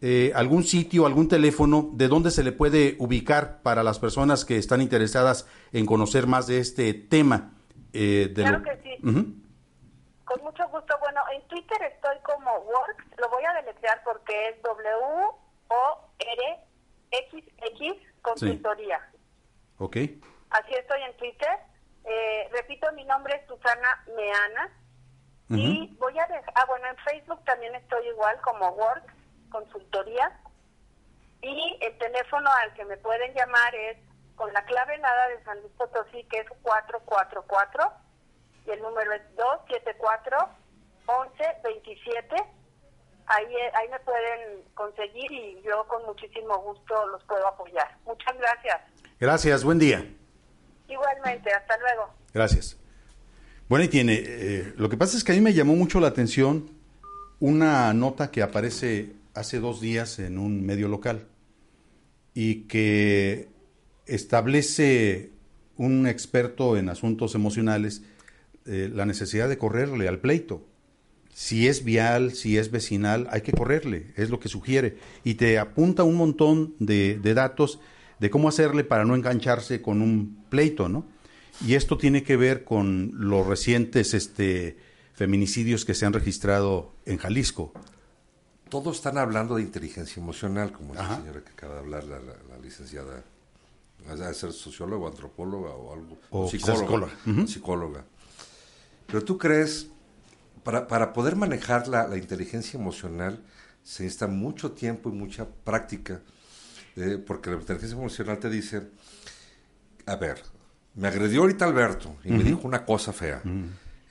eh, 0.01 0.33
algún 0.35 0.65
sitio, 0.65 1.05
algún 1.05 1.29
teléfono 1.29 1.91
de 1.93 2.09
donde 2.09 2.31
se 2.31 2.43
le 2.43 2.53
puede 2.53 2.97
ubicar 2.99 3.61
para 3.63 3.83
las 3.83 3.99
personas 3.99 4.45
que 4.47 4.57
están 4.57 4.81
interesadas 4.81 5.47
en 5.73 5.85
conocer 5.85 6.27
más 6.27 6.47
de 6.47 6.59
este 6.59 6.95
tema. 6.95 7.53
Eh, 7.93 8.31
de 8.33 8.43
claro 8.43 8.63
que 8.63 8.81
sí. 8.83 8.97
Con 9.03 10.43
mucho 10.43 10.67
gusto. 10.69 10.97
Bueno, 11.01 11.21
en 11.35 11.43
Twitter 11.49 11.83
estoy 11.83 12.17
como 12.23 12.51
Works, 12.51 13.05
lo 13.19 13.29
voy 13.29 13.45
a 13.45 13.53
deletrear 13.61 14.01
porque 14.05 14.49
es 14.49 14.63
W-O-R-X-X 14.63 15.53
consultoría. 18.23 19.01
Ok. 19.79 19.97
Así 20.51 20.73
estoy 20.79 21.03
en 21.03 21.17
Twitter. 21.17 21.59
Eh, 22.05 22.49
repito, 22.53 22.91
mi 22.93 23.05
nombre 23.05 23.37
es 23.37 23.47
Susana 23.47 24.05
Meana. 24.17 24.71
Y 25.49 25.95
voy 25.99 26.19
a 26.19 26.27
dejar, 26.29 26.55
ah, 26.55 26.65
bueno, 26.67 26.87
en 26.87 26.97
Facebook 26.97 27.45
también 27.45 27.75
estoy 27.75 28.09
igual 28.09 28.41
como 28.41 28.71
Work 28.71 29.05
Consultoría. 29.51 30.41
Y 31.43 31.79
el 31.83 31.99
teléfono 31.99 32.51
al 32.63 32.73
que 32.73 32.87
me 32.87 32.97
pueden 32.97 33.35
llamar 33.35 33.75
es 33.75 33.99
con 34.35 34.51
la 34.55 34.65
clave 34.65 34.97
nada 34.99 35.29
de 35.29 35.45
San 35.45 35.61
Luis 35.61 35.73
Potosí, 35.77 36.25
que 36.31 36.39
es 36.39 36.49
444. 36.63 37.93
Y 38.67 38.71
el 38.71 38.81
número 38.81 39.13
es 39.13 39.37
274 39.37 40.39
1127. 41.07 42.37
Ahí, 43.27 43.55
ahí 43.75 43.89
me 43.89 44.01
pueden 44.01 44.65
conseguir 44.75 45.31
y 45.31 45.63
yo 45.63 45.87
con 45.87 46.05
muchísimo 46.07 46.59
gusto 46.59 47.07
los 47.09 47.23
puedo 47.25 47.47
apoyar. 47.47 47.97
Muchas 48.05 48.37
gracias. 48.39 48.81
Gracias, 49.21 49.65
buen 49.65 49.79
día. 49.79 50.03
Igualmente, 50.93 51.51
hasta 51.53 51.79
luego. 51.79 52.13
Gracias. 52.35 52.77
Bueno, 53.69 53.85
y 53.85 53.89
tiene, 53.89 54.21
eh, 54.23 54.75
lo 54.77 54.89
que 54.89 54.97
pasa 54.97 55.17
es 55.17 55.25
que 55.25 55.33
a 55.33 55.35
mí 55.35 55.41
me 55.41 55.55
llamó 55.55 55.75
mucho 55.75 56.01
la 56.01 56.09
atención 56.09 56.71
una 57.41 57.93
nota 57.95 58.31
que 58.31 58.43
aparece 58.43 59.15
hace 59.35 59.59
dos 59.61 59.81
días 59.81 60.19
en 60.19 60.39
un 60.39 60.65
medio 60.65 60.89
local 60.89 61.27
y 62.35 62.65
que 62.65 63.49
establece 64.07 65.31
un 65.77 66.07
experto 66.07 66.77
en 66.77 66.89
asuntos 66.89 67.35
emocionales 67.35 68.03
eh, 68.67 68.91
la 68.93 69.07
necesidad 69.07 69.49
de 69.49 69.59
correrle 69.59 70.07
al 70.07 70.19
pleito. 70.19 70.67
Si 71.33 71.67
es 71.67 71.83
vial, 71.83 72.33
si 72.33 72.59
es 72.59 72.71
vecinal, 72.71 73.27
hay 73.31 73.41
que 73.41 73.53
correrle, 73.53 74.13
es 74.17 74.29
lo 74.29 74.39
que 74.39 74.49
sugiere. 74.49 74.99
Y 75.25 75.35
te 75.35 75.59
apunta 75.59 76.03
un 76.03 76.17
montón 76.17 76.75
de, 76.79 77.19
de 77.19 77.33
datos 77.35 77.81
de 78.23 78.31
cómo 78.31 78.49
hacerle 78.49 78.85
para 78.85 79.05
no 79.05 79.17
engancharse 79.17 79.83
con 79.83 80.01
un 80.01 80.45
pleito, 80.49 80.89
¿no? 80.89 81.05
Y 81.67 81.75
esto 81.75 81.99
tiene 81.99 82.23
que 82.23 82.37
ver 82.37 82.63
con 82.63 83.11
los 83.15 83.45
recientes 83.45 84.15
este, 84.15 84.79
feminicidios 85.13 85.85
que 85.85 85.93
se 85.93 86.07
han 86.07 86.13
registrado 86.13 86.93
en 87.05 87.19
Jalisco. 87.19 87.73
Todos 88.69 88.99
están 88.99 89.19
hablando 89.19 89.57
de 89.57 89.63
inteligencia 89.63 90.23
emocional, 90.23 90.71
como 90.71 90.95
la 90.95 91.17
señora 91.17 91.43
que 91.43 91.51
acaba 91.51 91.75
de 91.75 91.81
hablar, 91.81 92.05
la, 92.05 92.59
licenciada, 92.63 93.25
a 94.09 94.35
ser 94.35 94.53
socióloga, 94.53 95.09
antropóloga 95.09 95.71
o 95.71 95.93
algo, 95.93 96.17
o 96.31 96.49
psicóloga. 96.49 97.09
psicóloga. 97.49 98.05
Pero 99.09 99.25
tú 99.25 99.37
crees, 99.37 99.89
para, 100.63 100.87
para 100.87 101.13
poder 101.13 101.35
manejar 101.35 101.89
la, 101.89 102.07
la 102.07 102.17
inteligencia 102.17 102.79
emocional, 102.79 103.43
se 103.83 104.05
necesita 104.05 104.29
mucho 104.29 104.71
tiempo 104.71 105.11
y 105.11 105.13
mucha 105.13 105.45
práctica 105.65 106.23
eh, 106.97 107.23
porque 107.25 107.51
la 107.51 107.57
inteligencia 107.57 107.97
emocional 107.97 108.39
te 108.39 108.51
dice, 108.51 108.83
a 110.07 110.17
ver, 110.17 110.43
me 110.95 111.09
agredió 111.09 111.43
ahorita 111.43 111.65
Alberto 111.65 112.17
y 112.25 112.33
me 112.33 112.45
dijo 112.45 112.61
una 112.65 112.85
cosa 112.85 113.13
fea. 113.13 113.43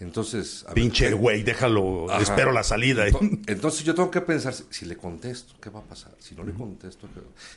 Entonces, 0.02 0.66
pinche 0.74 1.14
güey, 1.14 1.44
déjalo, 1.44 2.08
espero 2.20 2.52
la 2.52 2.64
salida. 2.64 3.06
Entonces, 3.48 3.84
yo 3.84 3.94
tengo 3.94 4.10
que 4.10 4.22
pensar 4.22 4.52
si, 4.54 4.86
le 4.86 4.98
contesto, 4.98 5.54
¿qué 5.62 5.70
va 5.70 5.82
a 5.82 5.84
pasar? 5.84 6.14
Si 6.18 6.34
no 6.34 6.44
le 6.44 6.54
contesto, 6.54 7.08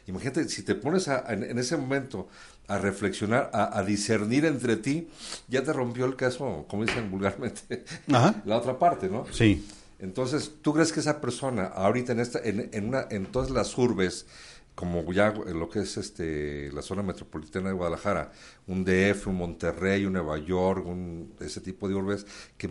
imagínate 0.06 0.46
si 0.50 0.62
te 0.62 0.74
pones 0.74 1.08
en, 1.08 1.58
ese 1.58 1.78
momento 1.78 2.28
a 2.68 2.76
reflexionar, 2.76 3.50
a, 3.54 3.82
discernir 3.82 4.44
entre 4.44 4.76
ti, 4.76 5.08
ya 5.48 5.62
te 5.62 5.72
rompió 5.72 6.04
el 6.04 6.16
caso, 6.16 6.66
como 6.68 6.84
dicen 6.84 7.10
vulgarmente, 7.10 7.84
la 8.08 8.58
otra 8.58 8.78
parte, 8.78 9.08
¿no? 9.08 9.26
Sí. 9.30 9.66
Entonces, 9.98 10.52
¿tú 10.60 10.74
crees 10.74 10.92
que 10.92 11.00
esa 11.00 11.22
persona 11.22 11.64
ahorita 11.64 12.12
en 12.12 12.20
esta, 12.20 12.40
en, 12.40 12.68
en 12.72 12.88
una, 12.88 13.06
en 13.10 13.24
todas 13.24 13.48
las 13.48 13.78
urbes 13.78 14.26
como 14.74 15.12
ya 15.12 15.30
lo 15.32 15.68
que 15.68 15.80
es 15.80 15.96
este 15.96 16.72
la 16.72 16.82
zona 16.82 17.02
metropolitana 17.02 17.68
de 17.68 17.74
Guadalajara, 17.74 18.32
un 18.66 18.84
DF, 18.84 19.28
un 19.28 19.36
Monterrey, 19.36 20.04
un 20.04 20.14
Nueva 20.14 20.38
York, 20.38 20.84
un, 20.86 21.32
ese 21.40 21.60
tipo 21.60 21.88
de 21.88 21.94
urbes 21.94 22.26
que, 22.56 22.68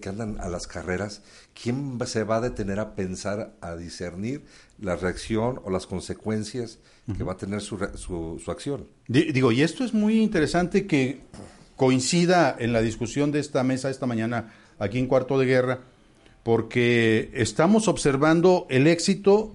que, 0.00 0.08
andan 0.08 0.40
a 0.40 0.48
las 0.48 0.66
carreras, 0.66 1.22
¿quién 1.60 1.98
se 2.06 2.24
va 2.24 2.36
a 2.36 2.40
detener 2.40 2.80
a 2.80 2.94
pensar, 2.94 3.54
a 3.60 3.76
discernir 3.76 4.44
la 4.80 4.96
reacción 4.96 5.60
o 5.64 5.70
las 5.70 5.86
consecuencias 5.86 6.80
que 7.16 7.22
va 7.22 7.34
a 7.34 7.36
tener 7.36 7.60
su, 7.60 7.78
su, 7.94 8.40
su 8.44 8.50
acción? 8.50 8.88
Digo, 9.06 9.52
y 9.52 9.62
esto 9.62 9.84
es 9.84 9.94
muy 9.94 10.20
interesante 10.20 10.88
que 10.88 11.20
coincida 11.76 12.56
en 12.58 12.72
la 12.72 12.82
discusión 12.82 13.30
de 13.30 13.38
esta 13.38 13.62
mesa 13.62 13.88
esta 13.88 14.06
mañana 14.06 14.52
aquí 14.80 14.98
en 14.98 15.06
Cuarto 15.06 15.38
de 15.38 15.46
Guerra, 15.46 15.80
porque 16.42 17.30
estamos 17.34 17.86
observando 17.86 18.66
el 18.68 18.88
éxito 18.88 19.54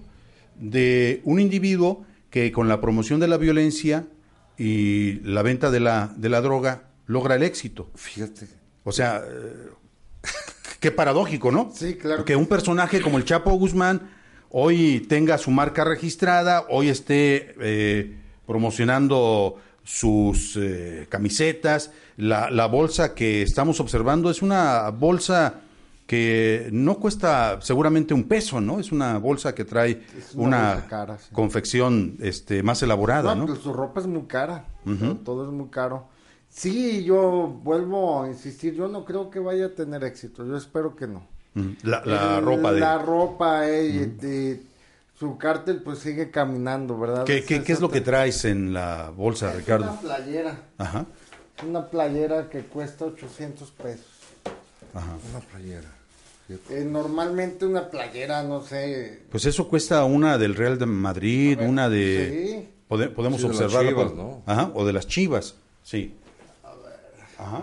de 0.56 1.20
un 1.24 1.40
individuo 1.40 2.04
que 2.30 2.50
con 2.52 2.68
la 2.68 2.80
promoción 2.80 3.20
de 3.20 3.28
la 3.28 3.36
violencia 3.36 4.06
y 4.56 5.20
la 5.20 5.42
venta 5.42 5.70
de 5.70 5.80
la, 5.80 6.12
de 6.16 6.28
la 6.28 6.40
droga 6.40 6.84
logra 7.06 7.34
el 7.34 7.42
éxito. 7.42 7.90
Fíjate. 7.94 8.46
O 8.84 8.92
sea, 8.92 9.22
eh, 9.26 9.70
qué 10.80 10.90
paradójico, 10.90 11.50
¿no? 11.50 11.72
Sí, 11.74 11.94
claro. 11.94 12.24
Que 12.24 12.36
un 12.36 12.46
personaje 12.46 13.00
como 13.00 13.18
el 13.18 13.24
Chapo 13.24 13.52
Guzmán 13.52 14.10
hoy 14.50 15.06
tenga 15.08 15.38
su 15.38 15.50
marca 15.50 15.84
registrada, 15.84 16.66
hoy 16.68 16.88
esté 16.88 17.54
eh, 17.60 18.16
promocionando 18.46 19.56
sus 19.84 20.56
eh, 20.56 21.06
camisetas, 21.08 21.90
la, 22.16 22.50
la 22.50 22.66
bolsa 22.66 23.14
que 23.14 23.42
estamos 23.42 23.80
observando 23.80 24.30
es 24.30 24.42
una 24.42 24.90
bolsa 24.90 25.62
que 26.12 26.68
no 26.72 26.96
cuesta 26.96 27.58
seguramente 27.62 28.12
un 28.12 28.24
peso, 28.24 28.60
¿no? 28.60 28.78
Es 28.78 28.92
una 28.92 29.16
bolsa 29.16 29.54
que 29.54 29.64
trae 29.64 30.02
una, 30.34 30.86
confección 31.32 32.18
este, 32.20 32.62
más 32.62 32.82
elaborada, 32.82 33.34
¿no? 33.34 33.46
Pues 33.46 33.60
su 33.60 33.72
ropa 33.72 34.02
es 34.02 34.06
muy 34.06 34.24
cara, 34.24 34.66
todo 35.24 35.46
es 35.46 35.50
muy 35.50 35.68
caro. 35.68 36.08
Sí, 36.50 37.02
yo 37.02 37.58
vuelvo 37.64 38.24
a 38.24 38.28
insistir, 38.28 38.74
yo 38.74 38.88
no 38.88 39.06
creo 39.06 39.30
que 39.30 39.38
vaya 39.38 39.64
a 39.64 39.68
tener 39.70 40.04
éxito, 40.04 40.44
yo 40.44 40.54
espero 40.54 40.94
que 40.96 41.06
no. 41.06 41.26
La, 41.82 42.40
ropa 42.40 42.72
de... 42.72 42.80
La 42.80 42.98
ropa, 42.98 43.62
eh, 43.70 44.60
su 45.18 45.38
cártel 45.38 45.80
pues 45.82 46.00
sigue 46.00 46.30
caminando, 46.30 46.98
¿verdad? 46.98 47.24
¿Qué, 47.24 47.42
qué, 47.42 47.62
¿qué 47.62 47.72
es 47.72 47.80
lo 47.80 47.90
que 47.90 48.02
traes 48.02 48.44
en 48.44 48.74
la 48.74 49.08
bolsa, 49.16 49.50
Ricardo? 49.50 49.90
Una 49.90 49.98
playera. 49.98 50.60
Ajá. 50.76 51.06
Una 51.66 51.88
playera 51.88 52.50
que 52.50 52.64
cuesta 52.64 53.06
800 53.06 53.70
pesos. 53.70 54.06
Ajá. 54.92 55.16
Una 55.30 55.40
playera. 55.40 56.01
Eh, 56.48 56.84
normalmente 56.88 57.64
una 57.64 57.88
playera, 57.88 58.42
no 58.42 58.62
sé. 58.62 59.22
Pues 59.30 59.46
eso 59.46 59.68
cuesta 59.68 60.04
una 60.04 60.36
del 60.38 60.54
Real 60.54 60.78
de 60.78 60.86
Madrid, 60.86 61.58
una 61.60 61.88
de. 61.88 62.68
Sí. 62.88 63.06
podemos 63.14 63.42
observarla. 63.44 63.92
¿no? 64.14 64.42
Ajá, 64.46 64.70
o 64.74 64.84
de 64.84 64.92
las 64.92 65.06
chivas, 65.06 65.54
sí. 65.82 66.14
A 66.64 66.74
ver. 66.74 67.00
Ajá. 67.38 67.62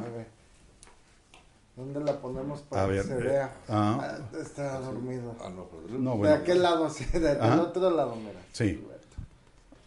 ¿Dónde 1.76 2.00
la 2.02 2.20
ponemos 2.20 2.60
para 2.62 2.84
A 2.84 2.88
que 2.90 3.04
se 3.04 3.14
eh, 3.14 3.18
vea? 3.18 3.54
ah. 3.70 4.00
Ah, 4.02 4.38
está 4.42 4.80
dormido. 4.80 5.34
Ah, 5.40 5.50
no, 5.50 5.66
pero- 5.66 5.98
No, 6.00 6.12
de 6.12 6.18
bueno. 6.18 6.36
aquel 6.36 6.62
lado, 6.62 6.90
sí, 6.94 7.06
de- 7.14 7.20
del 7.36 7.60
otro 7.60 7.90
lado, 7.92 8.16
mira. 8.16 8.40
Sí. 8.52 8.84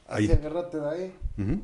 Así, 0.08 0.24
Ahí. 0.24 0.32
agárrate 0.32 0.78
de 0.78 0.88
ahí. 0.90 1.14
Así. 1.38 1.62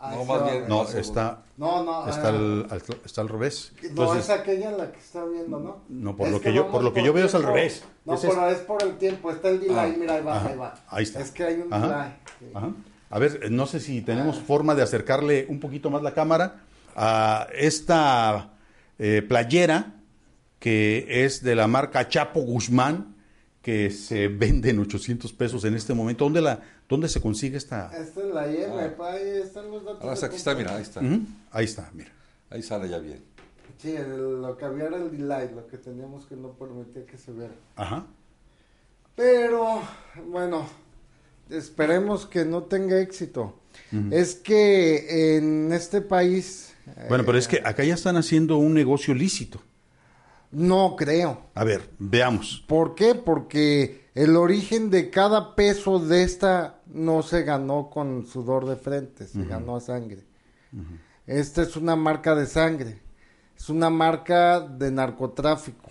No, 0.00 0.24
más 0.24 0.44
bien. 0.44 0.68
No, 0.68 0.82
está, 0.88 1.42
No, 1.56 1.82
no. 1.82 2.08
está, 2.08 2.26
ah, 2.28 2.28
al, 2.28 2.66
al- 2.70 2.82
está 3.04 3.20
al 3.20 3.28
revés. 3.28 3.72
No, 3.94 4.14
es 4.14 4.30
aquella 4.30 4.70
la 4.70 4.92
que 4.92 4.98
está 5.00 5.24
viendo, 5.24 5.58
¿no? 5.58 5.78
No, 5.88 6.16
por 6.16 6.26
Es 6.28 6.32
lo 6.32 6.40
que 6.40 6.52
yo- 6.52 6.70
por 6.70 6.84
lo 6.84 6.92
que 6.92 7.02
yo 7.02 7.12
veo 7.12 7.26
es 7.26 7.34
al 7.34 7.42
revés. 7.42 7.82
No, 8.04 8.14
es- 8.14 8.20
pero 8.20 8.48
es 8.48 8.58
por 8.58 8.80
el 8.82 8.96
tiempo. 8.96 9.30
Está 9.32 9.48
el 9.48 9.58
delay, 9.60 9.92
Ah, 9.92 9.96
mira, 9.98 10.14
ahí 10.14 10.22
va, 10.22 10.36
ajá, 10.36 10.48
ahí 10.50 10.56
va. 10.56 10.74
ahí 10.88 11.02
está. 11.02 11.20
Es 11.20 11.32
que 11.32 11.42
hay 11.44 11.54
un 11.60 11.72
Ajá. 11.72 11.86
delay. 11.88 12.16
sí. 12.38 12.46
Ajá. 12.54 12.70
A 13.10 13.18
ver, 13.18 13.40
eh, 13.42 13.50
no 13.50 13.66
sé 13.66 13.80
si 13.80 14.00
tenemos 14.02 14.38
forma 14.38 14.74
de 14.74 14.82
acercarle 14.82 15.46
un 15.48 15.58
poquito 15.60 15.90
más 15.90 16.02
la 16.02 16.14
cámara 16.14 16.60
a 16.94 17.46
esta 17.54 18.50
eh, 18.98 19.22
playera 19.26 19.94
que 20.60 21.24
es 21.24 21.42
de 21.42 21.54
la 21.54 21.66
marca 21.68 22.08
Chapo 22.08 22.40
Guzmán, 22.40 23.14
que 23.62 23.90
se 23.90 24.28
vende 24.28 24.70
en 24.70 24.78
800 24.78 25.32
pesos 25.32 25.64
en 25.64 25.74
este 25.74 25.92
momento. 25.94 26.24
¿Dónde, 26.24 26.40
la, 26.40 26.60
dónde 26.88 27.08
se 27.08 27.20
consigue 27.20 27.56
esta? 27.56 27.90
Esta 27.96 28.20
es 28.20 28.26
la 28.34 28.50
IM, 28.50 28.94
pa, 28.96 29.12
ahí 29.12 29.28
están 29.42 29.70
los 29.70 29.84
datos. 29.84 30.02
Ahora 30.02 30.26
aquí 30.26 30.36
está, 30.36 30.54
mira, 30.54 30.76
ahí 30.76 30.82
está. 30.82 31.00
Ahí 31.50 31.64
está, 31.64 31.90
mira. 31.94 32.10
Ahí 32.50 32.62
sale 32.62 32.88
ya 32.88 32.98
bien. 32.98 33.22
Sí, 33.78 33.90
el- 33.92 34.40
lo 34.42 34.56
que 34.56 34.64
había 34.64 34.84
era 34.86 34.96
el 34.96 35.10
delay, 35.10 35.50
lo 35.54 35.66
que 35.66 35.76
teníamos 35.78 36.26
que 36.26 36.34
no 36.36 36.52
permitía 36.52 37.04
que 37.06 37.18
se 37.18 37.32
viera. 37.32 37.52
Ajá. 37.76 38.06
Pero, 39.14 39.82
bueno, 40.28 40.68
esperemos 41.50 42.26
que 42.26 42.44
no 42.44 42.62
tenga 42.64 43.00
éxito. 43.00 43.58
Es 44.10 44.34
que 44.34 45.36
en 45.36 45.72
este 45.72 46.00
país... 46.00 46.74
Bueno, 47.08 47.24
pero 47.24 47.36
eh, 47.36 47.40
es 47.40 47.48
que 47.48 47.60
acá 47.64 47.84
ya 47.84 47.94
están 47.94 48.16
haciendo 48.16 48.56
un 48.58 48.74
negocio 48.74 49.14
lícito. 49.14 49.60
No 50.50 50.96
creo. 50.96 51.42
A 51.54 51.64
ver, 51.64 51.90
veamos. 51.98 52.64
¿Por 52.66 52.94
qué? 52.94 53.14
Porque 53.14 54.08
el 54.14 54.36
origen 54.36 54.90
de 54.90 55.10
cada 55.10 55.54
peso 55.54 55.98
de 55.98 56.22
esta 56.22 56.80
no 56.86 57.22
se 57.22 57.42
ganó 57.42 57.90
con 57.90 58.26
sudor 58.26 58.66
de 58.66 58.76
frente, 58.76 59.26
se 59.26 59.44
ganó 59.44 59.76
a 59.76 59.80
sangre. 59.80 60.24
Esta 61.26 61.62
es 61.62 61.76
una 61.76 61.96
marca 61.96 62.34
de 62.34 62.46
sangre, 62.46 63.00
es 63.56 63.68
una 63.68 63.90
marca 63.90 64.60
de 64.60 64.90
narcotráfico. 64.90 65.90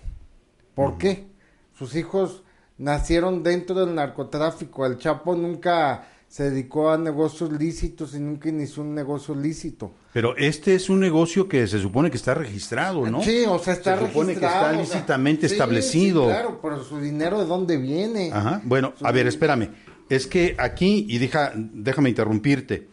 ¿Por 0.73 0.97
qué? 0.97 1.27
Sus 1.73 1.95
hijos 1.95 2.43
nacieron 2.77 3.43
dentro 3.43 3.75
del 3.75 3.93
narcotráfico. 3.93 4.85
El 4.85 4.97
Chapo 4.97 5.35
nunca 5.35 6.07
se 6.27 6.49
dedicó 6.51 6.89
a 6.89 6.97
negocios 6.97 7.51
lícitos 7.53 8.13
y 8.13 8.19
nunca 8.19 8.49
inició 8.49 8.83
un 8.83 8.93
negocio 8.93 9.33
lícito. 9.33 9.91
Pero 10.13 10.35
este 10.35 10.75
es 10.75 10.89
un 10.89 10.99
negocio 10.99 11.47
que 11.47 11.65
se 11.67 11.79
supone 11.79 12.11
que 12.11 12.17
está 12.17 12.33
registrado, 12.33 13.09
¿no? 13.09 13.21
Sí, 13.21 13.45
o 13.47 13.57
sea, 13.59 13.73
está 13.73 13.97
Se 13.97 14.07
supone 14.07 14.33
que 14.33 14.45
está 14.45 14.47
registrado, 14.49 14.81
o 14.81 14.85
sea, 14.85 14.95
lícitamente 14.95 15.47
sí, 15.47 15.55
establecido. 15.55 16.23
sí, 16.23 16.29
claro, 16.29 16.59
pero 16.61 16.83
su 16.83 16.99
dinero 16.99 17.39
de 17.39 17.45
dónde 17.45 17.77
viene. 17.77 18.31
Ajá. 18.33 18.61
Bueno, 18.65 18.93
a 19.01 19.11
ver, 19.11 19.27
espérame. 19.27 19.69
Es 20.09 20.27
que 20.27 20.55
aquí, 20.57 21.05
y 21.09 21.17
deja, 21.17 21.53
déjame 21.55 22.09
interrumpirte, 22.09 22.87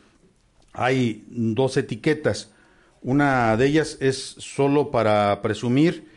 hay 0.72 1.24
dos 1.28 1.76
etiquetas. 1.76 2.50
Una 3.02 3.56
de 3.56 3.66
ellas 3.66 3.98
es 4.00 4.36
solo 4.38 4.90
para 4.90 5.42
presumir 5.42 6.08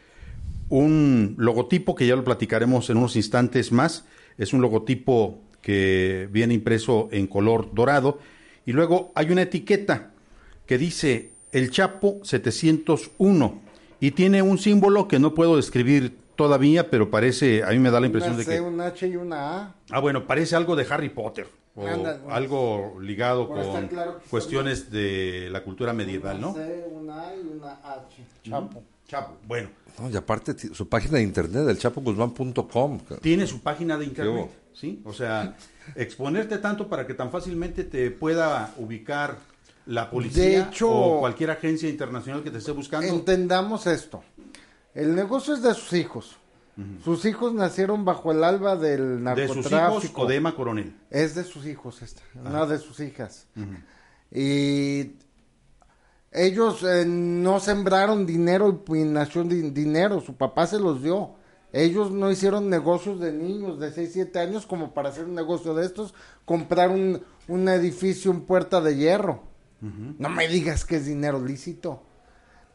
un 0.70 1.36
logotipo 1.38 1.96
que 1.96 2.08
ya 2.08 2.16
lo 2.16 2.24
platicaremos 2.24 2.90
en 2.90 2.98
unos 2.98 3.16
instantes 3.16 3.72
más. 3.72 4.06
Es 4.38 4.54
un 4.54 4.62
logotipo 4.62 5.42
que 5.62 6.28
viene 6.32 6.54
impreso 6.54 7.10
en 7.12 7.28
color 7.28 7.74
dorado. 7.74 8.20
Y 8.66 8.74
luego 8.74 9.12
hay 9.16 9.32
una 9.32 9.44
etiqueta 9.44 10.12
que 10.66 10.78
dice 10.78 11.32
El 11.52 11.72
Chapo 11.72 12.20
701 12.24 13.62
y 14.00 14.12
tiene 14.12 14.42
un 14.42 14.58
símbolo 14.58 15.08
que 15.08 15.20
no 15.20 15.34
puedo 15.34 15.56
describir 15.56 16.18
todavía, 16.36 16.90
pero 16.90 17.10
parece, 17.10 17.64
a 17.64 17.70
mí 17.70 17.80
me 17.80 17.90
da 17.90 18.00
la 18.00 18.06
impresión 18.08 18.34
Una 18.34 18.40
de 18.40 18.46
C, 18.46 18.52
que... 18.56 18.62
un 18.62 18.80
H 18.82 19.08
y 19.08 19.16
una 19.16 19.58
A. 19.64 19.76
Ah, 19.90 20.00
bueno, 20.00 20.28
parece 20.28 20.56
algo 20.56 20.76
de 20.76 20.86
Harry 20.90 21.10
Potter 21.10 21.48
o 21.76 21.88
Ándale. 21.88 22.20
algo 22.30 22.98
ligado 23.02 23.48
Bueno, 23.48 23.72
con 23.72 23.88
claro 23.88 24.20
cuestiones 24.30 24.92
de 24.92 25.48
la 25.52 25.64
cultura 25.64 25.94
medieval, 25.94 26.40
¿no? 26.42 26.52
Una 26.52 26.66
C, 26.66 26.86
una 26.92 27.22
A 27.22 27.36
y 27.36 27.40
una 27.48 27.72
H. 27.84 28.24
Chapo. 28.44 28.84
Chapo. 29.08 29.38
Bueno, 29.48 29.70
No, 30.00 30.10
y 30.10 30.16
aparte 30.16 30.54
su 30.74 30.88
página 30.90 31.18
de 31.18 31.24
internet, 31.24 31.68
el 31.70 31.78
chapoguzmán.com. 31.78 33.00
tiene 33.22 33.48
su 33.48 33.62
página 33.62 33.98
de 33.98 34.06
internet? 34.06 34.50
¿Sí? 34.80 35.02
O 35.06 35.14
sea, 35.14 35.56
exponerte 35.96 36.58
tanto 36.60 36.88
para 36.88 37.06
que 37.08 37.14
tan 37.14 37.32
fácilmente 37.32 37.84
te 37.84 38.12
pueda 38.12 38.74
ubicar 38.78 39.38
la 39.86 40.10
policía 40.10 40.44
De 40.44 40.58
hecho- 40.60 40.90
o 40.92 41.20
cualquier 41.22 41.52
agencia 41.52 41.90
internacional 41.90 42.44
que 42.44 42.52
te 42.52 42.58
esté 42.60 42.72
buscando. 42.72 43.08
Entendamos 43.08 43.88
esto. 43.88 44.22
El 44.94 45.16
negocio 45.16 45.54
es 45.54 45.62
de 45.62 45.74
sus 45.74 45.94
hijos. 45.94 46.38
Sus 47.04 47.26
hijos 47.26 47.54
nacieron 47.56 48.06
bajo 48.06 48.32
el 48.32 48.44
alba 48.44 48.76
del 48.76 49.24
de 49.24 49.48
sus 49.48 49.56
narcotráfico. 49.58 50.04
hijos 50.06 50.28
de 50.28 50.36
Emma 50.36 50.54
Coronel. 50.56 50.94
Es 51.10 51.34
de 51.34 51.44
sus 51.44 51.66
hijos 51.66 52.04
esta, 52.04 52.22
una 52.36 52.68
de 52.68 52.78
sus 52.78 53.00
hijas. 53.00 53.48
Y 54.32 55.14
ellos 56.32 56.84
eh, 56.84 57.04
no 57.08 57.60
sembraron 57.60 58.26
dinero 58.28 58.84
y 58.90 59.00
nació 59.06 59.44
di- 59.44 59.72
dinero, 59.72 60.22
su 60.22 60.36
papá 60.36 60.68
se 60.68 60.78
los 60.80 61.02
dio. 61.02 61.36
Ellos 61.74 62.12
no 62.12 62.32
hicieron 62.32 62.70
negocios 62.70 63.20
de 63.20 63.34
niños 63.34 63.80
de 63.80 63.92
6, 63.92 64.10
7 64.14 64.40
años 64.40 64.66
como 64.66 64.94
para 64.94 65.10
hacer 65.10 65.26
un 65.26 65.36
negocio 65.36 65.74
de 65.74 65.86
estos, 65.86 66.14
comprar 66.46 66.90
un, 66.90 67.22
un 67.48 67.68
edificio 67.70 68.32
en 68.32 68.42
Puerta 68.42 68.82
de 68.82 68.96
Hierro. 68.96 69.44
No 69.80 70.30
me 70.30 70.48
digas 70.48 70.86
que 70.86 70.96
es 70.96 71.06
dinero 71.06 71.40
lícito. 71.44 72.02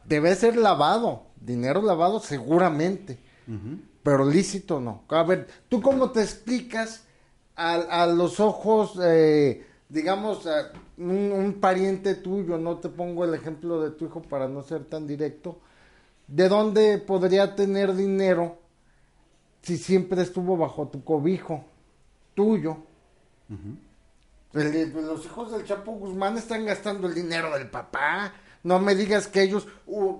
Debe 0.05 0.33
ser 0.35 0.55
lavado, 0.55 1.23
dinero 1.41 1.81
lavado 1.81 2.19
seguramente, 2.21 3.19
pero 4.03 4.29
lícito 4.29 4.79
no. 4.79 5.03
A 5.09 5.23
ver, 5.23 5.47
¿tú 5.67 5.81
cómo 5.81 6.11
te 6.11 6.21
explicas 6.21 7.03
a, 7.55 7.73
a 8.03 8.07
los 8.07 8.39
ojos, 8.39 8.97
eh, 9.03 9.65
digamos, 9.89 10.47
a 10.47 10.71
un, 10.97 11.31
un 11.33 11.53
pariente 11.59 12.15
tuyo, 12.15 12.57
no 12.57 12.77
te 12.77 12.87
pongo 12.89 13.25
el 13.25 13.33
ejemplo 13.33 13.81
de 13.81 13.91
tu 13.91 14.05
hijo 14.05 14.21
para 14.21 14.47
no 14.47 14.63
ser 14.63 14.85
tan 14.85 15.05
directo, 15.05 15.59
¿de 16.27 16.47
dónde 16.47 16.99
podría 16.99 17.55
tener 17.55 17.95
dinero 17.95 18.62
si 19.63 19.77
siempre 19.77 20.21
estuvo 20.21 20.55
bajo 20.57 20.87
tu 20.89 21.03
cobijo, 21.03 21.65
tuyo? 22.35 22.77
El- 24.53 24.93
los 24.93 25.25
hijos 25.25 25.51
del 25.51 25.65
Chapo 25.65 25.93
Guzmán 25.93 26.37
están 26.37 26.65
gastando 26.65 27.07
el 27.07 27.15
dinero 27.15 27.51
del 27.57 27.69
papá. 27.69 28.33
No 28.63 28.79
me 28.79 28.93
digas 28.95 29.27
que 29.27 29.41
ellos, 29.41 29.67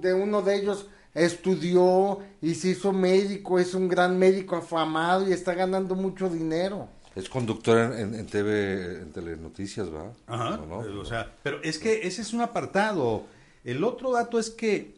de 0.02 0.14
uno 0.14 0.42
de 0.42 0.56
ellos 0.56 0.88
estudió 1.14 2.20
y 2.42 2.56
se 2.56 2.70
hizo 2.70 2.92
médico, 2.92 3.60
es 3.60 3.74
un 3.76 3.88
gran 3.88 4.18
médico 4.18 4.56
afamado 4.56 5.28
y 5.30 5.34
está 5.34 5.54
ganando 5.54 5.94
mucho 5.96 6.30
dinero. 6.30 6.88
Es 7.16 7.30
conductor 7.30 7.78
en, 7.78 7.94
en, 8.00 8.16
en 8.16 8.26
TV, 8.26 9.02
en 9.02 9.12
Telenoticias, 9.12 9.90
¿verdad? 9.92 10.14
Ajá. 10.26 10.56
¿O 10.60 10.66
no? 10.66 11.00
O 11.02 11.06
sea, 11.06 11.32
pero 11.44 11.62
es 11.62 11.78
que 11.78 12.08
ese 12.08 12.24
es 12.24 12.34
un 12.34 12.42
apartado. 12.42 13.24
El 13.64 13.84
otro 13.84 14.12
dato 14.12 14.40
es 14.40 14.50
que 14.50 14.96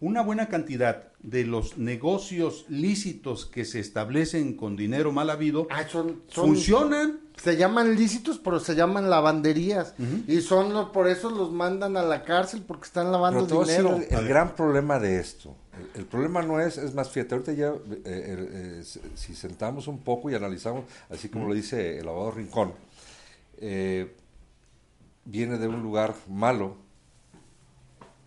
una 0.00 0.22
buena 0.22 0.48
cantidad 0.48 1.12
de 1.20 1.44
los 1.44 1.76
negocios 1.78 2.64
lícitos 2.68 3.46
que 3.46 3.64
se 3.64 3.80
establecen 3.80 4.54
con 4.56 4.76
dinero 4.76 5.10
mal 5.12 5.28
habido 5.30 5.66
Ah, 5.70 5.82
son, 5.88 6.22
son- 6.28 6.46
funcionan. 6.46 7.20
Se 7.36 7.56
llaman 7.56 7.94
lícitos, 7.94 8.38
pero 8.38 8.58
se 8.58 8.74
llaman 8.74 9.10
lavanderías. 9.10 9.94
Y 10.26 10.40
son 10.40 10.72
los, 10.72 10.90
por 10.90 11.06
eso 11.08 11.30
los 11.30 11.52
mandan 11.52 11.96
a 11.96 12.02
la 12.02 12.24
cárcel 12.24 12.62
porque 12.66 12.86
están 12.86 13.12
lavando 13.12 13.46
Pero 13.46 13.60
decir 13.64 13.76
dinero. 13.84 13.96
el, 14.10 14.16
el 14.18 14.28
gran 14.28 14.56
problema 14.56 14.98
de 14.98 15.20
esto. 15.20 15.54
El, 15.94 16.00
el 16.00 16.06
problema 16.06 16.42
no 16.42 16.60
es, 16.60 16.78
es 16.78 16.94
más, 16.94 17.10
fíjate, 17.10 17.34
ahorita 17.36 17.52
ya, 17.52 17.68
eh, 17.68 17.74
eh, 18.04 18.80
eh, 18.80 18.82
si- 19.14 19.34
sentamos 19.36 19.86
un 19.86 20.00
poco 20.00 20.30
y 20.30 20.34
analizamos, 20.34 20.84
así 21.10 21.28
como 21.28 21.46
lo 21.46 21.54
dice 21.54 21.98
el 21.98 22.08
abogado 22.08 22.32
Rincón, 22.32 22.72
eh, 23.58 24.16
viene 25.24 25.58
de 25.58 25.68
un 25.68 25.80
lugar 25.82 26.14
malo. 26.28 26.76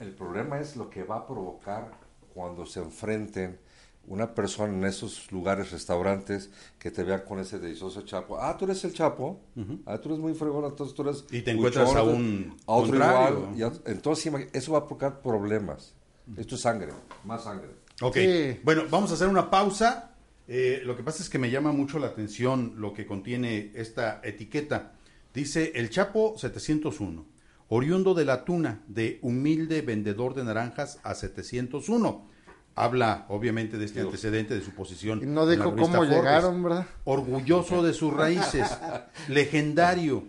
El 0.01 0.11
problema 0.13 0.59
es 0.59 0.75
lo 0.75 0.89
que 0.89 1.03
va 1.03 1.17
a 1.17 1.27
provocar 1.27 1.91
cuando 2.33 2.65
se 2.65 2.79
enfrenten 2.79 3.59
una 4.07 4.33
persona 4.33 4.73
en 4.73 4.83
esos 4.83 5.31
lugares, 5.31 5.71
restaurantes, 5.71 6.49
que 6.79 6.89
te 6.89 7.03
vean 7.03 7.21
con 7.21 7.39
ese 7.39 7.59
delicioso 7.59 8.01
chapo. 8.01 8.37
Ah, 8.41 8.57
tú 8.57 8.65
eres 8.65 8.83
el 8.83 8.93
chapo. 8.93 9.39
Ah, 9.85 9.99
tú 9.99 10.09
eres 10.09 10.19
muy 10.19 10.33
fregón, 10.33 10.65
entonces 10.65 10.95
tú 10.95 11.03
eres... 11.03 11.23
Y 11.29 11.43
te 11.43 11.51
encuentras 11.51 11.85
buchón, 11.87 11.99
a 11.99 12.03
un 12.03 12.57
a 12.65 12.71
otro 12.73 12.89
contrario. 12.91 13.37
igual. 13.55 13.57
y 13.59 13.61
a- 13.63 13.91
entonces, 13.91 14.33
eso 14.53 14.71
va 14.71 14.79
a 14.79 14.87
provocar 14.87 15.21
problemas. 15.21 15.93
Esto 16.35 16.55
es 16.55 16.61
sangre, 16.61 16.91
más 17.25 17.43
sangre. 17.43 17.69
Ok, 18.01 18.15
Sí. 18.15 18.59
bueno, 18.63 18.83
vamos 18.89 19.11
a 19.11 19.13
hacer 19.13 19.27
una 19.27 19.51
pausa. 19.51 20.15
Eh, 20.47 20.81
lo 20.83 20.97
que 20.97 21.03
pasa 21.03 21.21
es 21.21 21.29
que 21.29 21.37
me 21.37 21.51
llama 21.51 21.71
mucho 21.71 21.99
la 21.99 22.07
atención 22.07 22.73
lo 22.77 22.93
que 22.93 23.05
contiene 23.05 23.71
esta 23.75 24.19
etiqueta. 24.23 24.93
Dice 25.33 25.73
el 25.75 25.89
Chapo 25.91 26.33
701, 26.37 27.25
oriundo 27.73 28.13
de 28.13 28.25
la 28.25 28.43
tuna, 28.43 28.83
de 28.87 29.17
humilde 29.21 29.81
vendedor 29.81 30.33
de 30.33 30.43
naranjas 30.43 30.99
a 31.03 31.15
701. 31.15 32.29
Habla, 32.75 33.25
obviamente, 33.29 33.77
de 33.77 33.85
este 33.85 34.01
antecedente 34.01 34.53
de 34.53 34.61
su 34.61 34.71
posición. 34.71 35.21
Y 35.23 35.25
no 35.25 35.47
dijo 35.47 35.73
cómo 35.73 35.87
Forbes. 35.87 36.09
llegaron, 36.09 36.61
¿verdad? 36.63 36.85
Orgulloso 37.05 37.81
de 37.81 37.93
sus 37.93 38.13
raíces, 38.13 38.67
legendario, 39.29 40.27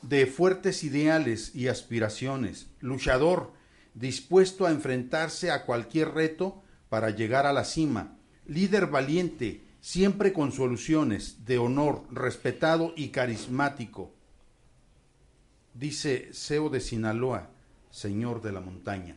de 0.00 0.24
fuertes 0.24 0.82
ideales 0.82 1.54
y 1.54 1.68
aspiraciones, 1.68 2.68
luchador, 2.80 3.52
dispuesto 3.92 4.64
a 4.64 4.70
enfrentarse 4.70 5.50
a 5.50 5.66
cualquier 5.66 6.14
reto 6.14 6.62
para 6.88 7.10
llegar 7.10 7.44
a 7.44 7.52
la 7.52 7.64
cima, 7.64 8.16
líder 8.46 8.86
valiente, 8.86 9.66
siempre 9.82 10.32
con 10.32 10.50
soluciones, 10.50 11.44
de 11.44 11.58
honor, 11.58 12.04
respetado 12.10 12.94
y 12.96 13.08
carismático. 13.08 14.14
Dice 15.74 16.32
Seo 16.32 16.68
de 16.68 16.80
Sinaloa, 16.80 17.50
señor 17.90 18.42
de 18.42 18.52
la 18.52 18.60
montaña. 18.60 19.16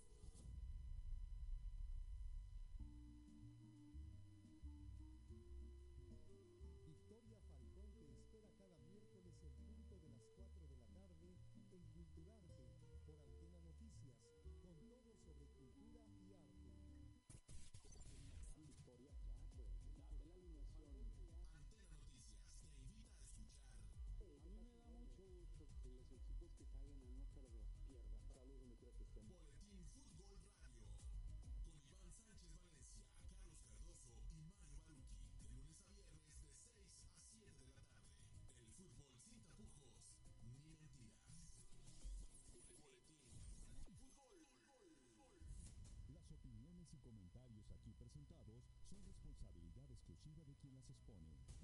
oh. 50.31 50.39
Ah. 50.39 50.45
Una 50.45 50.55
pausa. 50.61 50.93
Seo. 51.05 51.60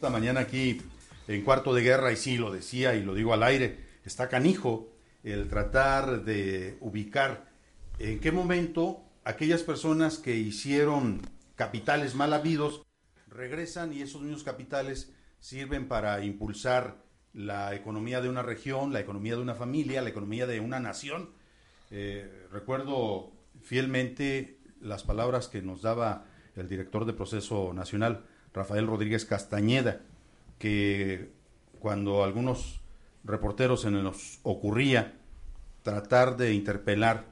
Esta 0.00 0.08
mañana 0.08 0.40
aquí 0.40 0.80
en 1.28 1.42
cuarto 1.42 1.74
de 1.74 1.82
guerra, 1.82 2.10
y 2.10 2.16
sí 2.16 2.38
lo 2.38 2.50
decía 2.50 2.94
y 2.94 3.02
lo 3.02 3.12
digo 3.12 3.34
al 3.34 3.42
aire, 3.42 3.76
está 4.02 4.30
canijo 4.30 4.88
el 5.22 5.46
tratar 5.46 6.24
de 6.24 6.78
ubicar 6.80 7.50
en 7.98 8.18
qué 8.18 8.32
momento 8.32 9.04
aquellas 9.24 9.62
personas 9.62 10.16
que 10.16 10.36
hicieron 10.36 11.20
capitales 11.54 12.14
mal 12.14 12.32
habidos 12.32 12.80
regresan 13.28 13.92
y 13.92 14.00
esos 14.00 14.22
mismos 14.22 14.42
capitales 14.42 15.12
sirven 15.38 15.86
para 15.86 16.24
impulsar 16.24 17.04
la 17.34 17.74
economía 17.74 18.22
de 18.22 18.30
una 18.30 18.42
región, 18.42 18.94
la 18.94 19.00
economía 19.00 19.36
de 19.36 19.42
una 19.42 19.54
familia, 19.54 20.00
la 20.00 20.08
economía 20.08 20.46
de 20.46 20.60
una 20.60 20.80
nación. 20.80 21.28
Eh, 21.90 22.46
recuerdo 22.50 23.32
fielmente 23.60 24.60
las 24.80 25.02
palabras 25.02 25.48
que 25.48 25.60
nos 25.60 25.82
daba 25.82 26.24
el 26.56 26.70
director 26.70 27.04
de 27.04 27.12
Proceso 27.12 27.74
Nacional, 27.74 28.24
Rafael 28.52 28.86
Rodríguez 28.86 29.24
Castañeda, 29.24 30.00
que 30.58 31.30
cuando 31.78 32.24
algunos 32.24 32.80
reporteros 33.24 33.82
se 33.82 33.90
nos 33.90 34.40
ocurría 34.42 35.14
tratar 35.82 36.36
de 36.36 36.52
interpelar 36.52 37.26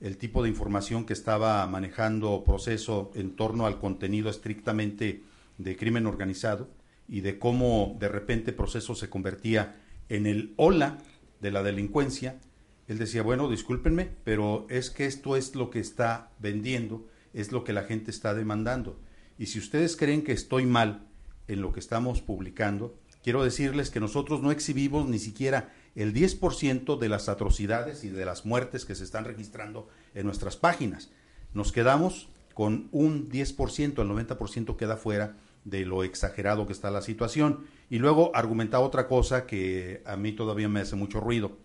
el 0.00 0.18
tipo 0.18 0.42
de 0.42 0.48
información 0.48 1.06
que 1.06 1.12
estaba 1.12 1.66
manejando 1.66 2.44
proceso 2.44 3.10
en 3.14 3.36
torno 3.36 3.66
al 3.66 3.78
contenido 3.78 4.28
estrictamente 4.28 5.22
de 5.58 5.76
crimen 5.76 6.06
organizado 6.06 6.68
y 7.08 7.20
de 7.20 7.38
cómo 7.38 7.96
de 7.98 8.08
repente 8.08 8.52
proceso 8.52 8.94
se 8.94 9.08
convertía 9.08 9.76
en 10.08 10.26
el 10.26 10.52
ola 10.56 10.98
de 11.40 11.50
la 11.50 11.62
delincuencia, 11.62 12.38
él 12.86 12.98
decía, 12.98 13.22
bueno, 13.22 13.48
discúlpenme, 13.48 14.10
pero 14.24 14.66
es 14.68 14.90
que 14.90 15.06
esto 15.06 15.36
es 15.36 15.54
lo 15.54 15.70
que 15.70 15.80
está 15.80 16.30
vendiendo, 16.38 17.06
es 17.32 17.50
lo 17.50 17.64
que 17.64 17.72
la 17.72 17.84
gente 17.84 18.10
está 18.10 18.34
demandando. 18.34 18.98
Y 19.38 19.46
si 19.46 19.58
ustedes 19.58 19.96
creen 19.96 20.22
que 20.22 20.32
estoy 20.32 20.66
mal 20.66 21.06
en 21.48 21.60
lo 21.60 21.72
que 21.72 21.80
estamos 21.80 22.22
publicando, 22.22 22.94
quiero 23.22 23.42
decirles 23.42 23.90
que 23.90 24.00
nosotros 24.00 24.42
no 24.42 24.50
exhibimos 24.50 25.08
ni 25.08 25.18
siquiera 25.18 25.72
el 25.94 26.12
10% 26.12 26.98
de 26.98 27.08
las 27.08 27.28
atrocidades 27.28 28.04
y 28.04 28.08
de 28.08 28.24
las 28.24 28.44
muertes 28.44 28.84
que 28.84 28.94
se 28.94 29.04
están 29.04 29.24
registrando 29.24 29.88
en 30.14 30.26
nuestras 30.26 30.56
páginas. 30.56 31.10
Nos 31.52 31.72
quedamos 31.72 32.28
con 32.54 32.88
un 32.92 33.28
10%, 33.28 34.02
el 34.02 34.08
90% 34.08 34.76
queda 34.76 34.96
fuera 34.96 35.36
de 35.64 35.84
lo 35.84 36.04
exagerado 36.04 36.66
que 36.66 36.72
está 36.72 36.90
la 36.90 37.02
situación. 37.02 37.66
Y 37.90 37.98
luego 37.98 38.30
argumentaba 38.34 38.84
otra 38.84 39.08
cosa 39.08 39.46
que 39.46 40.02
a 40.06 40.16
mí 40.16 40.32
todavía 40.32 40.68
me 40.68 40.80
hace 40.80 40.96
mucho 40.96 41.20
ruido. 41.20 41.58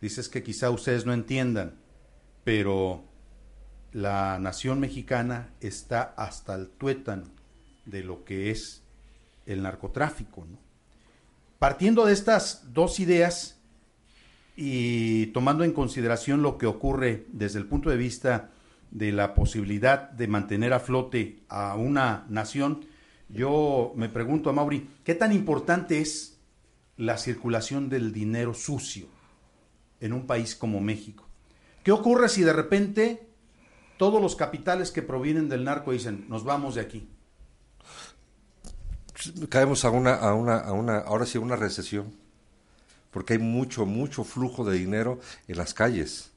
Dices 0.00 0.28
que 0.28 0.42
quizá 0.42 0.70
ustedes 0.70 1.06
no 1.06 1.12
entiendan, 1.12 1.76
pero 2.42 3.04
la 3.94 4.40
nación 4.40 4.80
mexicana 4.80 5.50
está 5.60 6.14
hasta 6.16 6.56
el 6.56 6.68
tuétano 6.68 7.24
de 7.86 8.02
lo 8.02 8.24
que 8.24 8.50
es 8.50 8.82
el 9.46 9.62
narcotráfico. 9.62 10.44
Partiendo 11.60 12.04
de 12.04 12.12
estas 12.12 12.72
dos 12.74 12.98
ideas 12.98 13.56
y 14.56 15.26
tomando 15.26 15.62
en 15.62 15.72
consideración 15.72 16.42
lo 16.42 16.58
que 16.58 16.66
ocurre 16.66 17.26
desde 17.32 17.60
el 17.60 17.66
punto 17.66 17.88
de 17.88 17.96
vista 17.96 18.50
de 18.90 19.12
la 19.12 19.32
posibilidad 19.32 20.10
de 20.10 20.26
mantener 20.26 20.72
a 20.72 20.80
flote 20.80 21.44
a 21.48 21.76
una 21.76 22.26
nación, 22.28 22.84
yo 23.28 23.92
me 23.94 24.08
pregunto 24.08 24.50
a 24.50 24.52
Mauri, 24.52 24.88
¿qué 25.04 25.14
tan 25.14 25.32
importante 25.32 26.00
es 26.00 26.40
la 26.96 27.16
circulación 27.16 27.88
del 27.88 28.12
dinero 28.12 28.54
sucio 28.54 29.06
en 30.00 30.12
un 30.12 30.26
país 30.26 30.56
como 30.56 30.80
México? 30.80 31.28
¿Qué 31.84 31.92
ocurre 31.92 32.28
si 32.28 32.42
de 32.42 32.52
repente 32.52 33.33
todos 33.96 34.20
los 34.20 34.36
capitales 34.36 34.90
que 34.90 35.02
provienen 35.02 35.48
del 35.48 35.64
narco 35.64 35.92
dicen, 35.92 36.26
nos 36.28 36.44
vamos 36.44 36.74
de 36.74 36.80
aquí? 36.80 37.08
Caemos 39.48 39.84
a 39.84 39.90
una, 39.90 40.14
a 40.14 40.34
una, 40.34 40.58
a 40.58 40.72
una, 40.72 40.98
ahora 40.98 41.26
sí, 41.26 41.38
una 41.38 41.56
recesión, 41.56 42.14
porque 43.10 43.34
hay 43.34 43.38
mucho, 43.38 43.86
mucho 43.86 44.24
flujo 44.24 44.64
de 44.64 44.76
dinero 44.76 45.20
en 45.48 45.56
las 45.56 45.72
calles 45.72 46.34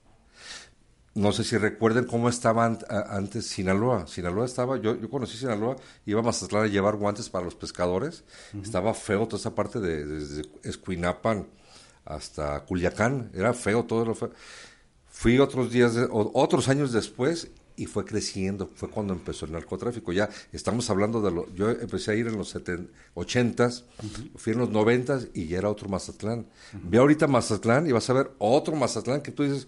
no 1.18 1.32
sé 1.32 1.43
si 1.43 1.58
recuerden 1.58 2.05
cómo 2.05 2.30
estaba 2.30 2.66
antes 3.10 3.47
Sinaloa. 3.47 4.05
Sinaloa 4.05 4.45
estaba, 4.45 4.78
yo, 4.78 4.95
yo 4.95 5.10
conocí 5.10 5.36
Sinaloa, 5.36 5.76
iba 6.05 6.20
a 6.20 6.24
Mazatlán 6.24 6.66
a 6.66 6.68
llevar 6.68 6.95
guantes 6.95 7.28
para 7.28 7.43
los 7.43 7.55
pescadores. 7.55 8.24
Estaba 8.62 8.93
feo 8.93 9.28
toda 9.28 9.39
esa 9.39 9.55
parte 9.55 9.80
de, 9.80 10.05
desde 10.05 10.43
Escuinapan 10.64 11.47
hasta 12.05 12.64
Culiacán. 12.66 13.32
Era 13.34 13.55
feo 13.55 13.86
todo 13.86 14.05
lo 14.05 14.14
feo. 14.14 14.30
Fui 15.18 15.39
otros 15.39 15.72
días, 15.72 15.97
otros 16.11 16.70
años 16.70 16.91
después 16.91 17.49
y 17.76 17.88
fue 17.88 18.05
creciendo. 18.05 18.70
Fue 18.76 18.88
cuando 18.88 19.13
empezó 19.13 19.47
el 19.47 19.51
narcotráfico. 19.51 20.13
Ya 20.13 20.30
estamos 20.53 20.91
hablando 20.91 21.24
de 21.24 21.32
lo. 21.32 21.51
Yo 21.55 21.72
empecé 21.72 22.11
a 22.11 22.13
ir 22.13 22.28
en 22.28 22.38
los 22.38 22.55
80s, 22.55 23.84
fui 24.36 24.53
en 24.53 24.59
los 24.59 24.70
90 24.70 25.22
y 25.34 25.47
ya 25.47 25.57
era 25.57 25.72
otro 25.72 25.89
Mazatlán. 25.89 26.45
Ve 26.84 26.99
ahorita 26.99 27.26
Mazatlán 27.26 27.88
y 27.88 27.93
vas 27.93 28.07
a 28.11 28.13
ver 28.13 28.32
otro 28.38 28.76
Mazatlán 28.76 29.22
que 29.22 29.32
tú 29.32 29.41
dices 29.41 29.68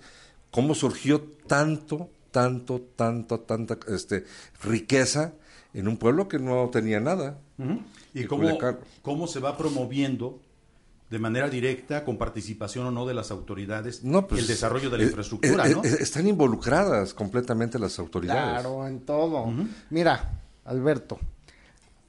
cómo 0.51 0.75
surgió 0.75 1.19
tanto, 1.47 2.11
tanto, 2.29 2.81
tanto, 2.95 3.39
tanta 3.39 3.79
este, 3.87 4.25
riqueza 4.61 5.33
en 5.73 5.87
un 5.87 5.97
pueblo 5.97 6.27
que 6.27 6.37
no 6.37 6.69
tenía 6.69 6.99
nada. 6.99 7.39
Y 8.13 8.25
cómo, 8.25 8.55
cómo, 9.01 9.25
se 9.25 9.39
va 9.39 9.57
promoviendo 9.57 10.39
de 11.10 11.20
manera 11.20 11.49
directa, 11.49 12.05
con 12.05 12.18
participación 12.18 12.86
o 12.86 12.91
no 12.91 13.05
de 13.05 13.14
las 13.14 13.32
autoridades, 13.32 14.01
pues, 14.28 14.41
el 14.41 14.47
desarrollo 14.47 14.89
de 14.89 14.97
la 14.97 15.03
eh, 15.03 15.07
infraestructura, 15.07 15.68
eh, 15.68 15.76
¿no? 15.76 15.84
Eh, 15.84 15.97
están 15.99 16.28
involucradas 16.28 17.14
completamente 17.14 17.80
las 17.80 17.97
autoridades. 17.97 18.62
Claro, 18.62 18.88
en 18.88 18.99
todo. 19.01 19.51
Mira, 19.89 20.39
Alberto, 20.66 21.20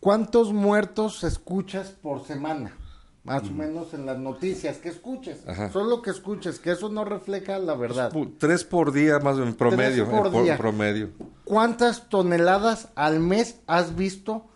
¿cuántos 0.00 0.52
muertos 0.52 1.24
escuchas 1.24 1.90
por 1.90 2.26
semana? 2.26 2.76
más 3.22 3.42
o 3.42 3.52
menos 3.52 3.92
en 3.92 4.06
las 4.06 4.18
noticias, 4.18 4.78
que 4.78 4.88
escuches, 4.88 5.44
solo 5.72 6.00
que 6.00 6.10
escuches, 6.10 6.58
que 6.58 6.72
eso 6.72 6.88
no 6.88 7.04
refleja 7.04 7.58
la 7.58 7.74
verdad. 7.74 8.10
Tres 8.38 8.64
por 8.64 8.92
día 8.92 9.18
más 9.18 9.38
en 9.38 9.54
promedio, 9.54 10.08
por 10.10 10.56
promedio. 10.56 11.10
¿Cuántas 11.44 12.08
toneladas 12.08 12.88
al 12.94 13.20
mes 13.20 13.56
has 13.66 13.94
visto 13.94 14.49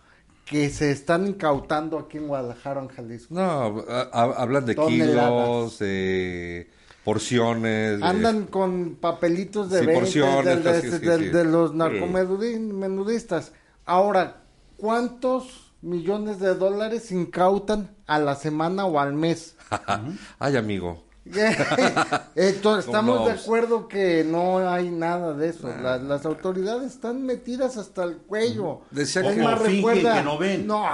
que 0.45 0.69
se 0.69 0.91
están 0.91 1.27
incautando 1.27 1.99
aquí 1.99 2.17
en 2.17 2.27
Guadalajara, 2.27 2.81
en 2.81 2.87
Jalisco? 2.87 3.33
No, 3.33 3.83
hablan 4.13 4.65
de 4.65 4.75
kilos, 4.75 5.79
de 5.79 6.69
porciones. 7.03 8.01
Andan 8.01 8.45
con 8.45 8.95
papelitos 8.95 9.69
de 9.69 9.87
porciones, 9.87 10.63
de, 11.01 11.43
los 11.43 11.73
narcomenudistas. 11.73 13.51
Ahora, 13.85 14.43
¿cuántos 14.77 15.65
millones 15.85 16.39
de 16.39 16.55
dólares 16.55 17.11
incautan 17.11 17.95
a 18.07 18.19
la 18.19 18.35
semana 18.35 18.85
o 18.85 18.99
al 18.99 19.13
mes. 19.13 19.55
Ay, 20.39 20.57
amigo. 20.57 21.04
Entonces, 22.35 22.85
estamos 22.85 23.25
de 23.25 23.31
acuerdo 23.33 23.87
que 23.87 24.23
no 24.23 24.69
hay 24.69 24.89
nada 24.89 25.33
de 25.33 25.49
eso. 25.49 25.67
las 25.67 26.25
autoridades 26.25 26.93
están 26.93 27.25
metidas 27.25 27.77
hasta 27.77 28.03
el 28.03 28.17
cuello. 28.17 28.81
Decía 28.91 29.23
que, 29.23 29.41
más, 29.41 29.59
recuerda, 29.59 30.15
que 30.15 30.23
no 30.23 30.37
ven. 30.37 30.67
No, 30.67 30.85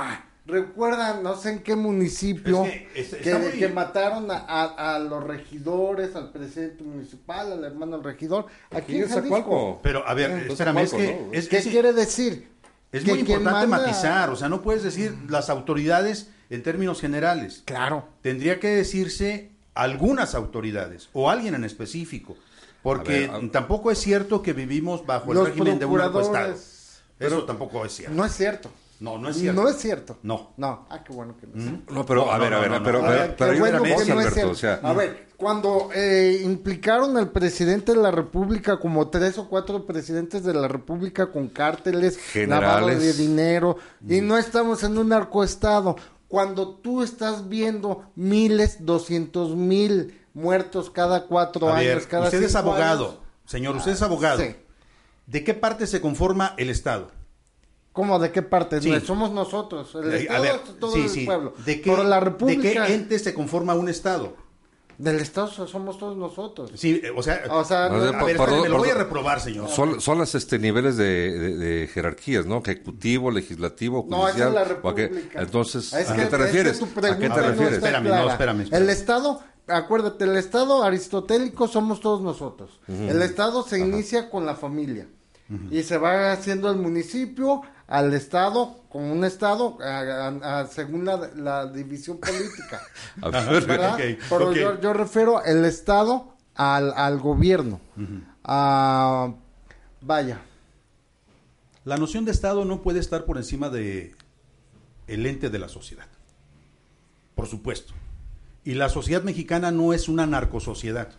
recuerda, 0.45 1.19
no 1.21 1.35
sé 1.35 1.51
en 1.51 1.63
qué 1.63 1.75
municipio, 1.75 2.65
que, 2.93 3.71
mataron 3.73 4.27
a, 4.29 4.99
los 4.99 5.23
regidores, 5.23 6.15
al 6.15 6.31
presidente 6.31 6.83
municipal, 6.83 7.51
al 7.51 7.63
hermano 7.65 7.97
del 7.97 8.05
regidor, 8.05 8.45
aquí 8.71 8.97
en 8.97 9.09
Jalisco. 9.09 9.79
Pero, 9.83 10.07
a 10.07 10.13
ver, 10.13 10.47
espérame, 10.49 10.79
es 10.79 10.93
que... 10.93 11.47
¿Qué 11.49 11.61
quiere 11.69 11.93
decir? 11.93 12.49
Es 12.91 13.05
muy 13.05 13.19
importante 13.19 13.67
matizar, 13.67 14.29
o 14.29 14.35
sea, 14.35 14.49
no 14.49 14.61
puedes 14.61 14.83
decir 14.83 15.15
las 15.29 15.49
autoridades 15.49 16.29
en 16.49 16.61
términos 16.61 16.99
generales. 16.99 17.63
Claro. 17.65 18.05
Tendría 18.21 18.59
que 18.59 18.67
decirse 18.67 19.51
algunas 19.81 20.35
autoridades 20.35 21.09
o 21.13 21.29
alguien 21.29 21.55
en 21.55 21.63
específico, 21.63 22.37
porque 22.83 23.29
tampoco 23.51 23.91
es 23.91 23.99
cierto 23.99 24.41
que 24.41 24.53
vivimos 24.53 25.05
bajo 25.05 25.31
el 25.31 25.45
régimen 25.45 25.79
de 25.79 25.85
un 25.85 26.01
estado. 26.01 26.55
Eso 27.19 27.43
tampoco 27.43 27.85
es 27.85 27.93
cierto. 27.93 28.15
No 28.15 28.25
es 28.25 28.31
cierto. 28.33 28.71
No, 28.99 29.17
no 29.17 29.29
es 29.29 29.37
cierto. 29.37 29.61
No 29.61 29.67
es 29.67 29.77
cierto. 29.77 30.17
No. 30.21 30.53
No. 30.57 30.85
Ah, 30.89 31.03
qué 31.03 31.11
bueno 31.11 31.35
que 31.35 31.47
no 31.47 31.55
es 31.55 31.89
No, 31.89 32.05
pero 32.05 32.31
a 32.31 32.37
ver, 32.37 32.53
a 32.53 32.59
ver, 32.59 32.81
pero, 32.83 33.03
Alberto, 33.03 34.51
o 34.51 34.55
sea... 34.55 34.79
A 34.83 34.93
ver, 34.93 35.29
cuando 35.37 35.89
eh, 35.95 36.41
implicaron 36.43 37.17
al 37.17 37.31
presidente 37.31 37.93
de 37.93 37.97
la 37.99 38.11
República, 38.11 38.79
como 38.79 39.09
tres 39.09 39.39
o 39.39 39.49
cuatro 39.49 39.87
presidentes 39.87 40.43
de 40.43 40.53
la 40.53 40.67
República 40.67 41.31
con 41.31 41.47
cárteles, 41.47 42.19
lavado 42.47 42.87
de 42.87 43.13
dinero, 43.13 43.77
y 44.07 44.21
no 44.21 44.37
estamos 44.37 44.83
en 44.83 44.95
un 44.99 45.09
narcoestado. 45.09 45.95
Cuando 46.31 46.69
tú 46.75 47.03
estás 47.03 47.49
viendo 47.49 48.09
miles, 48.15 48.85
doscientos 48.85 49.53
mil 49.57 50.17
muertos 50.33 50.89
cada 50.89 51.25
cuatro 51.25 51.73
años, 51.73 52.07
cada 52.07 52.27
Usted 52.27 52.41
es 52.43 52.55
abogado, 52.55 53.19
señor, 53.45 53.75
usted 53.75 53.91
es 53.91 54.01
abogado. 54.01 54.39
Sí. 54.39 54.55
¿De 55.25 55.43
qué 55.43 55.53
parte 55.53 55.87
se 55.87 55.99
conforma 55.99 56.55
el 56.57 56.69
Estado? 56.69 57.11
¿Cómo? 57.91 58.17
¿De 58.17 58.31
qué 58.31 58.41
parte? 58.41 58.79
Somos 59.01 59.31
nosotros. 59.31 59.93
El 59.93 60.13
Estado 60.13 60.45
es 60.45 60.79
todo 60.79 60.95
el 60.95 61.25
pueblo. 61.25 61.53
¿De 61.65 61.81
qué, 61.81 61.97
la 61.97 62.21
República... 62.21 62.61
¿De 62.61 62.87
qué 62.87 62.93
ente 62.93 63.19
se 63.19 63.33
conforma 63.33 63.73
un 63.73 63.89
Estado? 63.89 64.37
Del 65.01 65.19
Estado 65.19 65.47
somos 65.47 65.97
todos 65.97 66.15
nosotros. 66.15 66.69
Sí, 66.75 67.01
o 67.15 67.23
sea, 67.23 67.41
o 67.49 67.65
sea 67.65 67.85
a 67.85 67.89
ver, 67.89 68.37
me 68.37 68.69
lo 68.69 68.77
voy 68.77 68.89
a 68.89 68.93
reprobar, 68.93 69.41
señor. 69.41 69.67
Son, 69.67 69.99
son 69.99 70.19
los 70.19 70.35
este, 70.35 70.59
niveles 70.59 70.95
de, 70.95 71.55
de, 71.57 71.87
jerarquías, 71.87 72.45
¿no? 72.45 72.59
Ejecutivo, 72.59 73.31
legislativo, 73.31 74.03
judicial. 74.03 74.21
No, 74.21 74.29
esa 74.29 74.47
es 74.47 74.53
la 74.53 74.63
República. 74.63 75.41
entonces, 75.41 75.91
¿a 75.95 76.15
qué 76.15 76.25
te 76.25 76.37
refieres? 76.37 76.79
¿A 76.81 77.17
qué 77.17 77.29
te 77.29 77.41
refieres? 77.41 77.73
espérame, 77.73 78.09
no, 78.09 78.29
espérame, 78.29 78.67
El 78.71 78.89
Estado, 78.91 79.41
acuérdate, 79.67 80.25
el 80.25 80.37
Estado 80.37 80.83
aristotélico 80.83 81.67
somos 81.67 81.99
todos 81.99 82.21
nosotros. 82.21 82.79
El 82.87 83.23
Estado 83.23 83.63
se 83.63 83.79
inicia 83.79 84.29
con 84.29 84.45
la 84.45 84.53
familia. 84.53 85.07
Y 85.71 85.81
se 85.81 85.97
va 85.97 86.31
haciendo 86.31 86.69
el 86.69 86.77
municipio, 86.77 87.63
al 87.91 88.13
Estado 88.13 88.77
como 88.87 89.11
un 89.11 89.25
Estado 89.25 89.77
según 90.71 91.03
la, 91.03 91.67
división 91.67 92.19
política. 92.19 92.81
Pero 94.29 94.53
Yo, 94.79 94.93
refiero 94.93 95.43
el 95.43 95.65
Estado 95.65 96.33
al, 96.55 96.93
al 96.95 97.19
gobierno. 97.19 97.81
Ah, 98.45 99.33
vaya. 99.99 100.39
La 101.83 101.97
noción 101.97 102.23
de 102.23 102.31
Estado 102.31 102.63
no 102.63 102.81
puede 102.81 102.99
estar 102.99 103.25
por 103.25 103.37
encima 103.37 103.69
de 103.69 104.15
el 105.07 105.25
ente 105.25 105.49
de 105.49 105.59
la 105.59 105.67
sociedad. 105.67 106.07
Por 107.35 107.47
supuesto. 107.47 107.93
Y 108.63 108.75
la 108.75 108.87
sociedad 108.87 109.23
mexicana 109.23 109.71
no 109.71 109.91
es 109.91 110.07
una 110.07 110.25
narcosociedad. 110.25 111.09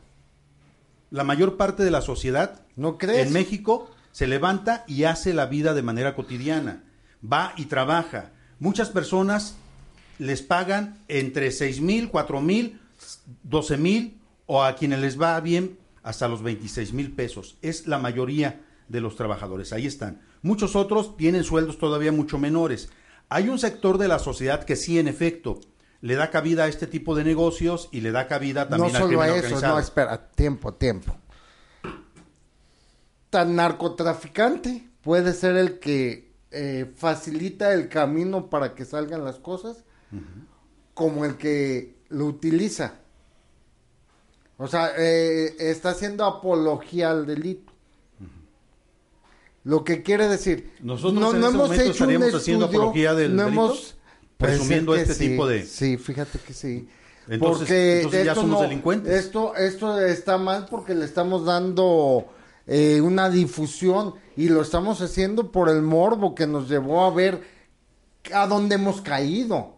La 1.11 1.25
mayor 1.25 1.59
parte 1.59 1.83
de 1.83 1.91
la 1.91 2.01
sociedad 2.01 2.65
¿No 2.77 2.97
crees? 2.97 3.27
en 3.27 3.35
México 3.35 3.91
se 4.13 4.27
levanta 4.27 4.85
y 4.87 5.05
hace 5.05 5.35
la 5.35 5.47
vida 5.47 5.75
de 5.75 5.83
manera 5.83 6.15
cotidiana, 6.15 6.85
va 7.25 7.55
y 7.57 7.65
trabaja. 7.65 8.31
Muchas 8.61 8.91
personas 8.91 9.57
les 10.19 10.43
pagan 10.43 10.99
entre 11.09 11.51
seis 11.51 11.81
mil, 11.81 12.11
cuatro 12.11 12.41
mil, 12.41 12.79
doce 13.43 13.77
mil 13.77 14.21
o 14.47 14.63
a 14.63 14.77
quienes 14.77 15.01
les 15.01 15.21
va 15.21 15.41
bien 15.41 15.79
hasta 16.03 16.29
los 16.29 16.43
26 16.43 16.93
mil 16.93 17.13
pesos. 17.13 17.57
Es 17.63 17.87
la 17.87 17.99
mayoría 17.99 18.61
de 18.89 19.01
los 19.01 19.17
trabajadores, 19.17 19.73
ahí 19.73 19.87
están. 19.87 20.21
Muchos 20.43 20.77
otros 20.77 21.17
tienen 21.17 21.45
sueldos 21.45 21.79
todavía 21.79 22.13
mucho 22.13 22.39
menores. 22.39 22.91
Hay 23.29 23.49
un 23.49 23.59
sector 23.59 23.99
de 23.99 24.09
la 24.09 24.19
sociedad 24.19 24.65
que 24.65 24.77
sí, 24.77 24.99
en 24.99 25.09
efecto, 25.09 25.61
le 26.01 26.17
da 26.17 26.31
cabida 26.31 26.65
a 26.65 26.69
este 26.69 26.87
tipo 26.87 27.15
de 27.15 27.25
negocios 27.25 27.89
y 27.93 28.01
le 28.01 28.11
da 28.11 28.27
cabida 28.27 28.69
también 28.69 28.93
no 28.93 28.99
solo 28.99 29.23
a 29.23 29.29
eso, 29.29 29.61
No, 29.61 29.79
espera, 29.79 30.29
tiempo, 30.31 30.75
tiempo 30.75 31.17
tan 33.33 33.57
narcotraficante 33.57 34.87
puede 35.01 35.33
ser 35.33 35.57
el 35.57 35.79
que 35.79 36.35
eh, 36.51 36.93
facilita 36.97 37.73
el 37.73 37.89
camino 37.89 38.51
para 38.51 38.75
que 38.75 38.85
salgan 38.85 39.25
las 39.25 39.37
cosas 39.39 39.85
como 40.93 41.25
el 41.25 41.39
que 41.39 41.95
lo 42.11 42.27
utiliza. 42.27 42.97
O 44.59 44.69
sea, 44.69 44.93
eh, 44.99 45.57
está 45.59 45.91
haciendo 45.91 46.27
apología 46.27 47.11
al 47.11 47.25
delito. 47.25 47.73
Lo 49.65 49.83
que 49.83 50.03
quiere 50.03 50.29
decir, 50.29 50.71
nosotros 50.83 51.15
no, 51.15 51.33
no 51.33 51.49
hemos 51.49 51.73
hecho 51.73 51.93
estaríamos 51.93 52.35
haciendo 52.35 52.67
apología 52.67 53.15
del 53.15 53.35
no 53.35 53.45
delito, 53.45 53.63
hemos, 53.63 53.95
presumiendo 54.37 54.95
este 54.95 55.15
tipo 55.15 55.47
de 55.47 55.65
sí, 55.65 55.97
fíjate 55.97 56.39
que 56.39 56.53
sí. 56.53 56.87
Entonces, 57.29 58.03
porque 58.03 58.25
ya 58.27 58.35
somos 58.35 58.61
delincuentes. 58.61 59.11
Esto 59.11 59.57
esto 59.57 59.99
está 60.03 60.37
mal 60.37 60.67
porque 60.69 60.95
le 60.95 61.07
estamos 61.07 61.47
dando 61.47 62.27
eh, 62.67 63.01
una 63.01 63.29
difusión 63.31 64.15
y 64.37 64.49
lo 64.49 64.63
estamos 64.63 65.01
haciendo 65.01 65.51
por 65.53 65.69
el 65.69 65.83
morbo 65.83 66.35
que 66.35 66.47
nos 66.47 66.69
llevó 66.69 67.05
a 67.05 67.11
ver 67.11 67.43
a 68.33 68.47
dónde 68.47 68.77
hemos 68.77 69.01
caído. 69.01 69.77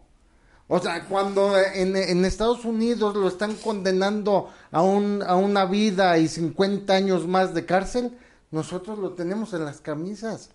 O 0.66 0.78
sea, 0.78 1.04
cuando 1.06 1.58
en, 1.58 1.94
en 1.96 2.24
Estados 2.24 2.64
Unidos 2.64 3.14
lo 3.16 3.28
están 3.28 3.54
condenando 3.54 4.48
a, 4.72 4.80
un, 4.82 5.22
a 5.26 5.34
una 5.36 5.66
vida 5.66 6.16
y 6.18 6.26
50 6.28 6.92
años 6.94 7.26
más 7.26 7.52
de 7.54 7.66
cárcel, 7.66 8.16
nosotros 8.50 8.98
lo 8.98 9.12
tenemos 9.12 9.52
en 9.52 9.64
las 9.64 9.80
camisas. 9.80 10.50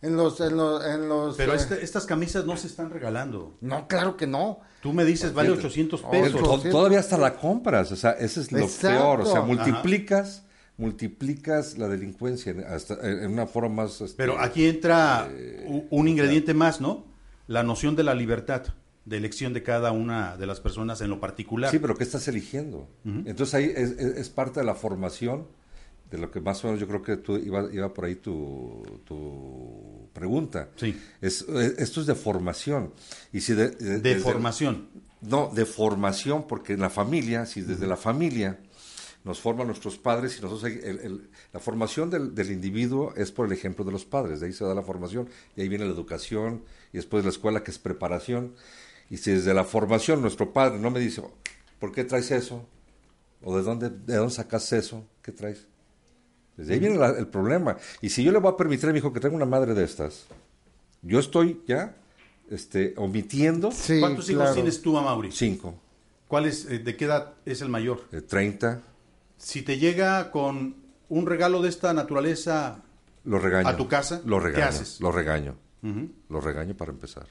En 0.00 0.16
los, 0.16 0.40
en 0.40 0.56
los, 0.56 0.84
en 0.84 1.08
los 1.08 1.36
Pero 1.36 1.52
eh, 1.52 1.56
este- 1.56 1.82
estas 1.84 2.06
camisas 2.06 2.44
no 2.44 2.56
se 2.56 2.66
están 2.68 2.90
regalando. 2.90 3.54
no, 3.60 3.88
claro 3.88 4.16
que 4.16 4.26
no. 4.26 4.60
Tú 4.80 4.92
me 4.92 5.04
dices, 5.04 5.34
vale 5.34 5.50
800 5.50 6.02
Oh, 6.04 6.10
pesos. 6.10 6.62
Todavía 6.70 7.00
hasta 7.00 7.18
la 7.18 7.34
compras, 7.36 7.90
o 7.90 7.96
sea, 7.96 8.12
ese 8.12 8.40
es 8.40 8.52
lo 8.52 8.60
Exacto. 8.60 8.96
peor, 8.96 9.20
o 9.22 9.26
sea, 9.26 9.38
Ajá. 9.40 9.46
Multiplicas, 10.78 11.76
la 11.76 11.88
delincuencia 11.88 12.52
en, 12.52 12.60
hasta, 12.64 12.94
en 13.06 13.30
una 13.32 13.46
forma 13.46 13.82
más... 13.84 14.00
este, 14.00 14.16
Pero 14.16 14.38
aquí 14.40 14.66
entra 14.66 15.28
u- 15.66 15.84
un 15.90 16.08
ingrediente 16.08 16.54
más, 16.54 16.80
¿no? 16.80 17.04
La 17.46 17.62
noción 17.62 17.94
de 17.96 18.04
la 18.04 18.14
libertad 18.14 18.62
de 19.04 19.16
elección 19.16 19.52
de 19.54 19.62
cada 19.62 19.90
una 19.92 20.36
de 20.36 20.46
las 20.46 20.60
personas 20.60 21.00
en 21.00 21.10
lo 21.10 21.18
particular. 21.20 21.70
Sí, 21.70 21.78
pero 21.78 21.96
¿qué 21.96 22.04
estás 22.04 22.28
eligiendo? 22.28 22.88
Entonces 23.04 23.54
ahí 23.54 23.64
es, 23.74 23.90
es- 23.92 24.16
es 24.18 24.28
parte 24.30 24.60
de 24.60 24.66
la 24.66 24.74
formación, 24.74 25.46
de 26.10 26.18
lo 26.18 26.30
que 26.30 26.40
más 26.40 26.62
o 26.64 26.68
menos 26.68 26.80
yo 26.80 26.86
creo 26.88 27.02
que 27.02 27.16
tú 27.18 27.36
iba, 27.36 27.68
iba 27.72 27.92
por 27.92 28.04
ahí 28.06 28.14
tu, 28.16 28.82
tu 29.04 30.08
pregunta. 30.12 30.68
Sí. 30.76 30.98
Es, 31.20 31.44
eh, 31.48 31.74
esto 31.78 32.00
es 32.00 32.06
de 32.06 32.14
formación. 32.14 32.92
Y 33.32 33.40
si 33.40 33.54
de, 33.54 33.70
de- 33.70 33.98
de 33.98 34.00
desde- 34.14 34.20
formación. 34.20 34.88
No, 35.20 35.50
de 35.52 35.64
formación, 35.66 36.46
porque 36.46 36.74
en 36.74 36.80
la 36.80 36.90
familia, 36.90 37.44
si 37.44 37.60
desde 37.62 37.86
la 37.88 37.96
familia 37.96 38.60
nos 39.24 39.40
forman 39.40 39.66
nuestros 39.66 39.98
padres 39.98 40.38
y 40.38 40.42
nosotros, 40.42 40.70
el- 40.72 41.00
el- 41.00 41.30
la 41.52 41.60
formación 41.60 42.08
del, 42.10 42.34
del 42.34 42.50
individuo 42.50 43.12
es 43.16 43.30
por 43.32 43.46
el 43.46 43.52
ejemplo 43.52 43.84
de 43.84 43.92
los 43.92 44.04
padres, 44.04 44.40
de 44.40 44.46
ahí 44.46 44.52
se 44.52 44.64
da 44.64 44.74
la 44.74 44.82
formación 44.82 45.28
y 45.56 45.60
ahí 45.62 45.68
viene 45.68 45.84
la 45.84 45.92
educación 45.92 46.62
y 46.92 46.96
después 46.98 47.24
la 47.24 47.30
escuela 47.30 47.62
que 47.62 47.70
es 47.70 47.78
preparación. 47.78 48.54
Y 49.10 49.16
si 49.18 49.30
desde 49.32 49.52
la 49.54 49.64
formación 49.64 50.20
nuestro 50.22 50.52
padre 50.52 50.78
no 50.78 50.90
me 50.90 51.00
dice, 51.00 51.22
¿por 51.78 51.92
qué 51.92 52.04
traes 52.04 52.30
eso? 52.30 52.64
¿O 53.42 53.56
de 53.56 53.62
dónde, 53.62 53.90
de 53.90 54.16
dónde 54.16 54.34
sacas 54.34 54.72
eso? 54.72 55.04
¿Qué 55.22 55.32
traes? 55.32 55.66
Desde 56.56 56.74
ahí 56.74 56.80
viene 56.80 56.96
la- 56.96 57.10
el 57.18 57.26
problema. 57.28 57.76
Y 58.00 58.10
si 58.10 58.24
yo 58.24 58.32
le 58.32 58.38
voy 58.38 58.52
a 58.52 58.56
permitir 58.56 58.88
a 58.88 58.92
mi 58.92 58.98
hijo 58.98 59.12
que 59.12 59.20
tenga 59.20 59.36
una 59.36 59.44
madre 59.46 59.74
de 59.74 59.84
estas, 59.84 60.26
yo 61.02 61.18
estoy 61.20 61.60
ya 61.66 61.94
este, 62.50 62.94
omitiendo 62.96 63.70
Sí, 63.70 64.00
¿Cuántos 64.00 64.28
hijos 64.30 64.42
claro. 64.42 64.54
tienes 64.54 64.80
tú, 64.82 64.92
Mauri? 64.94 65.30
cinco, 65.32 65.74
¿Cuál 66.26 66.46
es, 66.46 66.66
eh, 66.66 66.78
¿De 66.78 66.96
qué 66.96 67.04
edad 67.06 67.34
es 67.46 67.60
el 67.62 67.68
mayor? 67.68 68.04
eh, 68.12 68.20
30, 68.22 68.82
Si 69.38 69.62
te 69.62 69.78
llega 69.78 70.30
con 70.30 70.76
un 71.08 71.26
regalo 71.26 71.62
de 71.62 71.68
esta 71.70 71.92
naturaleza, 71.94 72.82
Lo 73.24 73.38
regaño. 73.38 73.68
¿A 73.68 73.76
tu 73.76 73.88
casa? 73.88 74.20
Lo 74.24 74.38
¿Qué 74.38 74.44
regaño. 74.46 74.66
haces? 74.66 75.00
Lo 75.00 75.10
regaño. 75.12 75.54
Lo 76.28 76.40
regaño 76.40 76.76
para 76.76 76.90
empezar. 76.92 77.26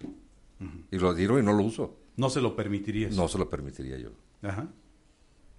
Y 0.91 0.97
lo 0.97 1.13
digo 1.13 1.37
y 1.39 1.43
no 1.43 1.53
lo 1.53 1.63
uso. 1.63 1.95
no 2.15 2.29
se 2.31 2.41
lo 2.41 2.55
permitirías. 2.55 3.15
No 3.15 3.27
se 3.27 3.37
lo 3.37 3.47
permitiría 3.49 3.97
yo. 3.97 4.09
Ajá. 4.41 4.67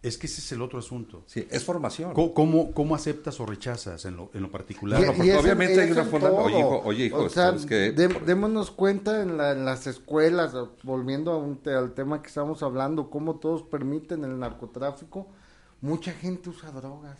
Es 0.00 0.16
que 0.16 0.26
ese 0.28 0.40
es 0.40 0.52
el 0.52 0.62
otro 0.62 0.78
asunto. 0.78 1.24
Sí, 1.26 1.46
es 1.50 1.64
formación. 1.64 2.14
¿Cómo, 2.14 2.32
cómo, 2.32 2.72
cómo 2.72 2.94
aceptas 2.94 3.38
o 3.40 3.46
rechazas 3.46 4.04
en 4.04 4.16
lo, 4.16 4.30
en 4.32 4.42
lo 4.42 4.50
particular? 4.50 5.00
Y- 5.02 5.06
porque 5.06 5.32
en- 5.32 5.36
obviamente 5.38 5.80
hay 5.80 5.90
una 5.90 6.04
forma- 6.04 6.28
todo. 6.28 6.36
oye, 6.38 6.58
hijo, 6.60 6.82
oye, 6.84 7.04
hijo, 7.06 7.18
o 7.24 7.28
sea, 7.28 7.46
¿sabes 7.48 7.66
qué? 7.66 7.90
de- 7.92 8.08
Por- 8.08 8.24
démonos 8.24 8.70
cuenta 8.70 9.22
en, 9.22 9.36
la- 9.36 9.52
en 9.52 9.64
las 9.64 9.86
escuelas, 9.88 10.52
volviendo 10.84 11.32
a 11.32 11.36
un 11.38 11.56
te- 11.58 11.74
al 11.74 11.94
tema 11.94 12.22
que 12.22 12.28
estamos 12.28 12.62
hablando, 12.62 13.10
cómo 13.10 13.36
todos 13.40 13.62
permiten 13.64 14.22
el 14.24 14.38
narcotráfico, 14.38 15.26
mucha 15.80 16.12
gente 16.12 16.50
usa 16.50 16.70
drogas. 16.70 17.18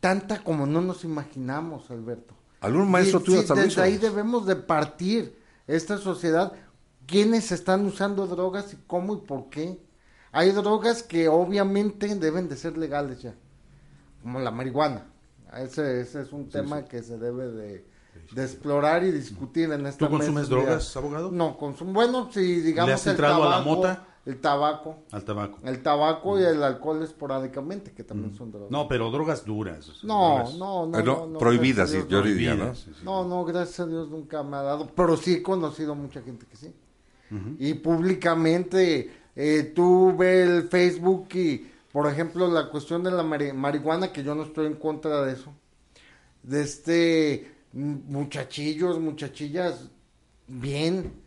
Tanta 0.00 0.42
como 0.42 0.66
no 0.66 0.80
nos 0.80 1.04
imaginamos, 1.04 1.90
Alberto. 1.90 2.34
Algún 2.60 2.90
maestro 2.90 3.20
tuyo 3.20 3.42
sí, 3.42 3.52
desde 3.54 3.82
ahí 3.82 3.98
debemos 3.98 4.46
de 4.46 4.56
partir 4.56 5.38
esta 5.66 5.98
sociedad. 5.98 6.52
¿Quiénes 7.06 7.52
están 7.52 7.84
usando 7.86 8.26
drogas 8.26 8.72
y 8.72 8.78
cómo 8.86 9.14
y 9.14 9.18
por 9.18 9.50
qué? 9.50 9.80
Hay 10.32 10.52
drogas 10.52 11.02
que 11.02 11.28
obviamente 11.28 12.14
deben 12.14 12.48
de 12.48 12.56
ser 12.56 12.78
legales 12.78 13.22
ya, 13.22 13.34
como 14.22 14.38
la 14.40 14.50
marihuana. 14.50 15.06
Ese, 15.56 16.00
ese 16.00 16.22
es 16.22 16.32
un 16.32 16.48
tema 16.48 16.84
que 16.84 17.02
se 17.02 17.18
debe 17.18 17.48
de, 17.48 17.84
de 18.32 18.44
explorar 18.44 19.02
y 19.02 19.10
discutir 19.10 19.72
en 19.72 19.86
esta 19.86 20.06
¿Tú 20.06 20.10
consumes 20.12 20.48
mesa. 20.48 20.50
drogas, 20.50 20.96
abogado? 20.96 21.30
No, 21.32 21.58
consumo. 21.58 21.92
Bueno, 21.92 22.30
si 22.32 22.60
digamos 22.60 22.88
¿Le 22.88 22.94
has 22.94 23.06
el 23.06 23.12
entrado 23.12 23.42
a 23.44 23.58
la 23.58 23.64
mota? 23.64 24.06
El 24.26 24.38
tabaco, 24.40 24.98
Al 25.12 25.24
tabaco. 25.24 25.58
el 25.64 25.82
tabaco 25.82 26.38
y 26.38 26.44
el 26.44 26.62
alcohol 26.62 27.02
esporádicamente, 27.02 27.92
que 27.92 28.04
también 28.04 28.34
son 28.34 28.52
drogas. 28.52 28.70
No, 28.70 28.86
pero 28.86 29.10
drogas 29.10 29.44
duras. 29.44 29.88
o 29.88 29.94
sea, 29.94 30.06
no, 30.08 30.34
drogas 30.34 30.54
no, 30.56 30.86
no, 30.86 30.98
Eh, 30.98 31.02
no, 31.02 31.26
no, 31.26 31.38
prohibidas, 31.38 31.94
a 31.94 32.06
yo 32.06 32.22
diría, 32.22 32.54
¿no? 32.54 32.74
sí, 32.74 32.90
sí. 32.94 33.00
No, 33.04 33.24
no, 33.26 33.44
gracias 33.44 33.80
a 33.80 33.86
Dios 33.86 34.10
nunca 34.10 34.42
me 34.42 34.56
ha 34.56 34.62
dado, 34.62 34.88
pero 34.94 35.16
sí 35.16 35.34
he 35.34 35.42
conocido 35.42 35.94
mucha 35.94 36.20
gente 36.22 36.46
que 36.46 36.56
sí. 36.56 36.72
Y 37.58 37.74
públicamente, 37.74 39.10
eh, 39.36 39.72
tú 39.74 40.14
ves 40.16 40.48
el 40.48 40.68
Facebook 40.68 41.28
y, 41.34 41.70
por 41.92 42.06
ejemplo, 42.10 42.48
la 42.48 42.68
cuestión 42.70 43.02
de 43.04 43.10
la 43.12 43.22
mari- 43.22 43.52
marihuana, 43.52 44.12
que 44.12 44.22
yo 44.24 44.34
no 44.34 44.42
estoy 44.42 44.66
en 44.66 44.74
contra 44.74 45.22
de 45.22 45.32
eso, 45.34 45.52
de 46.42 46.62
este 46.62 47.52
mm, 47.72 47.94
muchachillos, 48.12 48.98
muchachillas, 48.98 49.88
bien, 50.48 51.19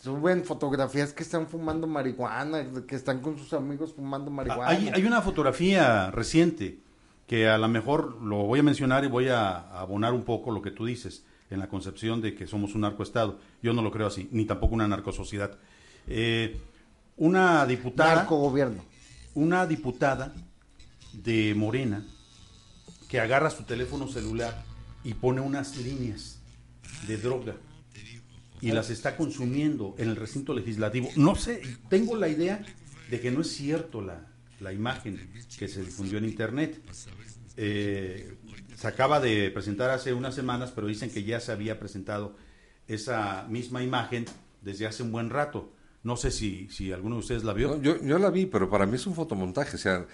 suben 0.00 0.44
fotografías 0.44 1.12
que 1.12 1.22
están 1.22 1.46
fumando 1.46 1.86
marihuana, 1.86 2.66
que 2.86 2.96
están 2.96 3.20
con 3.20 3.38
sus 3.38 3.52
amigos 3.52 3.92
fumando 3.94 4.30
marihuana. 4.30 4.68
Hay, 4.68 4.88
hay 4.88 5.04
una 5.04 5.22
fotografía 5.22 6.10
reciente 6.10 6.80
que 7.26 7.48
a 7.48 7.58
lo 7.58 7.68
mejor 7.68 8.20
lo 8.22 8.38
voy 8.44 8.60
a 8.60 8.62
mencionar 8.62 9.04
y 9.04 9.08
voy 9.08 9.28
a, 9.28 9.50
a 9.50 9.80
abonar 9.80 10.14
un 10.14 10.24
poco 10.24 10.50
lo 10.50 10.62
que 10.62 10.70
tú 10.70 10.86
dices 10.86 11.24
en 11.50 11.58
la 11.58 11.68
concepción 11.68 12.20
de 12.20 12.34
que 12.34 12.46
somos 12.46 12.74
un 12.74 12.80
narcoestado. 12.80 13.38
Yo 13.62 13.72
no 13.72 13.82
lo 13.82 13.90
creo 13.90 14.06
así, 14.06 14.28
ni 14.32 14.46
tampoco 14.46 14.74
una 14.74 14.88
narcosociedad. 14.88 15.58
Eh, 16.06 16.58
una 17.16 17.66
diputada, 17.66 18.16
Narcogobierno. 18.16 18.82
una 19.34 19.66
diputada 19.66 20.32
de 21.12 21.54
Morena 21.54 22.04
que 23.08 23.20
agarra 23.20 23.50
su 23.50 23.64
teléfono 23.64 24.08
celular 24.08 24.62
y 25.04 25.14
pone 25.14 25.40
unas 25.40 25.76
líneas 25.76 26.40
de 27.06 27.16
droga 27.16 27.56
y 28.60 28.72
las 28.72 28.90
está 28.90 29.16
consumiendo 29.16 29.94
en 29.98 30.08
el 30.10 30.16
recinto 30.16 30.52
legislativo. 30.54 31.08
No 31.16 31.34
sé, 31.36 31.62
tengo 31.88 32.16
la 32.16 32.28
idea 32.28 32.64
de 33.10 33.20
que 33.20 33.30
no 33.30 33.40
es 33.40 33.48
cierto 33.52 34.00
la, 34.02 34.26
la 34.60 34.72
imagen 34.72 35.18
que 35.58 35.66
se 35.68 35.82
difundió 35.82 36.18
en 36.18 36.24
internet. 36.26 36.80
Eh, 37.56 38.34
se 38.76 38.86
acaba 38.86 39.20
de 39.20 39.50
presentar 39.50 39.90
hace 39.90 40.12
unas 40.12 40.34
semanas, 40.34 40.72
pero 40.74 40.86
dicen 40.86 41.10
que 41.10 41.22
ya 41.24 41.40
se 41.40 41.52
había 41.52 41.78
presentado 41.78 42.36
esa 42.88 43.46
misma 43.48 43.82
imagen 43.82 44.24
desde 44.62 44.86
hace 44.86 45.02
un 45.02 45.12
buen 45.12 45.30
rato. 45.30 45.72
No 46.02 46.16
sé 46.16 46.30
si, 46.30 46.68
si 46.70 46.92
alguno 46.92 47.16
de 47.16 47.20
ustedes 47.20 47.44
la 47.44 47.52
vio. 47.52 47.80
Yo, 47.82 48.02
yo 48.02 48.18
la 48.18 48.30
vi, 48.30 48.46
pero 48.46 48.70
para 48.70 48.86
mí 48.86 48.96
es 48.96 49.06
un 49.06 49.14
fotomontaje. 49.14 49.76
O 49.76 49.78
sea, 49.78 50.06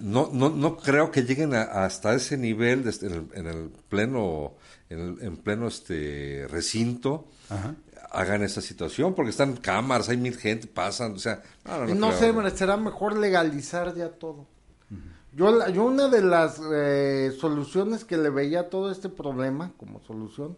no, 0.00 0.30
no, 0.32 0.48
no 0.48 0.76
creo 0.78 1.10
que 1.10 1.22
lleguen 1.22 1.52
a- 1.54 1.84
hasta 1.84 2.14
ese 2.14 2.38
nivel 2.38 2.82
de 2.82 2.90
en, 3.06 3.12
el, 3.12 3.26
en 3.34 3.46
el 3.46 3.70
pleno, 3.90 4.54
en, 4.88 4.98
el- 5.00 5.16
en 5.22 5.36
pleno 5.36 5.68
este 5.68 6.46
recinto. 6.48 7.28
Ajá. 7.50 7.74
hagan 8.10 8.42
esa 8.42 8.60
situación 8.60 9.14
porque 9.14 9.30
están 9.30 9.56
cámaras, 9.56 10.08
hay 10.08 10.16
mil 10.16 10.36
gente, 10.36 10.66
pasan, 10.66 11.12
o 11.12 11.18
sea, 11.18 11.42
no, 11.64 11.86
no, 11.94 12.12
sé, 12.12 12.32
será 12.56 12.76
mejor 12.76 13.16
legalizar 13.16 13.94
ya 13.94 14.08
todo. 14.10 14.46
Yo, 15.32 15.50
la- 15.52 15.68
yo 15.68 15.84
una 15.84 16.08
de 16.08 16.22
las 16.22 16.60
eh, 16.72 17.32
soluciones 17.38 18.04
que 18.04 18.16
le 18.16 18.30
veía 18.30 18.60
a 18.60 18.70
todo 18.70 18.90
este 18.90 19.08
problema 19.08 19.72
como 19.76 20.00
solución 20.00 20.56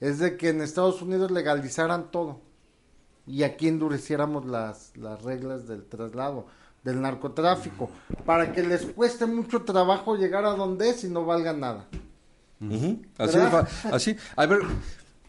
es 0.00 0.18
de 0.18 0.36
que 0.36 0.50
en 0.50 0.60
Estados 0.60 1.00
Unidos 1.00 1.30
legalizaran 1.30 2.10
todo 2.10 2.40
y 3.26 3.42
aquí 3.42 3.66
endureciéramos 3.68 4.44
las, 4.46 4.92
las 4.96 5.22
reglas 5.22 5.66
del 5.66 5.84
traslado, 5.86 6.46
del 6.84 7.00
narcotráfico, 7.00 7.90
para 8.24 8.52
que 8.52 8.62
les 8.62 8.82
cueste 8.84 9.26
mucho 9.26 9.62
trabajo 9.62 10.14
llegar 10.16 10.44
a 10.44 10.50
donde 10.50 10.90
es 10.90 11.02
y 11.02 11.08
no 11.08 11.24
valga 11.24 11.52
nada. 11.52 11.86
Así, 13.18 13.38
así, 13.90 14.16
a 14.36 14.46
ver, 14.46 14.60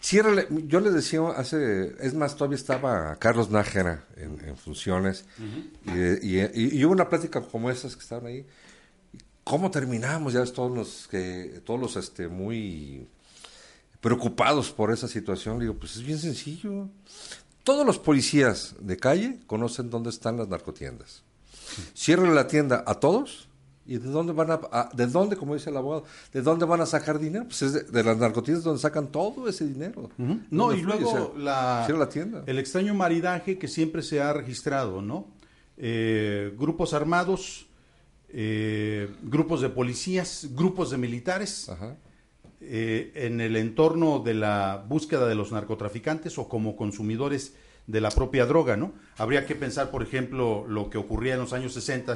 ciérrale, 0.08 0.47
yo 0.68 0.80
les 0.80 0.93
decía 0.93 1.22
hace, 1.36 1.95
es 1.99 2.14
más, 2.14 2.36
todavía 2.36 2.55
estaba 2.58 3.16
Carlos 3.18 3.49
Nájera 3.49 4.05
en, 4.16 4.39
en 4.47 4.55
funciones 4.58 5.26
y, 5.86 6.38
y- 6.38 6.41
y- 6.53 6.78
y 6.80 6.86
hubo 6.86 6.93
una 6.93 7.10
plática 7.10 7.41
como 7.41 7.70
esas 7.70 7.95
que 7.95 8.01
estaban 8.03 8.26
ahí. 8.28 8.45
¿Cómo 9.43 9.72
terminamos? 9.72 10.34
Ya 10.34 10.41
ves, 10.41 10.53
todos 10.53 10.72
los 10.76 11.08
que, 11.10 11.62
todos 11.66 11.80
los 11.80 11.95
este, 11.95 12.28
muy 12.28 13.08
preocupados 14.01 14.72
por 14.72 14.91
esa 14.91 15.08
situación. 15.08 15.58
Le 15.60 15.66
digo, 15.66 15.76
pues 15.76 15.95
es 15.97 16.03
bien 16.03 16.20
sencillo. 16.20 16.89
Todos 17.64 17.86
los 17.86 17.97
policías 17.99 18.76
de 18.80 18.97
calle 18.97 19.39
conocen 19.47 19.89
dónde 19.89 20.10
están 20.10 20.38
las 20.38 20.47
narcotiendas. 20.47 21.24
Cierren 21.95 22.34
la 22.36 22.47
tienda 22.47 22.84
a 22.88 22.95
todos 22.95 23.47
y 23.88 23.98
de 23.98 24.10
dónde 24.10 24.34
van 24.34 24.52
a, 24.52 24.60
a- 24.72 24.90
de 24.94 25.08
dónde, 25.08 25.36
como 25.38 25.54
dice 25.56 25.70
el 25.70 25.78
abogado, 25.78 26.04
de 26.34 26.42
dónde 26.42 26.66
van 26.66 26.82
a 26.82 26.86
sacar 26.86 27.18
dinero, 27.20 27.46
pues 27.46 27.62
es 27.62 27.74
de, 27.74 27.84
de 27.84 28.04
las 28.04 28.18
narcotiendas 28.18 28.64
donde 28.64 28.82
sacan 28.82 29.08
todo 29.08 29.48
ese 29.48 29.66
dinero. 29.66 30.10
No, 30.18 30.74
y 30.74 30.82
fluye, 30.82 31.00
luego 31.02 31.10
o 31.10 31.34
sea, 31.34 31.40
la, 31.44 31.88
la 31.98 32.10
tienda. 32.10 32.44
el 32.46 32.60
extraño 32.60 32.94
maridaje 32.94 33.58
que 33.58 33.68
siempre 33.68 34.02
se 34.04 34.22
ha 34.22 34.34
registrado, 34.34 35.02
¿no? 35.02 35.28
Eh, 35.78 36.54
grupos 36.58 36.94
armados 36.94 37.64
eh, 38.30 39.10
grupos 39.24 39.62
de 39.62 39.70
policías, 39.70 40.50
grupos 40.52 40.90
de 40.92 40.98
militares, 40.98 41.70
Ajá. 41.70 41.96
eh, 42.60 43.12
en 43.16 43.40
el 43.40 43.56
entorno 43.56 44.20
de 44.20 44.34
la 44.34 44.84
búsqueda 44.88 45.28
de 45.28 45.36
los 45.36 45.52
narcotraficantes 45.54 46.38
o 46.38 46.50
como 46.50 46.76
consumidores 46.76 47.54
de 47.88 48.02
la 48.02 48.12
propia 48.12 48.46
droga, 48.46 48.76
¿no? 48.76 48.92
Habría 49.18 49.46
que 49.46 49.56
pensar, 49.56 49.92
por 49.92 50.04
ejemplo, 50.04 50.66
lo 50.68 50.90
que 50.90 50.98
ocurría 50.98 51.36
en 51.36 51.40
los 51.40 51.54
años 51.54 51.74
60 51.74 52.16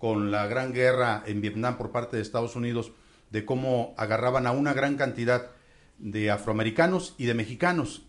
con 0.00 0.32
la 0.32 0.48
gran 0.48 0.72
guerra 0.72 1.22
en 1.26 1.40
Vietnam 1.40 1.76
por 1.76 1.92
parte 1.92 2.16
de 2.16 2.22
Estados 2.22 2.56
Unidos, 2.56 2.90
de 3.30 3.44
cómo 3.44 3.94
agarraban 3.96 4.48
a 4.48 4.50
una 4.50 4.72
gran 4.72 4.96
cantidad 4.96 5.50
de 5.98 6.32
afroamericanos 6.32 7.14
y 7.18 7.26
de 7.26 7.34
mexicanos. 7.34 8.02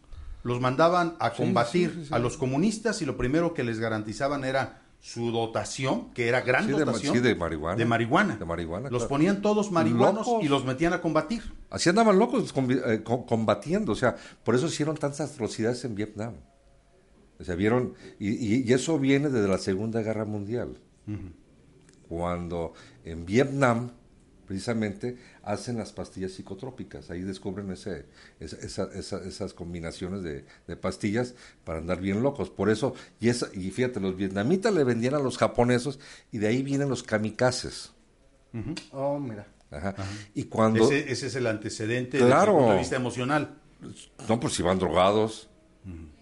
Los 0.43 0.59
mandaban 0.59 1.15
a 1.19 1.33
combatir 1.33 1.89
sí, 1.91 1.99
sí, 1.99 2.05
sí. 2.07 2.13
a 2.15 2.17
los 2.17 2.37
comunistas 2.37 3.01
y 3.03 3.05
lo 3.05 3.17
primero 3.17 3.53
que 3.53 3.63
les 3.63 3.77
garantizaban 3.79 4.43
era 4.45 4.81
su 5.01 5.31
dotación, 5.31 6.11
que 6.13 6.27
era 6.27 6.41
gran 6.41 6.65
de 6.67 6.73
dotación 6.73 7.15
sí, 7.15 7.19
de 7.21 7.35
marihuana. 7.35 7.75
de 7.77 7.85
marihuana. 7.85 8.35
De 8.37 8.45
marihuana, 8.45 8.89
Los 8.89 9.01
claro. 9.03 9.09
ponían 9.09 9.41
todos 9.41 9.71
marihuanos 9.71 10.25
Locos. 10.27 10.43
y 10.43 10.47
los 10.47 10.63
metían 10.63 10.93
a 10.93 11.01
combatir. 11.01 11.43
Así 11.69 11.89
andaban 11.89 12.17
locos 12.17 12.53
eh, 12.69 13.01
co- 13.03 13.25
combatiendo, 13.25 13.91
o 13.91 13.95
sea, 13.95 14.15
por 14.43 14.55
eso 14.55 14.67
hicieron 14.67 14.95
tantas 14.95 15.31
atrocidades 15.33 15.83
en 15.85 15.95
Vietnam. 15.95 16.35
O 17.39 17.43
sea, 17.43 17.55
vieron, 17.55 17.95
y, 18.19 18.29
y- 18.29 18.63
y 18.63 18.73
eso 18.73 18.97
viene 18.99 19.29
desde 19.29 19.47
la 19.47 19.57
Segunda 19.57 20.01
Guerra 20.03 20.25
Mundial, 20.25 20.77
cuando 22.12 22.74
en 23.05 23.26
Vietnam, 23.26 23.91
precisamente, 24.45 25.18
hacen 25.43 25.78
las 25.78 25.93
pastillas 25.93 26.34
psicotrópicas, 26.34 27.09
ahí 27.09 27.22
descubren 27.22 27.72
ese, 27.72 28.05
esa- 28.41 28.57
esa- 28.57 28.89
esa- 28.93 29.24
esas 29.24 29.53
combinaciones 29.53 30.22
de, 30.22 30.43
de 30.68 30.76
pastillas 30.76 31.36
para 31.64 31.80
andar 31.80 32.01
bien 32.01 32.22
locos. 32.22 32.49
Por 32.49 32.70
eso, 32.70 32.95
y, 33.22 33.30
esa, 33.30 33.47
y 33.53 33.72
fíjate, 33.72 34.01
los 34.01 34.18
vietnamitas 34.18 34.74
le 34.74 34.84
vendían 34.84 35.14
a 35.14 35.20
los 35.20 35.38
japoneses, 35.38 35.99
y 36.34 36.39
de 36.39 36.49
ahí 36.49 36.64
vienen 36.64 36.89
los 36.89 37.01
kamikazes. 37.01 37.93
Oh, 38.91 39.18
mira. 39.18 39.47
Ajá. 39.72 39.95
Y 40.36 40.43
cuando... 40.43 40.84
Ese, 40.84 41.09
ese 41.14 41.28
es 41.28 41.36
el 41.36 41.47
antecedente 41.47 42.18
desde 42.18 42.30
Claro. 42.30 42.51
el 42.51 42.57
punto 42.57 42.72
de 42.74 42.80
vista 42.80 42.95
emocional. 42.97 43.57
No, 44.28 44.38
pues 44.38 44.51
si 44.53 44.64
van 44.64 44.80
drogados, 44.80 45.47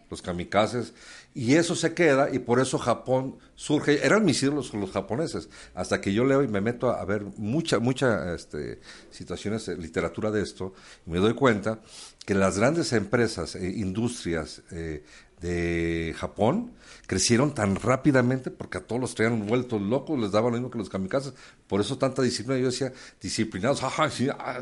los 0.09 0.21
kamikazes. 0.21 0.93
Y 1.33 1.55
eso 1.55 1.75
se 1.75 1.93
queda 1.93 2.29
y 2.31 2.39
por 2.39 2.59
eso 2.59 2.77
Japón 2.77 3.37
surge. 3.55 4.05
Eran 4.05 4.25
mis 4.25 4.41
ídolos 4.41 4.73
los 4.73 4.91
japoneses. 4.91 5.49
Hasta 5.75 6.01
que 6.01 6.13
yo 6.13 6.25
leo 6.25 6.43
y 6.43 6.47
me 6.47 6.61
meto 6.61 6.89
a, 6.89 7.05
ver 7.05 7.23
mucha, 7.37 7.79
mucha 7.79 8.33
este, 8.33 8.79
situaciones, 9.11 9.67
literatura 9.67 10.31
de 10.31 10.41
esto, 10.41 10.73
y 11.05 11.11
me 11.11 11.19
doy 11.19 11.33
cuenta 11.33 11.79
que 12.25 12.33
las 12.33 12.57
grandes 12.57 12.93
empresas, 12.93 13.55
e 13.55 13.69
industrias 13.69 14.61
eh, 14.71 15.03
de 15.41 16.13
Japón 16.17 16.73
crecieron 17.07 17.53
tan 17.53 17.75
rápidamente 17.75 18.51
porque 18.51 18.77
a 18.77 18.81
todos 18.81 19.01
los 19.01 19.15
traían 19.15 19.47
vueltos 19.47 19.81
locos, 19.81 20.19
les 20.19 20.31
daba 20.31 20.49
lo 20.49 20.53
mismo 20.53 20.69
que 20.69 20.77
los 20.77 20.89
kamikazes. 20.89 21.33
Por 21.67 21.81
eso 21.81 21.97
tanta 21.97 22.21
disciplina. 22.21 22.59
Yo 22.59 22.67
decía, 22.67 22.91
disciplinados, 23.21 23.83
ajá, 23.83 24.09
sí, 24.09 24.27
ah, 24.29 24.59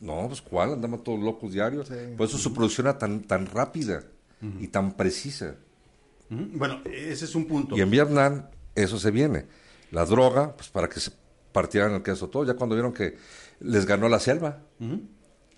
no, 0.00 0.26
pues 0.28 0.42
cuál, 0.42 0.74
andaban 0.74 1.02
todos 1.02 1.20
locos 1.20 1.52
diarios. 1.52 1.88
Por 2.16 2.28
eso 2.28 2.38
su 2.38 2.52
producción 2.52 2.86
era 2.88 2.98
tan, 2.98 3.22
tan 3.22 3.46
rápida 3.46 4.04
y 4.60 4.68
tan 4.68 4.96
precisa. 4.96 5.56
Bueno, 6.30 6.80
ese 6.84 7.24
es 7.24 7.34
un 7.34 7.46
punto. 7.46 7.76
Y 7.76 7.80
en 7.80 7.90
Vietnam 7.90 8.44
eso 8.74 8.98
se 8.98 9.10
viene. 9.10 9.46
La 9.90 10.04
droga, 10.04 10.54
pues 10.54 10.68
para 10.68 10.88
que 10.88 11.00
se 11.00 11.10
partieran 11.52 11.94
el 11.94 12.02
queso 12.02 12.28
todo, 12.28 12.44
ya 12.44 12.54
cuando 12.54 12.74
vieron 12.76 12.92
que 12.92 13.16
les 13.60 13.86
ganó 13.86 14.08
la 14.08 14.20
selva, 14.20 14.62
Ujú. 14.78 15.00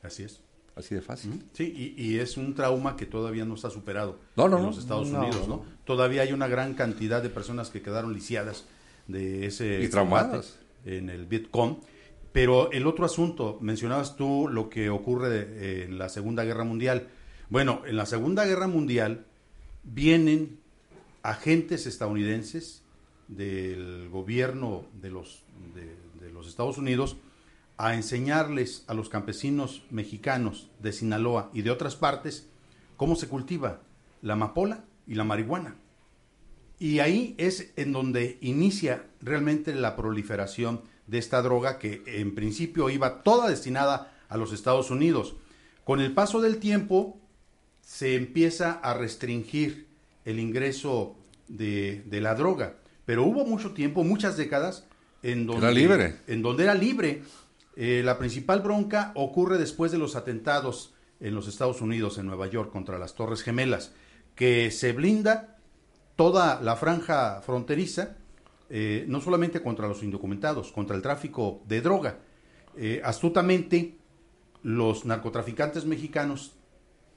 Así 0.03 0.23
es. 0.23 0.41
así 0.77 0.95
de 0.95 1.03
fácil. 1.03 1.45
Sí, 1.53 1.95
y, 1.99 2.03
y 2.03 2.19
es 2.21 2.37
un 2.37 2.55
trauma 2.55 2.97
que 2.97 3.05
todavía 3.05 3.45
no 3.45 3.55
está 3.55 3.69
superado 3.69 4.19
No, 4.37 4.49
no, 4.49 4.57
en 4.57 4.63
no. 4.63 4.69
los 4.71 4.79
Estados 4.79 5.11
No, 5.11 5.19
Unidos, 5.21 5.47
no. 5.49 5.57
¿no? 5.57 5.65
Todavía 5.85 6.23
hay 6.23 6.33
una 6.33 6.47
gran 6.49 6.75
cantidad 6.75 7.23
de 7.23 7.29
personas 7.29 7.69
que 7.71 7.83
quedaron 7.83 8.15
lisiadas 8.15 8.65
de 9.09 9.47
ese 9.47 9.83
Y 9.83 9.89
traumadas. 9.89 10.59
en 10.87 11.11
el 11.11 11.27
Vietcong. 11.27 11.79
Pero 12.33 12.71
el 12.71 12.87
otro 12.87 13.05
asunto, 13.05 13.59
mencionabas 13.61 14.15
tú 14.17 14.49
lo 14.49 14.71
que 14.71 14.89
ocurre 14.89 15.29
eh, 15.33 15.85
en 15.89 15.99
la 15.99 16.09
Segunda 16.09 16.45
Guerra 16.45 16.63
Mundial. 16.65 17.09
Bueno, 17.51 17.83
en 17.85 17.97
la 17.97 18.07
Segunda 18.07 18.45
Guerra 18.45 18.69
Mundial 18.69 19.27
vienen 19.83 20.61
agentes 21.25 21.85
estadounidenses 21.87 22.85
del 23.27 24.09
gobierno 24.09 24.85
de 25.03 25.11
los, 25.11 25.43
de, 25.75 26.31
los 26.31 26.47
Estados 26.47 26.79
Unidos 26.79 27.17
a 27.77 27.97
enseñarles 27.97 28.85
a 28.87 28.95
los 28.95 29.09
campesinos 29.09 29.83
mexicanos 29.91 30.71
de 30.79 30.93
Sinaloa 30.93 31.51
y 31.53 31.63
de 31.63 31.73
otras 31.73 31.97
partes 31.97 32.49
cómo 32.97 33.17
se 33.17 33.27
cultiva 33.27 33.81
la 34.23 34.35
amapola 34.35 34.85
y 35.09 35.15
la 35.15 35.25
marihuana. 35.25 35.75
Y 36.79 37.01
ahí 37.01 37.35
es 37.37 37.73
en 37.75 37.91
donde 37.91 38.39
inicia 38.43 39.07
realmente 39.21 39.75
la 39.75 39.97
proliferación 39.97 40.83
de 41.09 41.19
esta 41.19 41.43
droga 41.43 41.81
que 41.81 42.05
en 42.07 42.37
principio 42.37 42.91
iba 42.91 43.25
toda 43.25 43.49
destinada 43.49 44.17
a 44.29 44.37
los 44.37 44.53
Estados 44.53 44.93
Unidos. 44.93 45.35
Con 45.83 46.01
el 46.01 46.13
paso 46.13 46.41
del 46.41 46.59
tiempo 46.59 47.20
se 47.91 48.15
empieza 48.15 48.75
a 48.85 48.95
restringir 48.95 49.89
el 50.25 50.39
ingreso 50.39 51.17
de, 51.49 52.05
de 52.07 52.21
la 52.21 52.37
droga, 52.37 52.77
pero 53.05 53.25
hubo 53.25 53.45
mucho 53.45 53.73
tiempo, 53.73 54.05
muchas 54.05 54.37
décadas, 54.37 54.87
en 55.25 55.45
donde 55.45 55.67
Era 55.67 55.73
libre. 55.73 56.17
En 56.29 56.41
donde 56.41 56.63
era 56.63 56.75
libre. 56.77 57.23
Eh, 57.75 58.03
la 58.05 58.17
principal 58.17 58.61
bronca 58.61 59.11
ocurre 59.17 59.59
después 59.59 59.91
de 59.91 59.99
los 59.99 60.15
atentados 60.15 60.95
en 61.19 61.35
los 61.35 61.49
Estados 61.49 61.81
Unidos, 61.81 62.17
en 62.19 62.27
Nueva 62.27 62.47
York, 62.47 62.71
contra 62.71 62.97
las 62.97 63.17
Torres 63.17 63.43
Gemelas, 63.43 63.93
que 64.37 64.71
se 64.71 64.93
blinda 64.93 65.59
toda 66.15 66.61
la 66.61 66.77
franja 66.77 67.43
fronteriza, 67.43 68.17
eh, 68.69 69.05
no 69.09 69.21
solamente 69.21 69.63
contra 69.63 69.89
los 69.89 70.05
indocumentados, 70.05 70.71
contra 70.71 70.95
el 70.95 71.03
tráfico 71.03 71.61
de 71.67 71.81
droga. 71.81 72.19
Eh, 72.77 73.03
astutamente, 73.05 73.97
los 74.63 75.05
narcotraficantes 75.05 75.87
mexicanos 75.87 76.55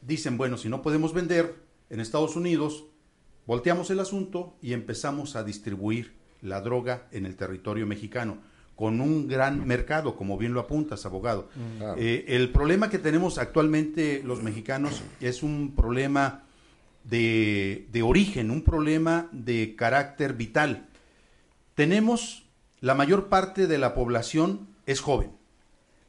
dicen, 0.05 0.37
bueno, 0.37 0.57
si 0.57 0.69
no 0.69 0.81
podemos 0.81 1.13
vender 1.13 1.55
en 1.89 1.99
Estados 1.99 2.35
Unidos, 2.35 2.85
volteamos 3.45 3.89
el 3.89 3.99
asunto 3.99 4.55
y 4.61 4.73
empezamos 4.73 5.35
a 5.35 5.43
distribuir 5.43 6.13
la 6.41 6.61
droga 6.61 7.07
en 7.11 7.25
el 7.25 7.35
territorio 7.35 7.87
mexicano, 7.87 8.37
con 8.75 9.01
un 9.01 9.27
gran 9.27 9.65
mercado, 9.65 10.15
como 10.15 10.37
bien 10.37 10.53
lo 10.53 10.59
apuntas, 10.59 11.05
abogado. 11.05 11.49
Claro. 11.77 11.95
Eh, 11.97 12.25
el 12.27 12.51
problema 12.51 12.89
que 12.89 12.99
tenemos 12.99 13.37
actualmente 13.37 14.21
los 14.23 14.41
mexicanos 14.41 15.01
es 15.21 15.43
un 15.43 15.73
problema 15.75 16.43
de, 17.03 17.87
de 17.91 18.01
origen, 18.01 18.51
un 18.51 18.63
problema 18.63 19.29
de 19.31 19.75
carácter 19.75 20.33
vital. 20.33 20.87
Tenemos, 21.75 22.45
la 22.81 22.95
mayor 22.95 23.29
parte 23.29 23.67
de 23.67 23.77
la 23.77 23.93
población 23.93 24.67
es 24.85 24.99
joven. 24.99 25.31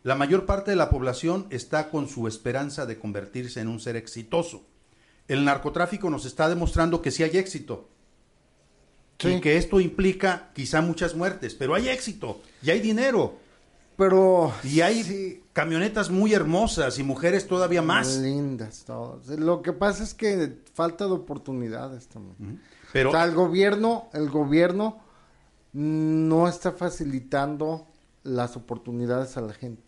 La 0.05 0.15
mayor 0.15 0.45
parte 0.45 0.71
de 0.71 0.77
la 0.77 0.91
población 0.91 1.47
está 1.49 1.91
con 1.91 2.09
su 2.09 2.29
esperanza 2.29 2.85
de 2.85 2.99
convertirse 2.99 3.61
en 3.61 3.69
un 3.69 3.81
ser 3.81 3.97
exitoso. 3.97 4.63
El 5.29 5.47
narcotráfico 5.47 6.11
nos 6.11 6.27
está 6.27 6.49
demostrando 6.49 7.01
que 7.01 7.11
sí 7.11 7.23
hay 7.23 7.39
éxito. 7.39 7.89
Sí. 9.19 9.29
Y 9.29 9.41
que 9.41 9.57
esto 9.57 9.81
implica 9.81 10.51
quizá 10.55 10.83
muchas 10.83 11.15
muertes, 11.15 11.55
pero 11.55 11.75
hay 11.75 11.89
éxito 11.89 12.43
y 12.63 12.71
hay 12.71 12.81
dinero. 12.81 13.39
Pero 13.97 14.53
Y 14.63 14.83
hay 14.83 15.05
sí, 15.05 15.43
camionetas 15.53 16.11
muy 16.11 16.35
hermosas 16.35 16.99
y 16.99 17.03
mujeres 17.03 17.47
todavía 17.47 17.81
más. 17.81 18.19
lindas 18.19 18.85
todas. 18.85 19.27
Lo 19.29 19.63
que 19.63 19.73
pasa 19.73 20.03
es 20.03 20.13
que 20.13 20.59
falta 20.75 21.07
de 21.07 21.13
oportunidades 21.13 22.09
también. 22.09 22.61
Pero 22.93 23.09
o 23.09 23.13
sea, 23.13 23.25
el 23.25 23.35
gobierno, 23.35 24.09
el 24.13 24.29
gobierno 24.29 25.01
no 25.73 26.47
está 26.47 26.73
facilitando 26.73 27.87
las 28.23 28.57
oportunidades 28.57 29.37
a 29.37 29.41
la 29.41 29.55
gente. 29.55 29.84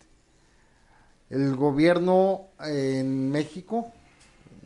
El 1.29 1.55
gobierno 1.57 2.47
en 2.61 3.31
México, 3.31 3.91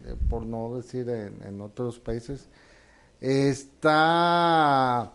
eh, 0.06 0.16
por 0.30 0.46
no 0.46 0.76
decir 0.76 1.10
en, 1.10 1.60
otros 1.60 2.00
países, 2.00 2.50
está 3.20 5.14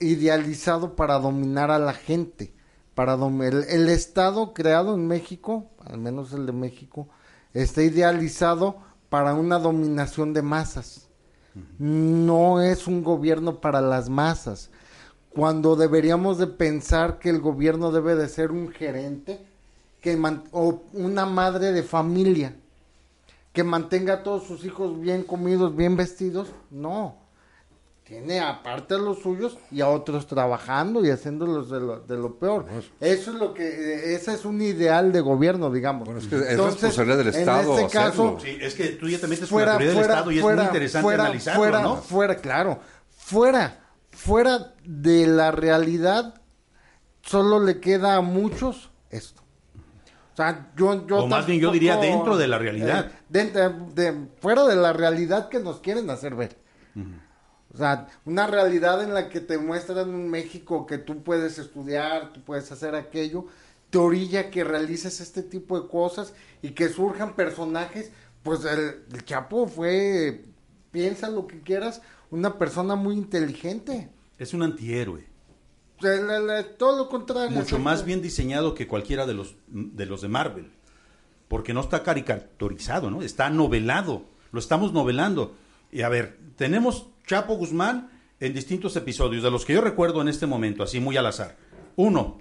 idealizado 0.00 0.96
para 0.96 1.18
dominar 1.18 1.70
a 1.70 1.78
la 1.78 1.92
gente. 1.92 2.52
Para 2.94 3.14
el, 3.14 3.64
el 3.64 3.88
Estado 3.88 4.54
creado 4.54 4.94
en 4.94 5.06
México, 5.06 5.66
al 5.84 5.98
menos 5.98 6.32
el 6.32 6.46
de 6.46 6.52
México, 6.52 7.08
está 7.52 7.82
idealizado 7.82 8.76
para 9.10 9.34
una 9.34 9.58
dominación 9.58 10.32
de 10.32 10.42
masas. 10.42 11.08
No 11.78 12.60
es 12.62 12.86
un 12.86 13.04
gobierno 13.04 13.60
para 13.60 13.80
las 13.80 14.08
masas. 14.08 14.70
Cuando 15.28 15.76
deberíamos 15.76 16.38
de 16.38 16.46
pensar 16.46 17.18
que 17.18 17.30
el 17.30 17.40
gobierno 17.40 17.92
debe 17.92 18.14
de 18.14 18.28
ser 18.28 18.50
un 18.50 18.70
gerente 18.70 19.46
que 20.04 20.18
man- 20.18 20.44
o 20.52 20.82
una 20.92 21.24
madre 21.24 21.72
de 21.72 21.82
familia 21.82 22.54
que 23.54 23.64
mantenga 23.64 24.14
a 24.14 24.22
todos 24.22 24.44
sus 24.46 24.62
hijos 24.66 25.00
bien 25.00 25.22
comidos, 25.22 25.74
bien 25.74 25.96
vestidos, 25.96 26.48
no. 26.70 27.16
Tiene 28.04 28.38
aparte 28.40 28.92
a 28.96 28.98
los 28.98 29.20
suyos 29.20 29.56
y 29.70 29.80
a 29.80 29.88
otros 29.88 30.26
trabajando 30.26 31.02
y 31.06 31.08
haciéndolos 31.10 31.70
de 31.70 31.80
lo, 31.80 32.00
de 32.00 32.16
lo 32.18 32.34
peor. 32.38 32.66
Eso 33.00 33.30
es 33.30 33.36
lo 33.38 33.54
que, 33.54 33.64
eh, 33.66 34.14
ese 34.14 34.34
es 34.34 34.44
un 34.44 34.60
ideal 34.60 35.10
de 35.10 35.22
gobierno, 35.22 35.70
digamos. 35.70 36.04
Bueno, 36.04 36.20
es 36.20 36.26
que 36.26 36.36
es 36.36 36.58
responsabilidad 36.58 37.16
del 37.16 37.28
en 37.28 37.34
Estado 37.40 37.78
este 37.78 37.90
caso. 37.96 38.38
Sí, 38.42 38.58
es 38.60 38.74
que 38.74 38.88
tú 38.88 39.08
ya 39.08 39.18
te 39.18 39.26
metes 39.26 39.48
fuera, 39.48 39.78
con 39.78 39.84
la 39.86 39.90
autoridad 39.90 39.94
fuera, 39.94 40.02
del 40.02 40.12
Estado 40.12 40.30
y 40.32 40.40
fuera, 40.40 40.54
es 40.54 40.58
muy 40.58 40.66
interesante 40.66 41.02
fuera, 41.02 41.22
analizarlo, 41.24 41.62
fuera, 41.62 41.80
¿no? 41.80 41.96
fuera, 41.96 42.36
claro, 42.36 42.78
fuera, 43.16 43.80
fuera 44.10 44.74
de 44.84 45.26
la 45.26 45.50
realidad 45.50 46.42
solo 47.22 47.58
le 47.58 47.80
queda 47.80 48.16
a 48.16 48.20
muchos 48.20 48.90
esto. 49.08 49.40
O 50.34 50.36
sea, 50.36 50.72
yo, 50.76 51.06
yo 51.06 51.18
O 51.20 51.26
más 51.28 51.46
bien 51.46 51.60
yo 51.60 51.70
diría 51.70 51.96
dentro 51.96 52.36
de 52.36 52.48
la 52.48 52.58
realidad. 52.58 53.06
eh, 53.06 53.18
dentro 53.28 53.70
de, 53.94 54.26
fuera 54.40 54.64
de 54.66 54.74
la 54.74 54.92
realidad 54.92 55.48
que 55.48 55.60
nos 55.60 55.78
quieren 55.78 56.10
hacer 56.10 56.34
ver. 56.34 56.56
O 57.72 57.76
sea, 57.76 58.08
una 58.24 58.46
realidad 58.46 59.02
en 59.02 59.14
la 59.14 59.28
que 59.28 59.40
te 59.40 59.58
muestran 59.58 60.08
un 60.08 60.28
México 60.28 60.86
que 60.86 60.98
tú 60.98 61.22
puedes 61.22 61.58
estudiar, 61.58 62.32
tú 62.32 62.40
puedes 62.42 62.70
hacer 62.70 62.94
aquello, 62.94 63.46
te 63.90 63.98
orilla 63.98 64.50
que 64.50 64.62
realices 64.64 65.20
este 65.20 65.42
tipo 65.42 65.80
de 65.80 65.88
cosas 65.88 66.34
y 66.62 66.70
que 66.70 66.88
surjan 66.88 67.34
personajes. 67.34 68.10
Pues 68.42 68.64
el, 68.64 69.04
el 69.12 69.24
Chapo 69.24 69.66
fue, 69.68 70.44
piensa 70.90 71.28
lo 71.30 71.46
que 71.46 71.60
quieras, 71.62 72.02
una 72.30 72.58
persona 72.58 72.94
muy 72.96 73.14
inteligente. 73.14 74.08
Es 74.38 74.52
un 74.52 74.62
antihéroe. 74.62 75.26
Todo 75.98 76.98
lo 76.98 77.08
contrario. 77.08 77.56
Mucho 77.56 77.78
más 77.78 78.04
bien 78.04 78.20
diseñado 78.20 78.74
que 78.74 78.86
cualquiera 78.86 79.26
de 79.26 79.34
los 79.34 79.54
de 79.68 80.06
los 80.06 80.22
de 80.22 80.28
Marvel. 80.28 80.70
Porque 81.48 81.74
no 81.74 81.80
está 81.80 82.02
caricaturizado, 82.02 83.10
¿no? 83.10 83.22
Está 83.22 83.50
novelado. 83.50 84.24
Lo 84.50 84.58
estamos 84.58 84.92
novelando. 84.92 85.54
Y 85.92 86.02
a 86.02 86.08
ver, 86.08 86.38
tenemos 86.56 87.08
Chapo 87.26 87.54
Guzmán 87.54 88.10
en 88.40 88.52
distintos 88.52 88.96
episodios, 88.96 89.42
de 89.42 89.50
los 89.50 89.64
que 89.64 89.74
yo 89.74 89.80
recuerdo 89.80 90.20
en 90.20 90.28
este 90.28 90.46
momento, 90.46 90.82
así 90.82 91.00
muy 91.00 91.16
al 91.16 91.26
azar. 91.26 91.56
Uno, 91.96 92.38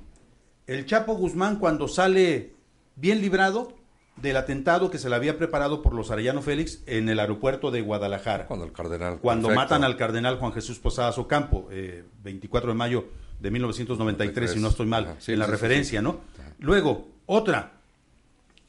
el 0.67 0.85
Chapo 0.85 1.15
Guzmán 1.15 1.59
cuando 1.59 1.87
sale 1.87 2.55
bien 2.95 3.21
librado 3.21 3.73
del 4.17 4.37
atentado 4.37 4.89
que 4.89 4.97
se 4.97 5.09
le 5.09 5.15
había 5.15 5.37
preparado 5.37 5.81
por 5.81 5.93
los 5.93 6.11
Arellano 6.11 6.41
Félix 6.41 6.83
en 6.85 7.09
el 7.09 7.19
aeropuerto 7.19 7.71
de 7.71 7.81
Guadalajara. 7.81 8.47
Cuando 8.47 8.65
el 8.65 8.71
cardenal. 8.71 9.19
Cuando 9.19 9.47
perfecto. 9.47 9.63
matan 9.63 9.83
al 9.83 9.97
cardenal 9.97 10.37
Juan 10.37 10.53
Jesús 10.53 10.79
Posadas 10.79 11.17
Ocampo, 11.17 11.67
eh, 11.71 12.03
24 12.23 12.71
de 12.71 12.75
mayo 12.75 13.05
de 13.43 13.51
1993, 13.51 14.51
si 14.51 14.59
no 14.61 14.69
estoy 14.69 14.85
mal, 14.87 15.03
Ajá, 15.03 15.15
sí, 15.19 15.33
en 15.33 15.39
la 15.39 15.45
sí, 15.45 15.51
referencia, 15.51 15.99
sí. 15.99 16.03
¿no? 16.03 16.21
Luego, 16.59 17.09
otra, 17.25 17.73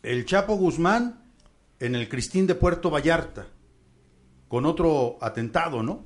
el 0.03 0.27
Chapo 0.27 0.57
Guzmán 0.57 1.21
en 1.79 1.95
el 1.95 2.09
Cristín 2.09 2.47
de 2.49 2.57
Puerto 2.57 2.91
Vallarta, 2.91 3.47
con 4.49 4.67
otro 4.67 5.17
atentado, 5.21 5.83
¿no? 5.83 6.05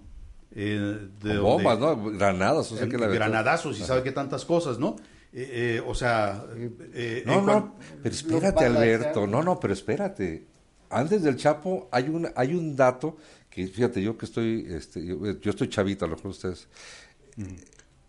Eh, 0.55 0.77
de 0.79 1.09
Con 1.21 1.21
donde- 1.21 1.39
bombas, 1.41 1.79
¿no? 1.79 1.97
Granadas, 2.13 2.71
o 2.73 2.75
sea 2.77 2.85
en- 2.85 2.91
que 2.91 2.99
la 2.99 3.07
granadazos 3.07 3.79
y 3.81 3.83
sabe 3.83 4.03
qué 4.03 4.13
tantas 4.13 4.45
cosas, 4.45 4.79
¿no? 4.79 4.97
Eh, 5.33 5.77
eh, 5.79 5.83
o 5.87 5.95
sea, 5.95 6.45
eh, 6.95 7.23
No, 7.27 7.41
no, 7.43 7.75
pero 8.03 8.15
espérate, 8.15 8.65
Alberto. 8.67 9.27
No, 9.27 9.43
no, 9.43 9.59
pero 9.59 9.73
espérate. 9.73 10.47
Antes 10.91 11.23
del 11.23 11.37
Chapo 11.37 11.89
hay 11.91 12.09
un, 12.09 12.29
hay 12.35 12.55
un 12.55 12.77
dato 12.77 13.17
que, 13.51 13.67
fíjate, 13.67 14.03
yo 14.03 14.17
que 14.17 14.27
estoy, 14.27 14.67
este, 14.71 15.05
yo, 15.07 15.39
yo 15.41 15.51
estoy 15.51 15.69
chavito, 15.69 16.05
a 16.05 16.09
lo 16.09 16.17
mejor 16.17 16.31
ustedes. 16.33 16.67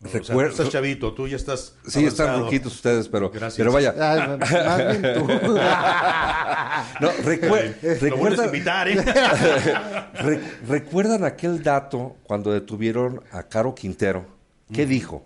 O 0.03 0.07
sea, 0.07 0.21
tú 0.21 0.41
estás 0.41 0.69
chavito, 0.69 1.13
tú 1.13 1.27
ya 1.27 1.35
estás 1.35 1.75
sí, 1.87 2.05
están 2.05 2.39
ruquitos 2.41 2.73
ustedes, 2.75 3.09
pero, 3.09 3.29
Gracias. 3.29 3.57
pero 3.57 3.71
vaya. 3.73 3.93
Ay, 3.99 4.37
más 4.39 4.77
bien 5.01 5.13
tú. 5.15 5.27
No, 7.01 7.09
recue- 7.23 7.75
Lo 8.09 8.17
vuelves 8.17 8.39
a 8.39 8.43
recuerda- 8.43 8.45
invitar, 8.45 8.87
¿eh? 8.87 8.95
Re- 10.21 10.41
¿Recuerdan 10.67 11.23
aquel 11.23 11.61
dato 11.63 12.15
cuando 12.23 12.51
detuvieron 12.51 13.21
a 13.31 13.43
Caro 13.43 13.75
Quintero? 13.75 14.25
¿Qué 14.71 14.85
dijo? 14.85 15.23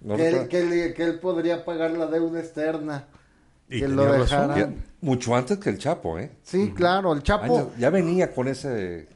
¿No 0.00 0.16
que, 0.16 0.28
él, 0.28 0.32
recuerdan? 0.32 0.48
que, 0.48 0.58
él, 0.86 0.94
que 0.94 1.04
él 1.04 1.18
podría 1.20 1.64
pagar 1.64 1.92
la 1.92 2.06
deuda 2.06 2.40
externa. 2.40 3.06
Y 3.68 3.80
que 3.80 3.88
lo 3.88 4.04
dejaran. 4.12 4.58
Ya- 4.58 4.70
mucho 5.00 5.34
antes 5.34 5.58
que 5.58 5.70
el 5.70 5.78
Chapo, 5.78 6.18
¿eh? 6.18 6.30
Sí, 6.42 6.72
claro, 6.74 7.12
el 7.12 7.22
Chapo. 7.22 7.44
Años- 7.44 7.68
ya 7.78 7.90
venía 7.90 8.32
con 8.32 8.48
ese 8.48 9.08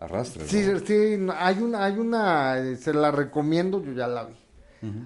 arrastre. 0.00 0.42
¿no? 0.42 0.48
Sí, 0.48 1.28
hay 1.38 1.62
una, 1.62 1.84
hay 1.84 1.98
una, 1.98 2.58
eh, 2.58 2.76
se 2.76 2.92
la 2.92 3.10
recomiendo, 3.10 3.82
yo 3.82 3.92
ya 3.92 4.08
la 4.08 4.24
vi. 4.24 4.34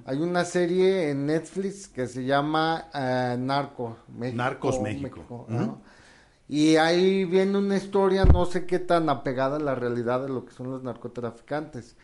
Hay 0.07 0.19
una 0.19 0.45
serie 0.45 1.11
en 1.11 1.27
Netflix 1.27 1.89
que 1.89 2.07
se 2.07 2.25
llama 2.25 2.91
eh, 2.95 3.35
Narco, 3.37 3.97
México. 4.17 4.37
Narcos 4.37 4.81
México. 4.81 5.81
Y 6.49 6.77
ahí 6.77 7.25
viene 7.25 7.59
una 7.59 7.77
historia, 7.77 8.25
no 8.25 8.47
sé 8.47 8.67
qué 8.67 8.79
tan 8.79 9.09
apegada 9.09 9.57
a 9.57 9.61
la 9.61 9.75
realidad 9.75 10.23
de 10.23 10.29
lo 10.29 10.45
que 10.45 10.53
son 10.53 10.71
los 10.71 10.85
narcotraficantes. 10.85 11.97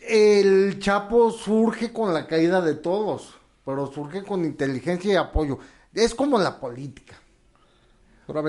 El 0.00 0.78
Chapo 0.80 1.30
surge 1.30 1.94
con 1.94 2.12
la 2.12 2.26
caída 2.26 2.60
de 2.60 2.74
todos, 2.74 3.36
pero 3.64 3.90
surge 3.90 4.22
con 4.22 4.44
inteligencia 4.44 5.14
y 5.14 5.16
apoyo. 5.16 5.58
Es 5.94 6.14
como 6.14 6.38
la 6.38 6.60
política. 6.60 7.14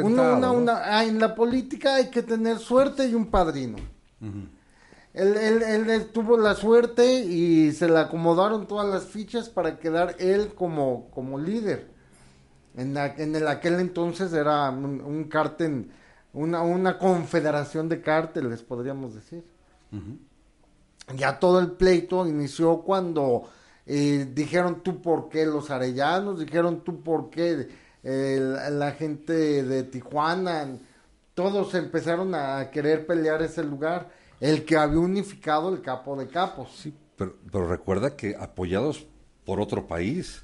Una, 0.04 0.22
una, 0.38 0.48
¿no? 0.48 0.54
una- 0.54 0.82
ah, 0.98 1.04
en 1.06 1.20
la 1.20 1.36
política 1.36 1.96
hay 1.96 2.10
que 2.10 2.24
tener 2.24 2.60
suerte 2.60 3.08
y 3.08 3.14
un 3.14 3.28
padrino. 3.28 3.78
él, 5.14 5.38
él- 5.38 5.62
él- 5.64 5.90
él 5.90 6.06
tuvo 6.12 6.38
la 6.38 6.56
suerte 6.56 7.06
y 7.24 7.72
se 7.72 7.88
le 7.88 8.00
acomodaron 8.00 8.68
todas 8.68 8.88
las 8.88 9.06
fichas 9.06 9.48
para 9.50 9.78
quedar 9.80 10.16
él 10.20 10.54
como, 10.56 11.10
como 11.12 11.40
líder. 11.40 11.88
En, 12.76 12.94
la- 12.94 13.16
en 13.16 13.34
el 13.36 13.48
aquel 13.48 13.80
entonces 13.80 14.34
era 14.34 14.70
un, 14.70 15.00
un 15.02 15.24
cártel, 15.26 15.90
una, 16.34 16.62
una 16.62 16.98
confederación 16.98 17.88
de 17.88 18.02
cárteles, 18.02 18.62
podríamos 18.62 19.14
decir. 19.16 19.44
Ya 21.16 21.40
todo 21.40 21.60
el 21.60 21.72
pleito 21.72 22.28
inició 22.28 22.80
cuando 22.82 23.44
eh, 23.86 24.30
dijeron 24.34 24.82
tú 24.84 25.02
por 25.02 25.30
qué 25.30 25.46
los 25.46 25.70
arellanos, 25.70 26.40
dijeron 26.40 26.82
tú 26.84 27.02
por 27.02 27.30
qué 27.30 27.70
eh, 28.06 28.70
la, 28.72 28.92
gente 28.92 29.64
de 29.64 29.84
Tijuana, 29.84 30.78
todos 31.34 31.74
empezaron 31.74 32.36
a 32.36 32.70
querer 32.70 33.08
pelear 33.08 33.42
ese 33.42 33.64
lugar, 33.64 34.10
el 34.40 34.64
que 34.64 34.78
había 34.78 35.00
unificado 35.00 35.74
el 35.74 35.82
capo 35.82 36.16
de 36.16 36.28
capos. 36.28 36.70
Sí, 36.78 36.94
pero, 37.18 37.36
pero 37.52 37.68
recuerda 37.68 38.16
que 38.16 38.36
apoyados 38.40 39.08
por 39.44 39.60
otro 39.60 39.88
país, 39.88 40.44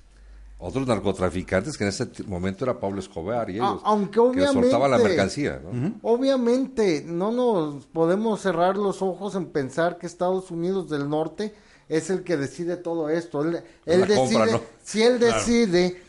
otros 0.57 0.88
narcotraficantes, 0.88 1.78
que 1.78 1.84
en 1.84 1.89
ese 1.89 2.07
momento 2.26 2.66
era 2.66 2.80
Pablo 2.80 2.99
Escobar 2.99 3.49
y 3.51 3.53
A- 3.53 3.55
ellos, 3.57 3.82
aunque 3.84 4.14
que 4.14 4.20
obviamente 4.20 4.62
soltaban 4.62 4.89
la 4.89 4.97
mercancía, 4.97 5.62
¿no? 5.64 5.93
Obviamente 6.01 7.03
no 7.05 7.32
nos 7.32 7.86
podemos 7.86 8.41
cerrar 8.41 8.76
los 8.76 9.03
ojos 9.03 9.36
en 9.36 9.47
pensar 9.47 9.99
que 9.99 10.07
Estados 10.07 10.49
Unidos 10.49 10.89
del 10.89 11.07
Norte 11.07 11.53
es 11.89 12.09
el 12.09 12.24
que 12.24 12.38
decide 12.38 12.78
todo 12.78 13.09
esto. 13.09 13.43
Él, 13.43 13.62
decide, 13.86 14.16
compra, 14.16 14.45
¿no? 14.47 14.62
si 14.84 15.03
él 15.03 15.20
decide 15.20 16.01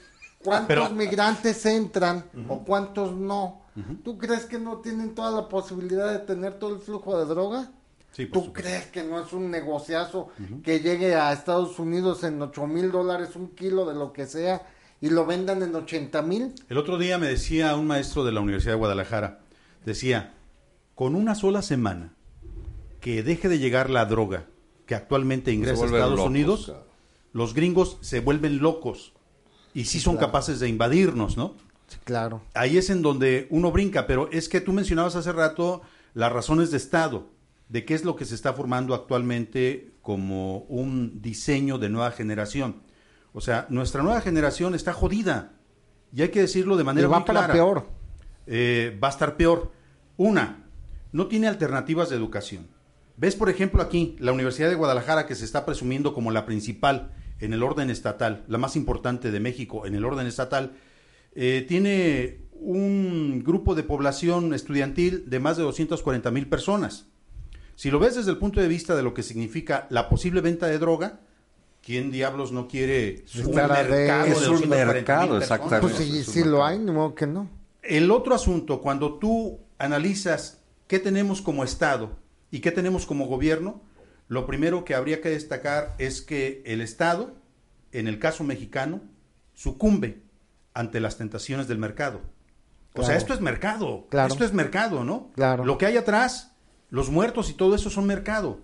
cuántos 0.44 0.66
Pero- 0.68 0.90
migrantes 0.90 1.64
entran 1.66 2.24
o 2.48 2.60
cuántos 2.64 3.12
no, 3.14 3.62
¿tú 4.04 4.18
crees 4.18 4.44
que 4.46 4.58
no 4.58 4.78
tienen 4.78 5.14
toda 5.14 5.30
la 5.42 5.48
posibilidad 5.48 6.10
de 6.12 6.18
tener 6.20 6.54
todo 6.54 6.74
el 6.74 6.80
flujo 6.80 7.18
de 7.18 7.24
droga? 7.26 7.70
Sí, 8.12 8.26
¿Tú 8.26 8.40
supuesto. 8.44 8.52
crees 8.52 8.86
que 8.88 9.02
no 9.04 9.20
es 9.20 9.32
un 9.32 9.50
negociazo 9.50 10.28
que 10.62 10.80
llegue 10.80 11.14
a 11.14 11.32
Estados 11.32 11.78
Unidos 11.78 12.24
en 12.24 12.42
ocho 12.42 12.66
mil 12.66 12.92
dólares 12.92 13.36
un 13.36 13.48
kilo 13.48 13.86
de 13.86 13.94
lo 13.94 14.12
que 14.12 14.26
sea 14.26 14.66
y 15.00 15.08
lo 15.08 15.24
vendan 15.24 15.62
en 15.62 15.74
80 15.74 16.20
mil? 16.22 16.54
El 16.68 16.76
otro 16.76 16.98
día 16.98 17.16
me 17.16 17.26
decía 17.26 17.74
un 17.74 17.86
maestro 17.86 18.22
de 18.24 18.32
la 18.32 18.40
Universidad 18.40 18.72
de 18.74 18.78
Guadalajara, 18.78 19.40
decía, 19.86 20.34
con 20.94 21.14
una 21.14 21.34
sola 21.34 21.62
semana 21.62 22.12
que 23.00 23.22
deje 23.22 23.48
de 23.48 23.58
llegar 23.58 23.88
la 23.88 24.04
droga 24.04 24.44
que 24.84 24.94
actualmente 24.94 25.50
ingresa 25.52 25.84
a 25.84 25.86
Estados 25.86 26.10
locos, 26.16 26.26
Unidos, 26.26 26.72
los 27.32 27.54
gringos 27.54 27.96
se 28.02 28.20
vuelven 28.20 28.58
locos 28.58 29.14
y 29.74 29.84
sí 29.84 30.00
son 30.00 30.16
capaces 30.16 30.60
de 30.60 30.68
invadirnos, 30.68 31.36
¿no? 31.36 31.54
Sí, 31.88 31.98
claro. 32.04 32.42
Ahí 32.54 32.78
es 32.78 32.90
en 32.90 33.02
donde 33.02 33.46
uno 33.50 33.70
brinca, 33.70 34.06
pero 34.06 34.30
es 34.32 34.48
que 34.48 34.60
tú 34.60 34.72
mencionabas 34.72 35.16
hace 35.16 35.32
rato 35.32 35.82
las 36.14 36.32
razones 36.32 36.70
de 36.70 36.76
Estado, 36.76 37.28
de 37.68 37.84
qué 37.84 37.94
es 37.94 38.04
lo 38.04 38.16
que 38.16 38.24
se 38.24 38.34
está 38.34 38.52
formando 38.52 38.94
actualmente 38.94 39.92
como 40.02 40.58
un 40.68 41.22
diseño 41.22 41.78
de 41.78 41.88
nueva 41.88 42.10
generación. 42.10 42.82
O 43.32 43.40
sea, 43.40 43.66
nuestra 43.70 44.02
nueva 44.02 44.20
generación 44.20 44.74
está 44.74 44.92
jodida. 44.92 45.52
Y 46.14 46.22
hay 46.22 46.28
que 46.28 46.40
decirlo 46.40 46.76
de 46.76 46.84
manera 46.84 47.08
Y 47.08 47.10
va 47.10 47.18
muy 47.18 47.26
para 47.26 47.40
clara. 47.40 47.54
peor. 47.54 47.88
Eh, 48.46 48.98
va 49.02 49.08
a 49.08 49.10
estar 49.10 49.36
peor. 49.36 49.72
Una, 50.18 50.64
no 51.12 51.28
tiene 51.28 51.48
alternativas 51.48 52.10
de 52.10 52.16
educación. 52.16 52.66
Ves, 53.16 53.36
por 53.36 53.48
ejemplo, 53.48 53.82
aquí 53.82 54.16
la 54.18 54.32
Universidad 54.32 54.68
de 54.68 54.74
Guadalajara, 54.74 55.26
que 55.26 55.34
se 55.34 55.44
está 55.44 55.64
presumiendo 55.64 56.12
como 56.12 56.30
la 56.30 56.44
principal 56.44 57.12
en 57.42 57.52
el 57.52 57.62
orden 57.62 57.90
estatal, 57.90 58.44
la 58.46 58.56
más 58.56 58.76
importante 58.76 59.30
de 59.30 59.40
México 59.40 59.84
en 59.84 59.94
el 59.94 60.04
orden 60.04 60.26
estatal, 60.26 60.72
eh, 61.34 61.64
tiene 61.68 62.42
un 62.52 63.42
grupo 63.44 63.74
de 63.74 63.82
población 63.82 64.54
estudiantil 64.54 65.28
de 65.28 65.40
más 65.40 65.56
de 65.56 65.64
240 65.64 66.30
mil 66.30 66.48
personas. 66.48 67.06
Si 67.74 67.90
lo 67.90 67.98
ves 67.98 68.14
desde 68.14 68.30
el 68.30 68.38
punto 68.38 68.60
de 68.60 68.68
vista 68.68 68.94
de 68.94 69.02
lo 69.02 69.12
que 69.12 69.24
significa 69.24 69.88
la 69.90 70.08
posible 70.08 70.40
venta 70.40 70.68
de 70.68 70.78
droga, 70.78 71.20
¿quién 71.82 72.12
diablos 72.12 72.52
no 72.52 72.68
quiere 72.68 73.24
un 73.34 73.40
Estar 73.40 73.72
a 73.72 73.82
ver. 73.82 73.90
mercado 73.90 74.24
de 74.24 74.30
Es 74.30 74.36
un 74.36 74.70
240,000 74.70 74.86
mercado, 74.86 75.38
exactamente. 75.38 75.80
Pues 75.80 76.00
es 76.00 76.28
un 76.28 76.34
sí 76.34 76.44
lo 76.44 76.64
hay, 76.64 76.78
modo 76.78 77.14
que 77.14 77.26
no. 77.26 77.50
El 77.82 78.12
otro 78.12 78.36
asunto, 78.36 78.80
cuando 78.80 79.14
tú 79.14 79.58
analizas 79.78 80.62
qué 80.86 81.00
tenemos 81.00 81.42
como 81.42 81.64
Estado 81.64 82.12
y 82.52 82.60
qué 82.60 82.70
tenemos 82.70 83.04
como 83.04 83.26
gobierno, 83.26 83.82
lo 84.32 84.46
primero 84.46 84.86
que 84.86 84.94
habría 84.94 85.20
que 85.20 85.28
destacar 85.28 85.94
es 85.98 86.22
que 86.22 86.62
el 86.64 86.80
Estado, 86.80 87.34
en 87.92 88.08
el 88.08 88.18
caso 88.18 88.44
mexicano, 88.44 89.02
sucumbe 89.52 90.22
ante 90.72 91.00
las 91.00 91.18
tentaciones 91.18 91.68
del 91.68 91.76
mercado. 91.76 92.22
O 92.94 93.02
sea, 93.02 93.16
esto 93.16 93.34
es 93.34 93.42
mercado. 93.42 94.06
Claro. 94.08 94.32
Esto 94.32 94.46
es 94.46 94.54
mercado, 94.54 95.04
¿no? 95.04 95.30
Claro. 95.34 95.66
Lo 95.66 95.76
que 95.76 95.84
hay 95.84 95.98
atrás, 95.98 96.56
los 96.88 97.10
muertos 97.10 97.50
y 97.50 97.52
todo 97.52 97.74
eso 97.74 97.90
son 97.90 98.06
mercado. 98.06 98.60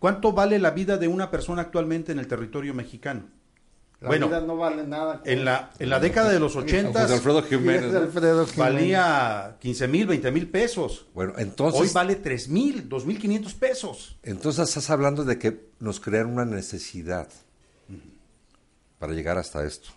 ¿Cuánto 0.00 0.34
vale 0.34 0.58
la 0.58 0.72
vida 0.72 0.98
de 0.98 1.08
una 1.08 1.30
persona 1.30 1.62
actualmente 1.62 2.12
en 2.12 2.18
el 2.18 2.26
territorio 2.26 2.74
mexicano? 2.74 3.22
La 4.00 4.08
bueno, 4.08 4.26
vida 4.28 4.40
no 4.42 4.56
vale 4.58 4.86
nada. 4.86 5.22
en 5.24 5.44
la, 5.46 5.70
en 5.78 5.88
la 5.88 5.98
década 6.00 6.30
de 6.30 6.38
los 6.38 6.52
José 6.52 6.66
80 6.80 7.04
Alfredo 7.04 7.42
Jiménez. 7.42 7.94
Alfredo 7.94 8.46
Jiménez. 8.46 8.56
valía 8.56 9.56
15 9.58 9.88
mil, 9.88 10.06
20 10.06 10.30
mil 10.32 10.48
pesos. 10.50 11.06
Bueno, 11.14 11.32
Hoy 11.36 11.42
entonces, 11.42 11.92
vale 11.94 12.16
3 12.16 12.48
mil, 12.50 12.88
2 12.90 13.06
mil 13.06 13.18
500 13.18 13.54
pesos. 13.54 14.16
entonces 14.22 14.68
estás 14.68 14.90
hablando 14.90 15.24
de 15.24 15.38
que 15.38 15.70
nos 15.80 15.98
crearon 16.00 16.32
una 16.32 16.44
necesidad 16.44 17.28
para 18.98 19.14
llegar 19.14 19.38
hasta 19.38 19.64
esto. 19.64 19.88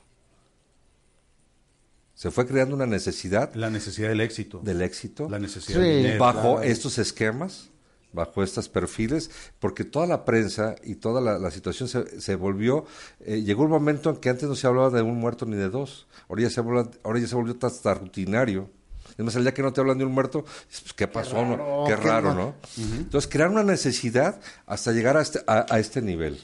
Se 2.14 2.32
fue 2.32 2.45
creando 2.45 2.76
una 2.76 2.86
necesidad 2.86 3.54
La 3.56 3.70
necesidad 3.70 4.10
del 4.10 4.20
éxito. 4.22 4.60
del 4.64 4.82
éxito 4.82 5.30
La 5.30 5.39
necesidad 5.39 5.80
Sí. 5.80 5.86
del 5.88 5.97
dinero. 6.04 6.20
bajo 6.20 6.56
claro. 6.58 6.64
estos 6.64 6.97
esquemas, 6.97 7.69
bajo 8.12 8.43
estos 8.43 8.70
perfiles, 8.70 9.30
porque 9.60 9.84
toda 9.84 10.07
la 10.07 10.26
prensa 10.26 10.76
y 10.84 10.95
toda 10.95 11.22
la, 11.22 11.38
la 11.38 11.51
situación 11.51 11.88
se, 11.89 12.20
se 12.22 12.36
volvió, 12.36 12.86
eh, 13.20 13.41
llegó 13.43 13.64
un 13.64 13.70
momento 13.70 14.10
en 14.10 14.18
que 14.18 14.30
antes 14.30 14.49
no 14.49 14.55
se 14.55 14.66
hablaba 14.68 14.89
de 14.89 15.01
un 15.01 15.20
muerto 15.20 15.45
ni 15.45 15.55
de 15.55 15.70
dos, 15.70 16.07
ahora 16.28 16.41
ya 16.43 16.49
se, 16.49 16.60
habla- 16.60 16.89
ahora 17.03 17.20
ya 17.20 17.28
se 17.28 17.36
volvió 17.36 17.55
hasta 17.62 17.93
rutinario. 17.93 18.70
Es 19.18 19.26
más, 19.26 19.36
el 19.36 19.43
día 19.43 19.53
que 19.53 19.62
no 19.62 19.74
te 19.74 19.82
hablan 19.82 19.97
de 19.97 20.05
un 20.05 20.14
muerto, 20.14 20.43
pues, 20.43 20.93
¿qué 20.95 21.07
pasó? 21.07 21.43
raro, 21.43 21.84
Qué 21.88 21.95
qué 21.95 22.01
raro, 22.01 22.30
ra- 22.30 22.36
¿no? 22.36 22.55
Entonces, 22.78 23.30
crear 23.30 23.49
una 23.49 23.64
necesidad 23.64 24.39
hasta 24.66 24.91
llegar 24.91 25.18
a 25.18 25.22
este, 25.22 25.39
a, 25.45 25.66
a 25.70 25.80
este 25.80 26.01
nivel. 26.01 26.39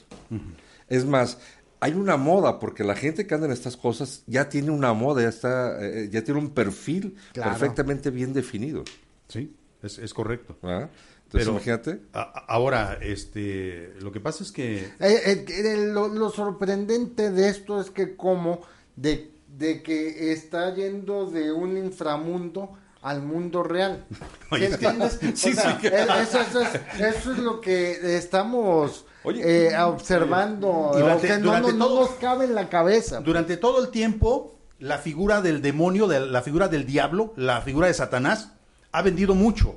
Es 0.88 1.04
más, 1.04 1.38
hay 1.80 1.92
una 1.94 2.16
moda, 2.16 2.58
porque 2.58 2.84
la 2.84 2.94
gente 2.94 3.26
que 3.26 3.34
anda 3.34 3.46
en 3.46 3.52
estas 3.52 3.76
cosas 3.76 4.22
ya 4.26 4.48
tiene 4.48 4.70
una 4.70 4.92
moda, 4.92 5.22
ya, 5.22 5.28
está, 5.28 5.78
eh, 5.84 6.08
ya 6.12 6.22
tiene 6.22 6.38
un 6.40 6.50
perfil 6.50 7.16
Claro. 7.32 7.50
perfectamente 7.50 8.10
bien 8.10 8.32
definido. 8.32 8.84
Sí, 9.28 9.54
es, 9.82 9.98
es 9.98 10.12
correcto. 10.12 10.56
¿verdad? 10.62 10.90
Pero- 11.32 11.52
imagínate. 11.52 12.00
A- 12.12 12.44
ahora, 12.48 12.98
este, 13.02 13.92
lo 14.00 14.12
que 14.12 14.20
pasa 14.20 14.42
es 14.44 14.52
que 14.52 14.84
Eh, 15.00 15.44
eh, 15.48 15.76
lo, 15.92 16.08
lo 16.08 16.30
sorprendente 16.30 17.30
de 17.30 17.48
esto 17.48 17.80
es 17.80 17.90
que 17.90 18.16
como 18.16 18.60
de, 18.96 19.32
de 19.48 19.82
que 19.82 20.32
está 20.32 20.74
yendo 20.74 21.26
de 21.30 21.52
un 21.52 21.76
inframundo 21.76 22.70
al 23.02 23.22
mundo 23.22 23.62
real. 23.62 24.04
¿Sí 24.56 24.64
entiendes? 24.64 25.18
sí, 25.34 25.50
O 25.50 25.54
sea, 25.54 25.78
sí. 25.80 25.86
eh, 25.88 26.06
Eso, 26.22 26.40
eso 26.40 26.60
es, 26.60 26.68
eso 27.00 27.32
es 27.32 27.38
lo 27.38 27.60
que 27.60 28.16
estamos 28.16 29.04
Oye, 29.24 29.68
eh, 29.68 29.78
observando, 29.78 30.92
y 30.94 31.00
durante- 31.00 31.26
que 31.28 31.38
no, 31.38 31.44
durante 31.46 31.72
no- 31.72 31.78
no 31.78 31.86
todo- 31.88 32.00
nos 32.02 32.10
cabe 32.16 32.44
en 32.46 32.54
la 32.54 32.68
cabeza. 32.68 33.20
durante 33.20 33.56
todo 33.56 33.82
el 33.84 33.90
tiempo 33.90 34.58
la 34.78 34.98
figura 34.98 35.40
del 35.40 35.62
demonio, 35.62 36.06
de, 36.06 36.20
la 36.20 36.42
figura 36.42 36.68
del 36.68 36.84
diablo, 36.86 37.32
la 37.36 37.60
figura 37.62 37.86
de 37.88 37.94
Satanás, 37.94 38.52
ha 38.92 39.02
vendido 39.02 39.34
mucho. 39.34 39.76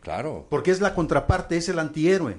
Claro. 0.00 0.46
Porque 0.48 0.70
es 0.70 0.80
la 0.80 0.94
contraparte, 0.94 1.56
es 1.56 1.68
el 1.68 1.78
antihéroe. 1.78 2.38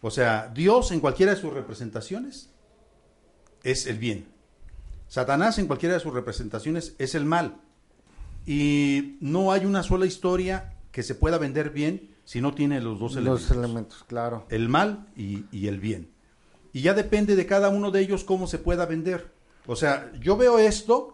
O 0.00 0.10
sea, 0.10 0.50
Dios 0.52 0.90
en 0.92 1.00
cualquiera 1.00 1.34
de 1.34 1.40
sus 1.40 1.52
representaciones 1.52 2.50
es 3.62 3.86
el 3.86 3.98
bien. 3.98 4.26
Satanás 5.08 5.58
en 5.58 5.66
cualquiera 5.66 5.94
de 5.94 6.00
sus 6.00 6.14
representaciones 6.14 6.94
es 6.98 7.14
el 7.14 7.24
mal. 7.24 7.60
Y 8.46 9.16
no 9.20 9.52
hay 9.52 9.66
una 9.66 9.82
sola 9.82 10.06
historia 10.06 10.74
que 10.90 11.02
se 11.02 11.14
pueda 11.14 11.38
vender 11.38 11.70
bien 11.70 12.10
si 12.24 12.40
no 12.40 12.54
tiene 12.54 12.80
los 12.80 12.98
dos 12.98 13.16
elementos. 13.16 13.48
Los 13.48 13.58
elementos, 13.58 14.04
claro. 14.08 14.46
El 14.48 14.68
mal 14.68 15.06
y, 15.16 15.44
y 15.52 15.68
el 15.68 15.80
bien. 15.80 16.10
Y 16.72 16.82
ya 16.82 16.94
depende 16.94 17.36
de 17.36 17.46
cada 17.46 17.68
uno 17.68 17.90
de 17.90 18.00
ellos 18.00 18.24
cómo 18.24 18.46
se 18.46 18.58
pueda 18.58 18.86
vender. 18.86 19.32
O 19.66 19.76
sea, 19.76 20.10
yo 20.20 20.36
veo 20.36 20.58
esto 20.58 21.11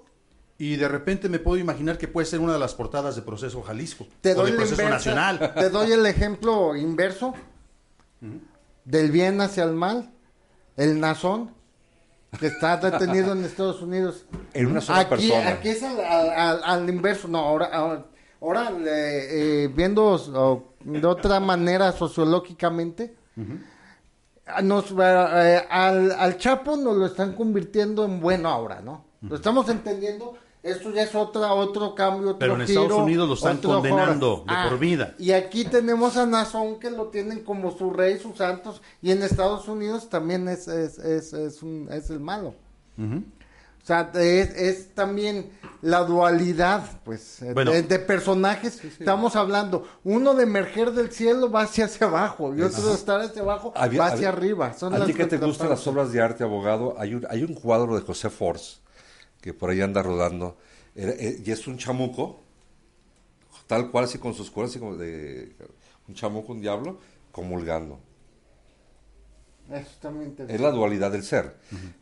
y 0.59 0.77
de 0.77 0.89
repente 0.89 1.29
me 1.29 1.39
puedo 1.39 1.57
imaginar 1.57 1.97
que 1.99 2.09
puede 2.09 2.27
ser 2.27 2.41
una 2.41 2.53
de 2.53 2.59
las 2.59 2.75
portadas 2.75 3.15
de 3.17 3.23
Proceso 3.23 3.63
Jalisco. 3.63 4.07
Te 4.21 4.33
o 4.33 4.37
doy, 4.37 4.47
de 4.47 4.51
la 4.53 4.57
Proceso 4.59 4.83
inversa, 4.83 5.11
Nacional. 5.15 5.55
te 5.55 5.71
doy 5.71 5.93
el 5.93 6.05
ejemplo 6.05 6.75
inverso 6.75 7.33
del 8.85 9.11
bien 9.11 9.41
hacia 9.41 9.65
el 9.65 9.73
mal. 9.73 10.11
El 10.77 11.01
Nazón, 11.01 11.51
que 12.39 12.47
está 12.49 12.77
detenido 12.77 13.33
en 13.33 13.45
Estados 13.45 13.83
Unidos. 13.83 14.27
En 14.55 14.67
una 14.67 14.81
sola 14.81 15.01
aquí, 15.01 15.11
persona. 15.11 15.49
Aquí 15.51 15.69
es 15.71 15.83
al, 15.83 16.01
al- 16.01 16.31
al- 16.31 16.61
al 16.65 16.89
inverso. 16.89 17.27
No, 17.29 17.39
ahora, 17.39 17.67
ahora, 17.73 18.05
ahora, 18.41 18.71
eh, 18.71 19.65
eh, 19.65 19.73
viendo 19.75 20.05
oh, 20.07 20.73
de 20.85 21.05
otra 21.07 21.41
manera 21.41 21.91
sociológicamente, 21.93 23.17
nos, 24.63 24.93
eh, 25.01 25.65
al, 25.69 26.13
al 26.13 26.37
Chapo 26.39 26.77
nos 26.77 26.97
lo 26.97 27.07
están 27.07 27.35
convirtiendo 27.35 28.05
en 28.05 28.21
bueno 28.21 28.49
ahora, 28.49 28.81
¿no? 28.81 29.05
Lo 29.23 29.35
estamos 29.37 29.69
entendiendo. 29.69 30.37
Esto 30.63 30.91
ya 30.91 31.03
es 31.05 31.15
otra, 31.15 31.53
otro 31.55 31.95
cambio, 31.95 32.31
otro 32.31 32.39
Pero 32.41 32.61
en 32.61 32.67
giro, 32.67 32.83
Estados 32.83 33.03
Unidos 33.03 33.29
lo 33.29 33.35
están 33.35 33.59
condenando 33.59 34.45
de 34.47 34.69
por 34.69 34.79
vida. 34.79 35.15
Y 35.19 35.31
aquí 35.33 35.65
tenemos 35.65 36.17
a 36.17 36.27
Nazón 36.27 36.81
que 36.81 36.91
lo 36.91 37.07
tienen 37.07 37.45
como 37.45 37.71
su 37.77 37.91
rey, 37.93 38.19
sus 38.19 38.37
santos, 38.39 38.83
y 39.01 39.13
en 39.13 39.23
Estados 39.23 39.69
Unidos 39.69 40.09
también 40.11 40.49
es, 40.49 40.67
es, 40.69 40.99
es, 40.99 41.33
es, 41.33 41.63
un- 41.63 41.89
es 41.93 42.11
el 42.11 42.21
malo. 42.21 42.55
O 42.99 43.87
sea, 43.89 44.11
es, 44.15 44.51
es 44.57 44.95
también 44.95 45.51
la 45.81 46.01
dualidad, 46.05 46.83
pues, 47.05 47.39
Bueno. 47.55 47.71
de, 47.71 47.83
de 47.85 47.99
personajes. 48.01 48.85
Estamos 48.85 49.35
hablando, 49.37 49.87
uno 50.05 50.35
de 50.35 50.43
emerger 50.43 50.91
del 50.91 51.11
cielo 51.11 51.51
va 51.51 51.63
hacia, 51.63 51.87
hacia 51.87 52.07
abajo, 52.09 52.55
y 52.55 52.61
otro 52.61 52.83
de 52.89 52.95
estar 52.95 53.21
hacia 53.21 53.41
abajo 53.41 53.73
Había- 53.77 54.01
va 54.01 54.07
había- 54.09 54.15
hacia 54.17 54.29
arriba. 54.29 54.75
Son 54.75 54.93
a 54.93 55.07
ti 55.07 55.15
que 55.15 55.25
te 55.25 55.39
gustan 55.39 55.71
las 55.71 55.87
obras 55.87 56.13
de 56.13 56.21
arte, 56.21 56.45
abogado, 56.45 56.97
hay 56.99 57.15
un, 57.15 57.27
hay 57.31 57.45
un 57.45 57.55
cuadro 57.55 57.95
de 57.95 58.03
José 58.03 58.29
Force 58.29 58.79
que 59.41 59.55
por 59.55 59.71
ahí 59.71 59.81
anda 59.81 60.03
rodando, 60.03 60.57
era- 60.95 61.13
eh, 61.13 61.43
y 61.45 61.51
es 61.51 61.67
un 61.67 61.79
chamuco, 61.79 62.41
tal 63.67 63.91
cual, 63.91 64.05
así 64.05 64.19
con 64.19 64.35
sus 64.35 64.51
cuerdas, 64.51 64.77
como 64.79 64.97
de 64.97 65.53
un 66.09 66.15
chamuco, 66.15 66.53
un 66.53 66.61
diablo, 66.61 66.99
comulgando. 67.33 67.99
Eso 69.71 70.13
Es 70.49 70.61
la 70.61 70.71
dualidad 70.71 71.11
del 71.13 71.23
ser. 71.23 71.57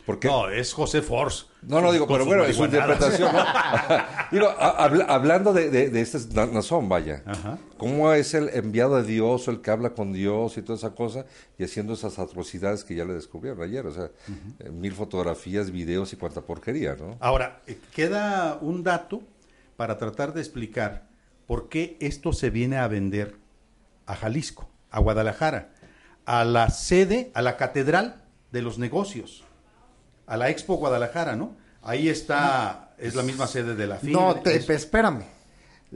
Porque, 0.04 0.28
No, 0.28 0.48
es 0.48 0.72
José 0.72 1.02
Force. 1.02 1.46
No, 1.62 1.80
no 1.80 1.92
digo, 1.92 2.06
pero 2.06 2.24
bueno, 2.24 2.44
es 2.44 2.56
su 2.56 2.64
interpretación. 2.64 3.32
¿no? 3.32 3.44
digo, 4.30 4.48
hablando 4.58 5.52
de, 5.52 5.68
de, 5.70 5.90
de 5.90 6.00
este 6.00 6.18
vaya, 6.82 7.22
Ajá. 7.26 7.58
¿cómo 7.76 8.12
es 8.12 8.34
el 8.34 8.50
enviado 8.50 8.96
de 8.96 9.02
Dios 9.02 9.48
o 9.48 9.50
el 9.50 9.60
que 9.62 9.70
habla 9.72 9.90
con 9.90 10.12
Dios 10.12 10.56
y 10.58 10.62
toda 10.62 10.78
esa 10.78 10.94
cosa 10.94 11.26
y 11.58 11.64
haciendo 11.64 11.94
esas 11.94 12.18
atrocidades 12.20 12.84
que 12.84 12.94
ya 12.94 13.04
le 13.04 13.14
descubrieron 13.14 13.60
ayer? 13.62 13.84
O 13.86 13.92
sea, 13.92 14.10
eh, 14.60 14.70
mil 14.70 14.92
fotografías, 14.92 15.72
videos 15.72 16.12
y 16.12 16.16
cuanta 16.16 16.42
porquería, 16.42 16.94
¿no? 16.94 17.16
Ahora, 17.20 17.62
eh, 17.66 17.78
queda 17.92 18.58
un 18.60 18.84
dato 18.84 19.22
para 19.76 19.98
tratar 19.98 20.32
de 20.34 20.40
explicar 20.40 21.08
por 21.46 21.68
qué 21.68 21.96
esto 22.00 22.32
se 22.32 22.50
viene 22.50 22.76
a 22.76 22.86
vender 22.88 23.36
a 24.06 24.14
Jalisco, 24.14 24.68
a 24.90 25.00
Guadalajara, 25.00 25.72
a 26.26 26.44
la 26.44 26.68
sede, 26.70 27.30
a 27.34 27.40
la 27.40 27.56
catedral 27.56 28.24
de 28.52 28.60
los 28.60 28.78
negocios, 28.78 29.44
a 30.26 30.36
la 30.36 30.50
Expo 30.50 30.76
Guadalajara, 30.76 31.36
¿no? 31.36 31.56
Ahí 31.82 32.08
está, 32.08 32.90
es 32.98 33.14
la 33.14 33.22
misma 33.22 33.46
sede 33.46 33.74
de 33.76 33.86
la 33.86 33.96
FIL. 33.96 34.12
No, 34.12 34.34
te, 34.36 34.56
espérame. 34.56 35.36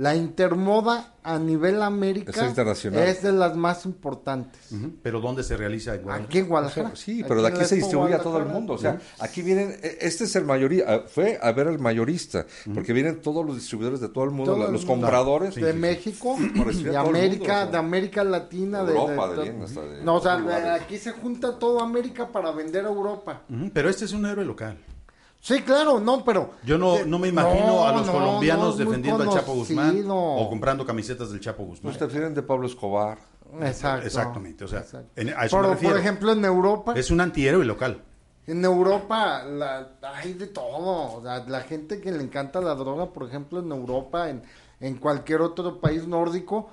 La 0.01 0.17
intermoda 0.17 1.13
a 1.23 1.39
nivel 1.39 1.83
América 1.83 2.31
Es 2.31 2.49
internacional. 2.49 3.03
es 3.03 3.23
de 3.23 3.33
las 3.33 3.55
más 3.55 3.85
importantes. 3.85 4.59
Pero 5.03 5.21
¿dónde 5.21 5.43
se 5.43 5.59
realiza 5.59 5.95
en 5.95 6.01
Guadalajara? 6.05 6.27
Aquí 6.27 6.39
en 6.39 6.49
Guadalajara. 6.49 6.97
Sí, 6.97 7.23
pero 7.29 7.43
de 7.43 7.49
aquí 7.49 7.65
se 7.67 7.75
distribuye 7.77 8.15
a 8.15 8.19
todo 8.23 8.39
el 8.39 8.47
mundo. 8.47 8.73
O 8.73 8.79
sea, 8.79 8.99
aquí 9.19 9.43
vienen, 9.43 9.73
eh, 9.83 9.99
este 10.01 10.25
es 10.25 10.35
el 10.37 10.47
mayoría, 10.47 10.85
ah, 10.89 11.01
fue 11.07 11.39
a 11.43 11.53
ver 11.53 11.69
al 11.69 11.79
mayorista, 11.79 12.47
porque 12.73 12.95
vienen 12.95 13.21
todos 13.21 13.45
los 13.45 13.57
distribuidores 13.57 14.01
de 14.01 14.09
todo 14.09 14.25
el 14.25 14.31
mundo, 14.31 14.53
Todo 14.53 14.61
la- 14.61 14.67
el 14.69 14.73
los 14.73 14.87
mundo. 14.87 15.03
compradores. 15.07 15.55
de 15.55 15.73
México, 15.75 16.35
de 16.39 16.45
el 16.47 16.97
América, 16.97 17.03
mundo, 17.05 17.43
o 17.43 17.45
sea, 17.45 17.67
de 17.67 17.77
América 17.77 18.25
Latina, 18.25 18.85
de, 18.85 18.93
Europa, 18.97 19.29
de- 19.29 19.35
de 19.37 19.37
de- 19.43 19.51
bien, 19.51 19.63
hasta 19.63 19.81
de 19.83 20.03
no, 20.03 20.15
o 20.15 20.21
sea, 20.23 20.39
lugares. 20.39 20.83
aquí 20.83 20.97
se 20.97 21.11
junta 21.13 21.59
todo 21.59 21.81
América 21.83 22.27
para 22.29 22.53
vender 22.53 22.87
a 22.87 22.89
Europa. 22.89 23.43
Pero 23.75 23.91
este 23.91 24.07
es 24.07 24.13
un 24.15 24.25
héroe 24.25 24.47
local. 24.47 24.79
Sí, 25.43 25.63
claro, 25.63 25.99
no, 26.01 26.23
pero 26.23 26.51
Yo 26.65 26.77
no, 26.77 26.97
de- 26.97 27.07
no 27.07 27.19
me 27.19 27.29
imagino 27.29 27.67
no, 27.67 27.87
a 27.87 27.93
los 27.93 28.07
no, 28.07 28.13
colombianos 28.13 28.77
defendiendo 28.77 29.23
al 29.23 29.31
Chapo 29.31 29.55
Guzmán 29.55 30.05
o 30.09 30.47
comprando 30.51 30.85
camisetas 30.85 31.31
del 31.31 31.41
Chapo 31.41 31.65
Guzmán. 31.65 31.85
Pues 31.93 31.99
te 31.99 32.05
refieren 32.05 32.35
de 32.35 32.43
Pablo 32.43 32.67
Escobar. 32.67 33.19
Exacto. 33.63 34.07
Exactamente, 34.07 34.65
o 34.65 34.69
sea, 34.69 34.85
en- 35.17 35.31
a 35.31 35.47
eso 35.47 35.57
por, 35.57 35.63
me 35.63 35.69
por 35.69 35.77
refiero. 35.77 35.97
ejemplo, 35.97 36.33
en 36.33 36.45
Europa, 36.45 36.93
Es 36.95 37.11
un 37.11 37.21
antihéroe 37.21 37.65
local. 37.65 38.05
En 38.47 38.65
Europa 38.65 39.45
la, 39.45 39.93
hay 40.15 40.35
de 40.35 40.47
todo. 40.49 41.15
O 41.19 41.23
sea, 41.23 41.45
la 41.47 41.61
gente 41.63 42.01
que 42.01 42.11
le 42.13 42.23
encanta 42.23 42.61
la 42.61 42.75
droga, 42.75 43.07
por 43.13 43.27
ejemplo, 43.29 43.61
en 43.61 43.71
Europa, 43.71 44.29
en, 44.29 44.43
en 44.81 44.97
cualquier 44.99 45.41
otro 45.41 45.81
país 45.81 46.07
nórdico, 46.07 46.69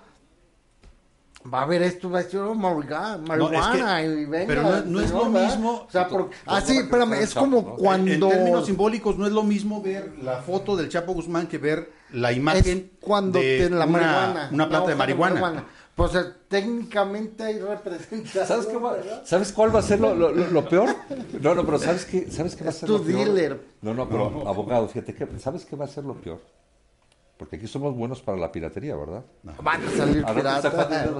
va 1.53 1.61
a 1.61 1.65
ver 1.65 1.81
esto, 1.81 2.09
va 2.09 2.19
a 2.19 2.23
decir, 2.23 2.39
oh, 2.39 2.53
marihuana, 2.55 3.17
marihuana, 3.25 4.03
y 4.03 4.25
venga, 4.25 4.45
pero 4.47 4.63
no- 4.63 4.81
no 4.81 4.99
es 5.01 5.11
lo 5.11 5.29
¿verdad? 5.31 5.47
mismo- 5.55 5.85
O 5.87 5.91
sea, 5.91 6.07
por, 6.07 6.27
Pues, 6.27 6.37
ah, 6.45 6.61
sí, 6.61 6.73
que 6.73 6.79
espérame, 6.83 7.13
es 7.13 7.33
como 7.33 7.61
¿no? 7.61 7.75
Cuando... 7.75 8.11
En 8.11 8.19
términos 8.37 8.65
simbólicos, 8.65 9.17
no 9.17 9.25
es 9.25 9.31
lo 9.31 9.43
mismo 9.43 9.81
ver 9.81 10.13
la 10.21 10.41
foto 10.41 10.75
del 10.75 10.89
Chapo 10.89 11.13
Guzmán 11.13 11.47
que 11.47 11.57
ver 11.57 11.91
la 12.11 12.31
es 12.31 12.37
imagen 12.37 12.91
cuando 13.01 13.39
de 13.39 13.57
te- 13.59 13.69
la 13.69 13.85
una, 13.85 13.97
marihuana. 13.99 14.49
una 14.51 14.63
la 14.63 14.69
planta 14.69 14.87
de 14.87 14.93
hoja 14.93 14.99
marihuana. 14.99 15.65
Pues 15.95 16.13
eh, 16.13 16.25
técnicamente 16.47 17.43
hay 17.43 17.57
representación. 17.59 18.45
¿Sabes, 18.45 18.65
qué 18.67 18.77
va-. 18.77 18.97
¿Sabes 19.25 19.51
cuál 19.51 19.75
va 19.75 19.79
a 19.79 19.81
ser 19.81 19.99
lo, 19.99 20.13
lo- 20.13 20.31
lo- 20.31 20.69
peor? 20.69 20.89
No, 21.41 21.55
no, 21.55 21.65
pero 21.65 21.79
¿sabes 21.79 22.05
qué, 22.05 22.29
¿sabes 22.29 22.55
qué 22.55 22.63
va 22.63 22.69
a 22.69 22.73
Es 22.73 22.77
ser 22.77 22.87
tu 22.87 22.97
lo 22.99 23.03
peor? 23.03 23.17
dealer. 23.25 23.61
No, 23.81 23.93
no, 23.95 24.07
pero 24.07 24.47
abogado, 24.47 24.87
fíjate, 24.87 25.15
que, 25.15 25.27
¿sabes 25.39 25.65
qué 25.65 25.75
va 25.75 25.85
a 25.85 25.87
ser 25.87 26.03
lo 26.03 26.13
peor? 26.13 26.39
Porque 27.37 27.57
aquí 27.57 27.67
somos 27.67 27.95
buenos 27.95 28.21
para 28.21 28.37
la 28.37 28.51
piratería, 28.51 28.95
¿verdad? 28.95 29.23
Van 29.61 29.81
a 29.85 29.91
salir 29.91 30.25
piratas. 30.25 30.73
güey. 30.73 31.13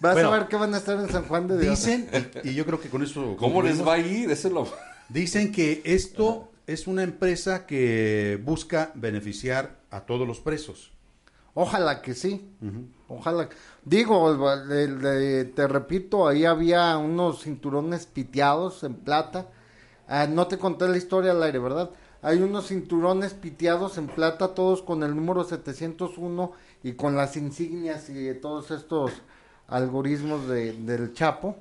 Vas 0.00 0.14
Bueno. 0.14 0.28
a 0.32 0.38
ver 0.38 0.48
que 0.48 0.56
van 0.56 0.74
a 0.74 0.78
estar 0.78 0.98
en 0.98 1.08
San 1.10 1.24
Juan 1.24 1.46
de 1.48 1.58
Dios. 1.58 1.78
Dicen, 1.84 2.08
y, 2.44 2.48
y 2.50 2.54
yo 2.54 2.64
creo 2.64 2.80
que 2.80 2.88
con 2.88 3.02
eso... 3.02 3.36
¿Cómo 3.38 3.60
les 3.62 3.86
va 3.86 3.94
a 3.94 3.98
ir? 3.98 4.30
Eso 4.30 4.48
es 4.48 4.54
lo... 4.54 4.66
Dicen 5.10 5.52
que 5.52 5.82
esto 5.84 6.48
es 6.66 6.86
una 6.86 7.02
empresa 7.02 7.66
que 7.66 8.40
busca 8.42 8.90
beneficiar 8.94 9.76
a 9.90 10.00
todos 10.00 10.26
los 10.26 10.40
presos. 10.40 10.92
Ojalá 11.54 12.00
que 12.02 12.14
sí. 12.14 12.48
Ojalá. 13.08 13.48
Digo, 13.84 14.34
le- 14.66 14.86
le- 14.88 15.44
te 15.46 15.66
repito, 15.66 16.28
ahí 16.28 16.44
había 16.44 16.96
unos 16.98 17.42
cinturones 17.42 18.06
piteados 18.06 18.84
en 18.84 18.94
plata. 18.94 19.46
Ah, 20.06 20.26
no 20.26 20.46
te 20.46 20.56
conté 20.58 20.86
la 20.88 20.96
historia 20.96 21.32
al 21.32 21.42
aire, 21.42 21.58
¿verdad? 21.58 21.90
Hay 22.22 22.38
unos 22.42 22.66
cinturones 22.68 23.34
piteados 23.34 23.96
en 23.98 24.08
plata, 24.08 24.54
todos 24.54 24.82
con 24.82 25.02
el 25.02 25.14
número 25.14 25.44
701 25.44 26.52
y 26.82 26.92
con 26.94 27.14
las 27.16 27.36
insignias 27.36 28.10
y 28.10 28.32
todos 28.34 28.70
estos 28.72 29.12
algoritmos 29.68 30.48
de- 30.48 30.72
del 30.72 31.12
Chapo. 31.14 31.56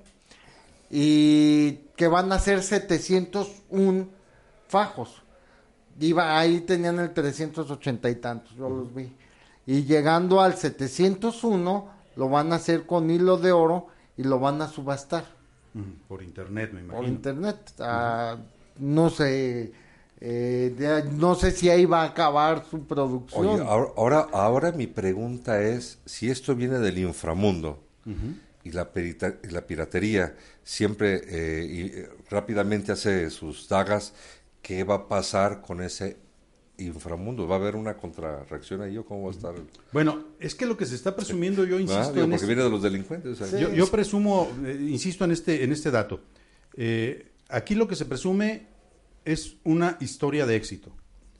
Y 0.90 1.74
que 1.96 2.08
van 2.08 2.32
a 2.32 2.40
ser 2.40 2.64
701 2.64 4.08
fajos. 4.68 5.22
Iba, 6.00 6.38
ahí 6.40 6.62
tenían 6.62 7.00
el 7.00 7.14
380 7.14 8.10
y 8.10 8.16
tantos, 8.16 8.54
yo 8.56 8.70
los 8.70 8.94
vi. 8.94 9.12
Y 9.66 9.84
llegando 9.84 10.40
al 10.42 10.56
701, 10.56 11.90
lo 12.16 12.30
van 12.30 12.54
a 12.54 12.56
hacer 12.56 12.86
con 12.86 13.10
hilo 13.10 13.38
de 13.38 13.52
oro 13.52 13.88
y 14.16 14.24
lo 14.24 14.40
van 14.40 14.62
a 14.62 14.68
subastar 14.68 15.26
Por 16.08 16.24
internet, 16.24 16.72
me 16.72 16.82
por 16.82 16.94
imagino. 17.04 17.08
internet. 17.08 17.72
Ah, 17.80 18.38
no 18.80 19.10
sé, 19.10 19.72
eh, 20.20 21.04
no 21.14 21.36
sé 21.36 21.52
si 21.52 21.70
ahí 21.70 21.86
va 21.86 22.02
a 22.02 22.06
acabar 22.08 22.66
su 22.70 22.86
producción. 22.86 23.46
Oye, 23.48 23.64
ahora, 23.64 23.92
ahora, 23.96 24.28
ahora 24.34 24.72
mi 24.72 24.88
pregunta 24.88 25.62
es, 25.62 26.00
si 26.06 26.30
esto 26.30 26.56
viene 26.56 26.80
del 26.80 26.98
inframundo 26.98 27.84
y, 28.64 28.72
la 28.72 28.92
perita- 28.94 29.38
y 29.44 29.48
la 29.52 29.62
piratería 29.68 30.36
siempre 30.64 31.22
eh, 31.28 31.66
y, 31.70 31.82
eh, 32.00 32.10
rápidamente 32.30 32.92
hace 32.92 33.30
sus 33.30 33.68
dagas, 33.70 34.14
¿qué 34.62 34.84
va 34.84 34.96
a 34.96 35.08
pasar 35.08 35.62
con 35.62 35.82
ese 35.82 36.18
inframundo? 36.78 37.48
¿Va 37.48 37.56
a 37.56 37.60
haber 37.60 37.76
una 37.76 37.96
contrarreacción 37.98 38.82
ahí 38.82 38.98
o 38.98 39.06
cómo 39.06 39.24
va 39.24 39.30
a 39.30 39.32
estar? 39.32 39.56
Bueno, 39.92 40.24
es 40.40 40.56
que 40.56 40.66
lo 40.66 40.78
que 40.78 40.86
se 40.86 40.96
está 40.96 41.16
presumiendo, 41.16 41.64
yo 41.66 41.80
insisto 41.80 42.14
Digo, 42.14 42.24
en 42.26 42.32
porque 42.32 42.36
este- 42.36 42.48
viene 42.48 42.64
de 42.64 42.70
los 42.70 42.82
delincuentes. 42.82 43.42
o 43.42 43.46
sea, 43.46 43.60
Yo, 43.60 43.74
yo 43.74 43.88
presumo, 43.92 44.50
eh, 44.66 44.78
insisto 44.90 45.26
en 45.26 45.32
este, 45.32 45.64
en 45.64 45.72
este 45.72 45.92
dato. 45.92 46.22
Eh, 46.76 47.28
aquí 47.50 47.76
lo 47.76 47.88
que 47.88 47.96
se 47.96 48.06
presume 48.06 48.68
es 49.28 49.58
una 49.64 49.98
historia 50.00 50.46
de 50.46 50.56
éxito. 50.56 50.92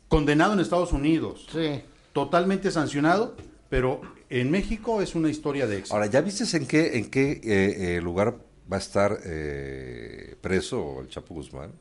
Condenado 0.08 0.54
en 0.54 0.60
Estados 0.60 0.92
Unidos, 0.94 1.48
Sí. 1.52 1.82
totalmente 2.14 2.70
sancionado, 2.72 3.36
pero 3.70 4.02
en 4.30 4.52
México 4.52 5.02
es 5.02 5.16
una 5.16 5.30
historia 5.30 5.68
de 5.68 5.78
éxito. 5.80 5.96
Ahora, 5.96 6.08
¿ya 6.08 6.22
viste 6.22 6.46
en 6.58 6.66
qué, 6.68 6.98
en 6.98 7.10
qué 7.10 7.32
eh, 7.44 7.96
eh, 7.98 8.02
lugar 8.02 8.38
va 8.72 8.78
a 8.78 8.80
estar 8.80 9.20
eh, 9.26 10.36
preso 10.42 11.02
el 11.02 11.08
Chapo 11.10 11.34
Guzmán? 11.34 11.72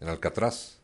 En 0.00 0.08
Alcatraz. 0.08 0.78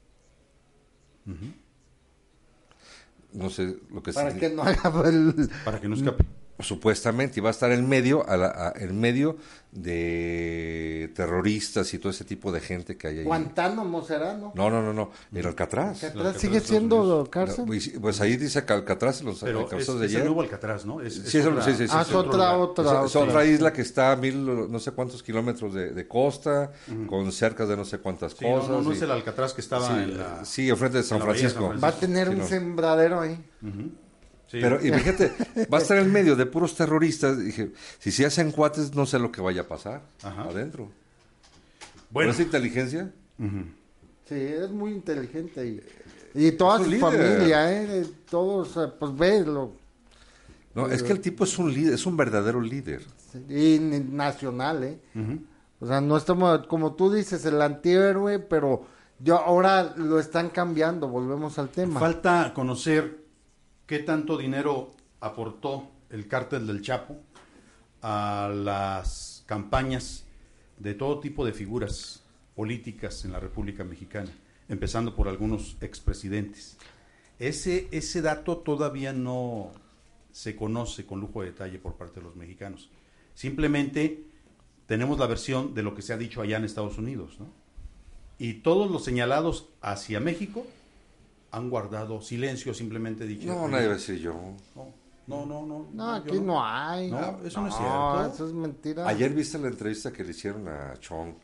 No 3.33 3.51
sé 3.51 3.77
lo 3.91 4.03
que 4.03 4.13
Para 4.13 4.31
significa. 4.31 4.51
que 4.51 4.55
no 4.57 4.63
haga 4.63 5.09
el... 5.09 5.51
para 5.65 5.81
que 5.81 5.89
no 5.89 5.95
escape. 5.97 6.25
Supuestamente, 6.61 7.41
y 7.41 7.43
va 7.43 7.49
a 7.49 7.51
estar 7.51 7.73
en 7.73 7.89
medio, 7.89 8.29
a 8.29 8.37
la- 8.37 8.47
a- 8.47 8.73
en 8.77 9.01
medio 9.01 9.37
de 9.73 11.11
terroristas 11.17 11.93
y 11.95 11.99
todo 11.99 12.11
ese 12.11 12.25
tipo 12.25 12.53
de 12.53 12.61
gente 12.61 12.97
que 12.97 13.09
hay 13.09 13.19
ahí. 13.19 13.25
Guantánamo 13.25 14.03
será, 14.05 14.35
¿no? 14.37 14.53
No, 14.55 14.71
no, 14.71 14.81
no, 14.81 14.93
no, 14.93 15.11
en 15.35 15.47
Alcatraz. 15.47 15.97
Atrás 16.05 16.15
Alcatraz, 16.15 16.41
sigue 16.41 16.61
siendo 16.61 17.29
cárcel. 17.31 17.65
Pues, 17.67 17.91
pues 18.01 18.21
ahí 18.21 18.37
dice 18.37 18.65
que 18.65 18.73
Alcatraz, 18.73 19.23
los 19.23 19.41
Pero 19.41 19.59
es, 19.61 19.65
Alcatraz 19.73 19.99
de 19.99 20.07
es 20.07 20.15
el 20.15 20.25
nuevo 20.25 20.41
Alcatraz, 20.43 20.87
¿no? 20.87 21.01
Es, 21.01 21.15
Sí, 21.15 21.39
es 21.39 21.45
el- 21.47 21.61
sí, 21.63 21.73
sí, 21.75 21.89
sí, 21.89 21.93
Ah, 21.97 22.03
es 22.07 22.15
otra, 22.15 22.57
otra. 22.57 23.01
Es, 23.05 23.07
es 23.11 23.17
otra 23.17 23.45
isla 23.45 23.73
que 23.73 23.83
está 23.83 24.13
a 24.13 24.17
mil, 24.17 24.71
no 24.71 24.79
sé 24.79 24.93
cuántos 24.93 25.23
kilómetros 25.25 25.75
de, 25.75 25.91
de 25.91 26.07
costa, 26.09 26.71
con 27.09 27.33
cercas 27.33 27.69
de 27.69 27.77
no 27.77 27.85
sé 27.85 27.99
cuántas 27.99 28.33
Sí, 28.33 28.45
no, 28.45 28.55
cosas. 28.55 28.71
no, 28.71 28.81
no 28.83 28.93
y- 28.93 28.97
es 28.97 29.03
el 29.03 29.11
Alcatraz 29.11 29.53
que 29.55 29.61
estaba 29.61 29.89
sí, 29.89 29.95
en 30.05 30.19
la... 30.19 30.45
sí, 30.45 30.69
enfrente 30.69 30.99
de 30.99 31.03
San 31.05 31.19
de 31.19 31.25
San 31.25 31.35
Francisco. 31.35 31.75
Va 31.83 31.89
a 31.89 31.93
tener 31.93 32.29
Sí, 32.29 32.33
un 32.35 32.39
no. 32.39 32.47
sembradero 32.47 33.21
ahí. 33.21 33.45
Sí. 34.47 34.59
Pero, 34.61 34.77
y 34.85 34.91
fíjate, 34.93 35.33
va 35.73 35.79
a 35.79 35.81
estar 35.81 35.97
en 35.99 36.13
medio 36.13 36.37
de 36.37 36.47
puros 36.47 36.75
terroristas. 36.77 37.39
Dije, 37.39 37.73
si 37.99 38.13
se 38.13 38.27
hacen 38.27 38.53
cuates, 38.53 38.95
no 38.95 39.07
sé 39.07 39.19
lo 39.19 39.33
que 39.33 39.41
vaya 39.41 39.63
a 39.63 39.69
pasar 39.69 40.03
Ajá. 40.23 40.43
adentro. 40.45 40.91
bueno, 42.11 42.29
¿Con 42.29 42.35
esa 42.35 42.43
inteligencia? 42.43 43.11
Sí, 43.39 44.35
es 44.35 44.71
muy 44.71 44.93
inteligente. 44.93 45.67
Y, 46.35 46.47
y 46.47 46.53
toda 46.53 46.79
su 46.79 46.85
líder. 46.87 47.01
familia, 47.01 47.73
¿eh? 47.83 48.07
Todos, 48.31 48.79
pues 48.99 49.17
ve, 49.17 49.45
lo, 49.45 49.73
No, 50.75 50.89
es 50.89 51.03
que 51.03 51.13
el 51.13 51.21
tipo 51.21 51.45
es 51.45 51.59
un 51.59 51.73
líder, 51.73 51.95
es 51.95 52.07
un 52.07 52.17
verdadero 52.17 52.61
líder. 52.61 53.03
y 53.49 53.79
nacional, 53.81 54.85
¿eh? 54.85 54.99
O 55.81 55.87
sea, 55.87 56.01
no 56.01 56.17
estamos, 56.17 56.67
como 56.67 56.95
tú 56.95 57.13
dices, 57.13 57.45
el 57.45 57.61
antihéroe, 57.61 58.39
pero 58.39 58.87
yo 59.19 59.37
ahora 59.39 59.95
lo 59.97 60.19
están 60.21 60.51
cambiando, 60.51 61.09
volvemos 61.09 61.59
al 61.59 61.69
tema. 61.71 61.99
falta 62.01 62.53
conocer 62.55 63.24
qué 63.87 63.99
tanto 63.99 64.37
dinero 64.39 64.91
aportó 65.21 65.91
el 66.11 66.27
cártel 66.29 66.67
del 66.67 66.83
Chapo 66.83 67.21
a 68.03 68.51
las 68.55 69.43
campañas 69.47 70.25
de 70.79 70.95
todo 70.95 71.21
tipo 71.21 71.45
de 71.45 71.53
figuras 71.53 72.23
políticas 72.55 73.25
en 73.25 73.33
la 73.33 73.41
República 73.41 73.85
Mexicana, 73.85 74.31
empezando 74.69 75.15
por 75.15 75.29
algunos 75.29 75.77
expresidentes. 75.81 76.77
Ese, 77.39 77.89
ese 77.91 78.23
dato 78.23 78.59
todavía 78.59 79.13
no 79.13 79.73
se 80.31 80.57
conoce 80.57 81.05
con 81.05 81.21
lujo 81.21 81.43
de 81.43 81.51
detalle 81.51 81.79
por 81.79 81.97
parte 81.97 82.21
de 82.21 82.27
los 82.27 82.37
mexicanos. 82.37 82.91
Simplemente 83.35 84.25
tenemos 84.87 85.19
la 85.19 85.27
versión 85.27 85.75
de 85.75 85.83
lo 85.83 85.95
que 85.95 86.03
se 86.03 86.13
ha 86.13 86.17
dicho 86.17 86.41
allá 86.41 86.57
en 86.57 86.65
Estados 86.65 86.99
Unidos, 86.99 87.37
¿no? 87.39 87.47
Y 88.39 88.55
todos 88.55 88.91
los 88.91 89.05
señalados 89.05 89.69
hacia 89.81 90.21
México 90.21 90.67
han 91.55 91.71
guardado 91.71 92.21
silencio, 92.21 92.75
simplemente 92.75 93.25
dicho. 93.25 93.47
No, 93.47 93.69
nadie 93.69 93.87
va 93.87 93.93
a 93.93 93.97
decir 93.97 94.19
yo. 94.19 94.35
No, 95.27 95.47
no, 95.47 95.65
no, 95.65 95.89
no. 95.93 96.13
aquí 96.13 96.39
no 96.41 96.63
hay. 96.63 97.11
No, 97.11 97.41
eso 97.45 97.61
no 97.61 97.69
es 97.69 97.75
cierto. 97.75 98.27
eso 98.35 98.47
es 98.47 98.53
mentira. 98.53 99.07
Ayer 99.07 99.33
viste 99.33 99.59
la 99.59 99.69
entrevista 99.69 100.13
que 100.13 100.25
le 100.25 100.31
hicieron 100.33 100.69
a 100.69 100.95
Chong 100.99 101.35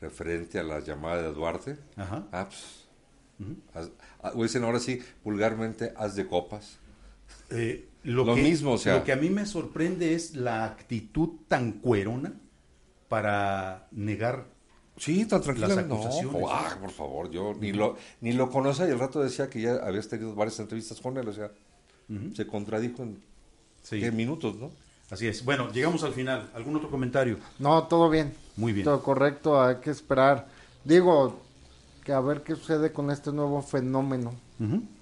referente 0.00 0.58
a 0.58 0.62
la 0.62 0.80
llamada 0.80 1.22
de 1.22 1.32
Duarte. 1.32 1.76
Ajá. 1.96 2.26
Ah, 2.32 2.48
pues, 2.48 4.42
dicen 4.42 4.64
ahora 4.64 4.78
sí, 4.78 5.02
vulgarmente, 5.24 5.92
haz 5.96 6.14
de 6.14 6.26
copas. 6.26 6.78
Eh, 7.50 7.88
lo, 8.04 8.24
Lo 8.24 8.34
que, 8.36 8.42
mismo, 8.42 8.72
o 8.72 8.78
sea. 8.78 8.98
Lo 8.98 9.04
que 9.04 9.12
a 9.12 9.16
mí 9.16 9.30
me 9.30 9.46
sorprende 9.46 10.14
es 10.14 10.36
la 10.36 10.64
actitud 10.64 11.40
tan 11.48 11.72
cuerona 11.72 12.34
para 13.08 13.88
negar. 13.90 14.46
Sí, 14.96 15.26
tan 15.26 15.40
tranquila. 15.42 15.68
Las 15.68 15.86
No, 15.86 15.94
acusaciones, 15.96 16.42
ah, 16.50 16.76
por 16.80 16.90
favor, 16.90 17.30
yo 17.30 17.54
ni 17.60 17.72
lo, 17.72 17.96
ni 18.20 18.32
lo 18.32 18.50
conocía 18.50 18.86
y 18.88 18.90
el 18.90 18.98
rato 18.98 19.20
decía 19.20 19.48
que 19.50 19.60
ya 19.60 19.74
habías 19.76 20.08
tenido 20.08 20.34
varias 20.34 20.58
entrevistas 20.60 21.00
con 21.00 21.16
él, 21.18 21.28
o 21.28 21.32
sea, 21.32 21.50
se 22.34 22.46
contradijo 22.46 23.02
en 23.02 23.20
Sí, 23.82 24.00
¿qué 24.00 24.10
minutos, 24.10 24.56
¿no? 24.56 24.70
así 25.10 25.28
es. 25.28 25.44
Bueno, 25.44 25.70
llegamos 25.70 26.02
al 26.02 26.12
final. 26.12 26.50
¿Algún 26.54 26.74
otro 26.76 26.90
comentario? 26.90 27.38
No, 27.58 27.84
todo 27.84 28.10
bien. 28.10 28.32
Muy 28.56 28.72
bien. 28.72 28.84
Todo 28.84 29.02
correcto, 29.02 29.62
hay 29.62 29.76
que 29.76 29.90
esperar. 29.90 30.48
Digo, 30.84 31.40
que 32.02 32.12
a 32.12 32.20
ver 32.20 32.42
qué 32.42 32.56
sucede 32.56 32.92
con 32.92 33.10
este 33.10 33.30
nuevo 33.32 33.62
fenómeno. 33.62 34.34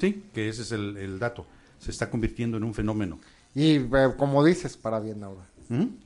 Sí, 0.00 0.24
que 0.34 0.48
ese 0.48 0.62
es 0.62 0.72
el, 0.72 0.96
el 0.96 1.18
dato. 1.18 1.46
Se 1.78 1.90
está 1.90 2.10
convirtiendo 2.10 2.56
en 2.56 2.64
un 2.64 2.74
fenómeno. 2.74 3.18
Y 3.54 3.76
eh, 3.76 3.88
como 4.18 4.44
dices, 4.44 4.76
para 4.76 5.00
bien 5.00 5.22
ahora. 5.22 5.46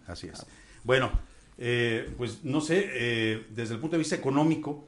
Así 0.06 0.28
es. 0.28 0.44
Bueno, 0.84 1.10
eh, 1.58 2.10
pues 2.16 2.44
no 2.44 2.60
sé, 2.60 2.88
eh, 2.92 3.46
desde 3.50 3.74
el 3.74 3.80
punto 3.80 3.96
de 3.96 3.98
vista 3.98 4.14
económico, 4.16 4.86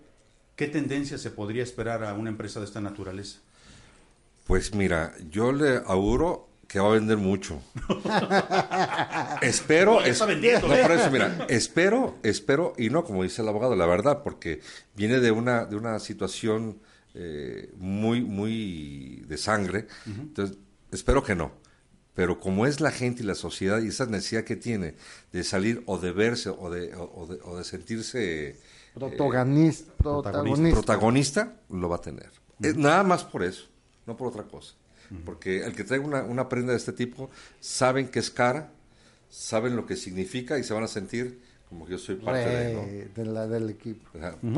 ¿qué 0.57 0.67
tendencia 0.69 1.19
se 1.19 1.31
podría 1.31 1.63
esperar 1.63 2.05
a 2.05 2.15
una 2.15 2.31
empresa 2.31 2.61
de 2.61 2.67
esta 2.67 2.81
naturaleza? 2.81 3.41
Pues 4.47 4.75
mira, 4.75 5.13
yo 5.31 5.53
le 5.53 5.77
auguro 5.87 6.49
que 6.69 6.79
va 6.81 6.89
a 6.89 6.93
vender 6.93 7.17
mucho. 7.17 7.61
espero, 9.43 9.95
No, 9.95 10.01
ya 10.01 10.07
es- 10.07 10.13
está 10.13 10.27
vendiendo. 10.27 10.69
no, 10.69 10.77
por 10.83 10.93
eso, 10.93 11.11
mira, 11.11 11.47
espero, 11.49 12.19
espero, 12.23 12.75
y 12.79 12.91
no 12.91 13.05
como 13.05 13.23
dice 13.23 13.43
el 13.43 13.49
abogado, 13.49 13.75
la 13.77 13.87
verdad, 13.87 14.23
porque 14.23 14.61
viene 14.97 15.21
de 15.21 15.31
una, 15.31 15.65
de 15.67 15.77
una 15.77 15.99
situación 15.99 16.79
eh, 17.15 17.71
muy, 17.79 18.21
muy 18.23 19.25
de 19.27 19.37
sangre, 19.37 19.87
entonces 20.07 20.57
espero 20.93 21.23
que 21.23 21.35
no. 21.35 21.53
Pero 22.21 22.39
como 22.39 22.67
es 22.67 22.83
la 22.83 22.91
gente 22.91 23.23
y 23.23 23.25
la 23.25 23.35
sociedad 23.35 23.81
y 23.81 23.89
esa 23.89 24.05
necesidad 24.05 24.45
que 24.45 24.55
tiene 24.55 24.93
de 25.33 25.43
salir 25.43 25.83
o 25.87 25.97
de 25.97 26.13
verse 26.13 26.51
o 26.51 26.69
de, 26.69 26.95
o, 26.95 27.11
o 27.15 27.27
de, 27.27 27.39
o 27.43 27.57
de 27.57 27.65
sentirse 27.65 28.59
Protagonista. 28.93 29.91
protagonista. 29.97 30.71
protagonista, 30.71 31.57
lo 31.71 31.89
va 31.89 31.97
a 31.97 32.01
tener. 32.03 32.29
Eh, 32.63 32.75
nada 32.77 33.05
más 33.05 33.25
por 33.25 33.43
eso, 33.43 33.65
no 34.05 34.19
por 34.19 34.29
otra 34.29 34.43
cosa. 34.43 34.75
Porque 35.25 35.65
el 35.65 35.75
que 35.75 35.83
traiga 35.83 36.05
una, 36.05 36.23
una 36.25 36.47
prenda 36.47 36.73
de 36.73 36.77
este 36.77 36.93
tipo, 36.93 37.31
saben 37.59 38.09
que 38.09 38.19
es 38.19 38.31
cara, 38.31 38.71
saben 39.31 39.75
lo 39.75 39.87
que 39.87 39.97
significa 39.97 40.59
y 40.59 40.63
se 40.63 40.75
van 40.75 40.85
a 40.85 40.89
sentir 40.89 41.41
como 41.71 41.87
que 41.87 41.93
yo 41.93 41.99
soy 41.99 42.17
parte 42.17 42.47
de, 42.51 42.75
¿no? 42.75 42.81
Eh, 42.83 43.09
de 43.17 43.25
la, 43.25 43.47
del 43.47 43.71
equipo. 43.71 44.11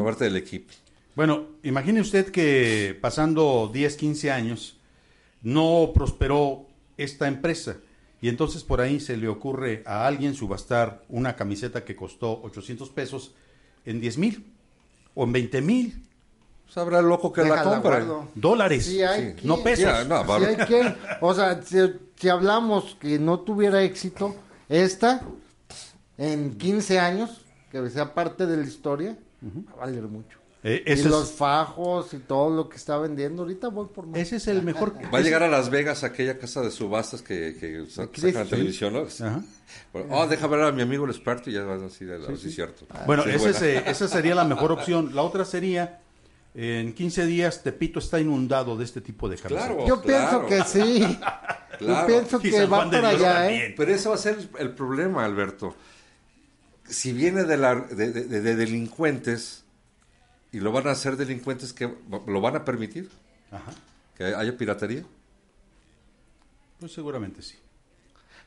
Parte 0.03 0.25
del 0.25 0.37
equipo. 0.37 0.73
Bueno, 1.15 1.47
imagine 1.63 2.01
usted 2.01 2.33
que 2.33 2.99
pasando 3.01 3.71
10, 3.73 3.97
15 3.97 4.33
años, 4.33 4.81
no 5.43 5.93
prosperó 5.95 6.72
esta 6.97 7.29
empresa. 7.29 7.77
Y 8.21 8.29
entonces 8.29 8.63
por 8.63 8.81
ahí 8.81 9.01
se 9.01 9.17
le 9.17 9.29
ocurre 9.29 9.83
a 9.87 10.07
alguien 10.07 10.35
subastar 10.35 11.03
una 11.09 11.35
camiseta 11.35 11.85
que 11.85 11.97
costó 11.97 12.41
800 12.43 12.91
pesos 12.91 13.35
en 13.85 14.01
10 14.01 14.19
mil 14.19 14.53
o 15.15 15.25
en 15.25 15.33
20 15.33 15.61
mil 15.63 16.03
Sabrá 16.73 17.01
el 17.01 17.07
loco 17.07 17.31
que 17.31 17.45
la 17.45 17.63
compra. 17.63 17.99
guardo. 17.99 18.29
dólares, 18.35 18.87
Sí, 18.87 19.03
hay 19.03 19.37
no 19.43 19.63
pesos. 19.63 20.07
No, 20.09 20.25
hay 20.33 20.57
que, 20.57 20.95
o 21.21 21.35
sea, 21.35 21.61
si, 21.63 21.77
si 22.17 22.31
hablamos 22.31 22.97
que 22.99 23.19
no 23.19 23.41
tuviera 23.41 23.83
éxito, 23.83 24.35
esta, 24.71 25.21
en 26.17 26.57
15 26.57 26.99
años, 26.99 27.45
que 27.71 27.91
sea 27.91 28.15
parte 28.15 28.47
de 28.47 28.57
la 28.57 28.63
historia, 28.63 29.19
va 29.43 29.83
a 29.83 29.87
valer 29.87 30.05
mucho. 30.05 30.39
Eh, 30.65 30.85
Y 30.87 31.03
los 31.03 31.31
es, 31.31 31.37
fajo 31.37 32.07
y 32.13 32.19
todo 32.19 32.55
lo 32.55 32.69
que 32.69 32.77
está 32.77 32.97
vendiendo, 32.97 33.43
ahorita 33.43 33.67
voy 33.69 33.89
por 33.93 34.07
más. 34.07 34.21
ese 34.21 34.37
es 34.37 34.47
el 34.47 34.63
mejor. 34.63 34.95
Va 35.13 35.19
a 35.19 35.21
llegar 35.21 35.43
a 35.43 35.49
Las 35.49 35.71
Vegas 35.71 36.05
aquella 36.05 36.39
casa 36.39 36.61
de 36.63 36.71
subastas 36.71 37.21
que, 37.21 37.57
que 37.59 37.85
sacan 37.91 38.33
la 38.35 38.45
televisión, 38.45 38.93
¿no? 38.93 39.01
Ajá. 39.01 39.43
Bueno, 39.93 40.09
oh, 40.15 40.27
deja 40.29 40.47
ver 40.47 40.61
a 40.61 40.71
mi 40.71 40.83
amigo 40.83 41.05
el 41.05 41.11
experto 41.11 41.51
y 41.51 41.55
ya 41.55 41.65
van 41.65 41.81
a 41.81 41.83
decir, 41.85 42.09
sí, 42.29 42.37
sí, 42.37 42.53
cierto. 42.53 42.87
Bueno, 43.07 43.25
Sí, 43.25 43.31
ese 43.31 43.39
buena. 43.39 43.57
es, 43.57 43.63
eh, 43.63 43.83
esa 43.87 44.07
sería 44.07 44.35
la 44.37 44.45
mejor 44.45 44.71
opción. 44.71 45.15
La 45.17 45.23
otra 45.23 45.45
sería, 45.45 45.99
en 46.55 46.93
15 46.93 47.27
días 47.27 47.63
Tepito 47.65 47.99
está 47.99 48.21
inundado 48.21 48.77
de 48.77 48.85
este 48.85 49.01
tipo 49.01 49.29
de 49.29 49.37
camisetas. 49.39 49.67
Claro. 49.67 49.87
Yo 49.89 50.01
claro. 50.03 50.47
pienso 50.47 50.65
que 50.73 50.81
sí. 50.81 51.19
Claro. 51.79 52.01
Yo 52.03 52.07
pienso 52.07 52.39
que 52.39 52.67
va 52.67 52.77
Juan 52.77 52.91
de 52.91 52.97
para 53.01 53.09
allá. 53.09 53.51
¿eh? 53.53 53.75
Pero 53.77 53.93
ese 53.93 54.09
va 54.09 54.15
a 54.15 54.19
ser 54.19 54.39
el 54.61 54.71
problema, 54.77 55.25
Alberto. 55.25 55.75
Si 56.89 57.13
viene 57.13 57.43
de, 57.45 57.57
la, 57.57 57.75
de, 57.75 58.13
de- 58.13 58.41
de 58.41 58.55
delincuentes 58.57 59.62
y 60.53 60.61
lo 60.61 60.71
van 60.73 60.87
a 60.87 60.91
hacer 60.93 61.17
delincuentes, 61.17 61.73
que 61.73 61.93
¿lo 62.27 62.41
van 62.41 62.57
a 62.57 62.65
permitir? 62.65 63.11
Ajá. 63.51 63.73
¿Que 64.17 64.25
haya 64.35 64.57
piratería? 64.57 65.05
Pues 66.79 66.93
seguramente 66.93 67.43
sí. 67.43 67.57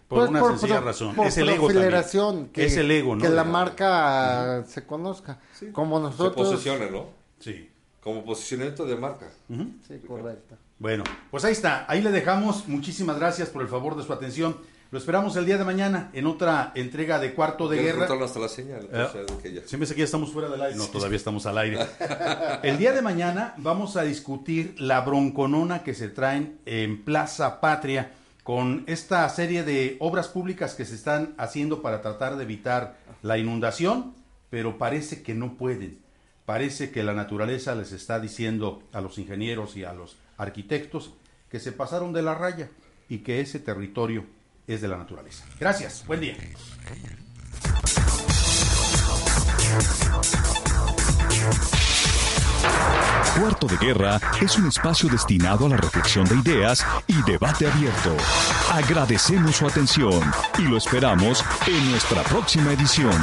Por 0.08 0.20
Pues 0.20 0.30
una 0.30 0.40
por 0.40 0.52
sencilla 0.52 0.82
razón. 0.82 1.16
por 1.16 1.26
es 1.28 1.38
el 1.38 1.50
ego 1.50 1.68
también. 1.68 2.50
que, 2.54 2.66
es 2.66 2.78
el 2.78 2.92
ego, 2.92 3.16
¿no? 3.16 3.22
Que 3.24 3.30
la 3.30 3.44
marca 3.44 4.64
se 4.68 4.86
conozca. 4.86 5.40
Como 5.72 5.98
Se 5.98 6.04
nosotros. 6.04 6.50
posicione, 6.50 6.92
¿no? 6.92 7.08
Sí. 7.40 7.70
Como 8.02 8.24
posicionamiento 8.24 8.86
de 8.86 8.96
marca. 8.98 9.28
Sí, 9.88 10.00
correcto. 10.08 10.56
Bueno, 10.78 11.04
pues 11.32 11.44
ahí 11.44 11.54
está. 11.54 11.86
Ahí 11.90 12.02
le 12.04 12.12
dejamos. 12.12 12.68
Muchísimas 12.68 13.18
gracias 13.18 13.50
por 13.50 13.64
el 13.64 13.68
favor 13.68 13.96
de 13.98 14.04
su 14.04 14.14
atención. 14.14 14.58
Lo 14.96 15.00
esperamos 15.00 15.36
el 15.36 15.46
día 15.46 15.58
de 15.58 15.66
mañana 15.66 16.10
en 16.14 16.26
otra 16.26 16.72
entrega 16.74 17.20
de 17.20 17.34
Cuarto 17.34 17.68
de 17.68 17.82
Guerra. 17.84 18.08
hasta 18.24 18.40
la 18.40 18.48
señal. 18.48 18.88
Eh, 18.94 19.26
que 19.44 19.52
ya- 19.52 19.68
Siempre 19.68 19.88
sé 19.88 19.94
que 19.94 20.00
ya 20.00 20.06
estamos 20.06 20.32
fuera 20.32 20.48
del 20.48 20.62
aire. 20.62 20.78
No, 20.78 20.86
todavía 20.86 21.18
estamos 21.18 21.46
al 21.46 21.58
aire. 21.58 21.86
El 22.64 22.78
día 22.78 22.94
de 22.94 23.02
mañana 23.02 23.56
vamos 23.58 23.98
a 23.98 24.04
discutir 24.04 24.74
la 24.80 25.02
bronconona 25.02 25.84
que 25.84 25.94
se 25.94 26.08
traen 26.08 26.60
en 26.66 27.04
Plaza 27.04 27.60
Patria 27.60 28.14
con 28.44 28.86
esta 28.88 29.28
serie 29.28 29.64
de 29.64 29.98
obras 30.00 30.30
públicas 30.30 30.76
que 30.76 30.86
se 30.86 30.96
están 30.96 31.34
haciendo 31.38 31.82
para 31.82 32.02
tratar 32.02 32.38
de 32.38 32.44
evitar 32.44 32.96
la 33.22 33.38
inundación, 33.38 34.14
pero 34.50 34.78
parece 34.78 35.24
que 35.24 35.34
no 35.34 35.58
pueden. 35.58 36.00
Parece 36.46 36.90
que 36.92 37.04
la 37.04 37.14
naturaleza 37.14 37.76
les 37.76 37.92
está 37.92 38.22
diciendo 38.22 38.82
a 38.94 39.02
los 39.02 39.18
ingenieros 39.18 39.76
y 39.76 39.84
a 39.84 39.92
los 39.92 40.16
arquitectos 40.38 41.12
que 41.52 41.60
se 41.60 41.74
pasaron 41.74 42.14
de 42.14 42.22
la 42.22 42.34
raya 42.34 42.70
y 43.10 43.18
que 43.18 43.42
ese 43.42 43.60
territorio 43.60 44.24
es 44.68 44.82
de 44.82 44.88
la 44.88 44.98
naturaleza. 44.98 45.46
Gracias. 45.60 46.06
Buen 46.06 46.22
día. 46.22 46.36
Cuarto 53.40 53.68
de 53.68 53.78
Guerra 53.78 54.20
es 54.42 54.58
un 54.58 54.68
espacio 54.68 55.10
destinado 55.10 55.66
a 55.66 55.70
la 55.70 55.78
reflexión 55.78 56.26
de 56.26 56.36
ideas 56.36 56.86
y 57.08 57.22
debate 57.30 57.68
abierto. 57.68 58.16
Agradecemos 58.72 59.58
su 59.58 59.68
atención 59.68 60.22
y 60.58 60.64
lo 60.64 60.78
esperamos 60.78 61.44
en 61.68 61.92
nuestra 61.92 62.24
próxima 62.24 62.72
edición. 62.72 63.14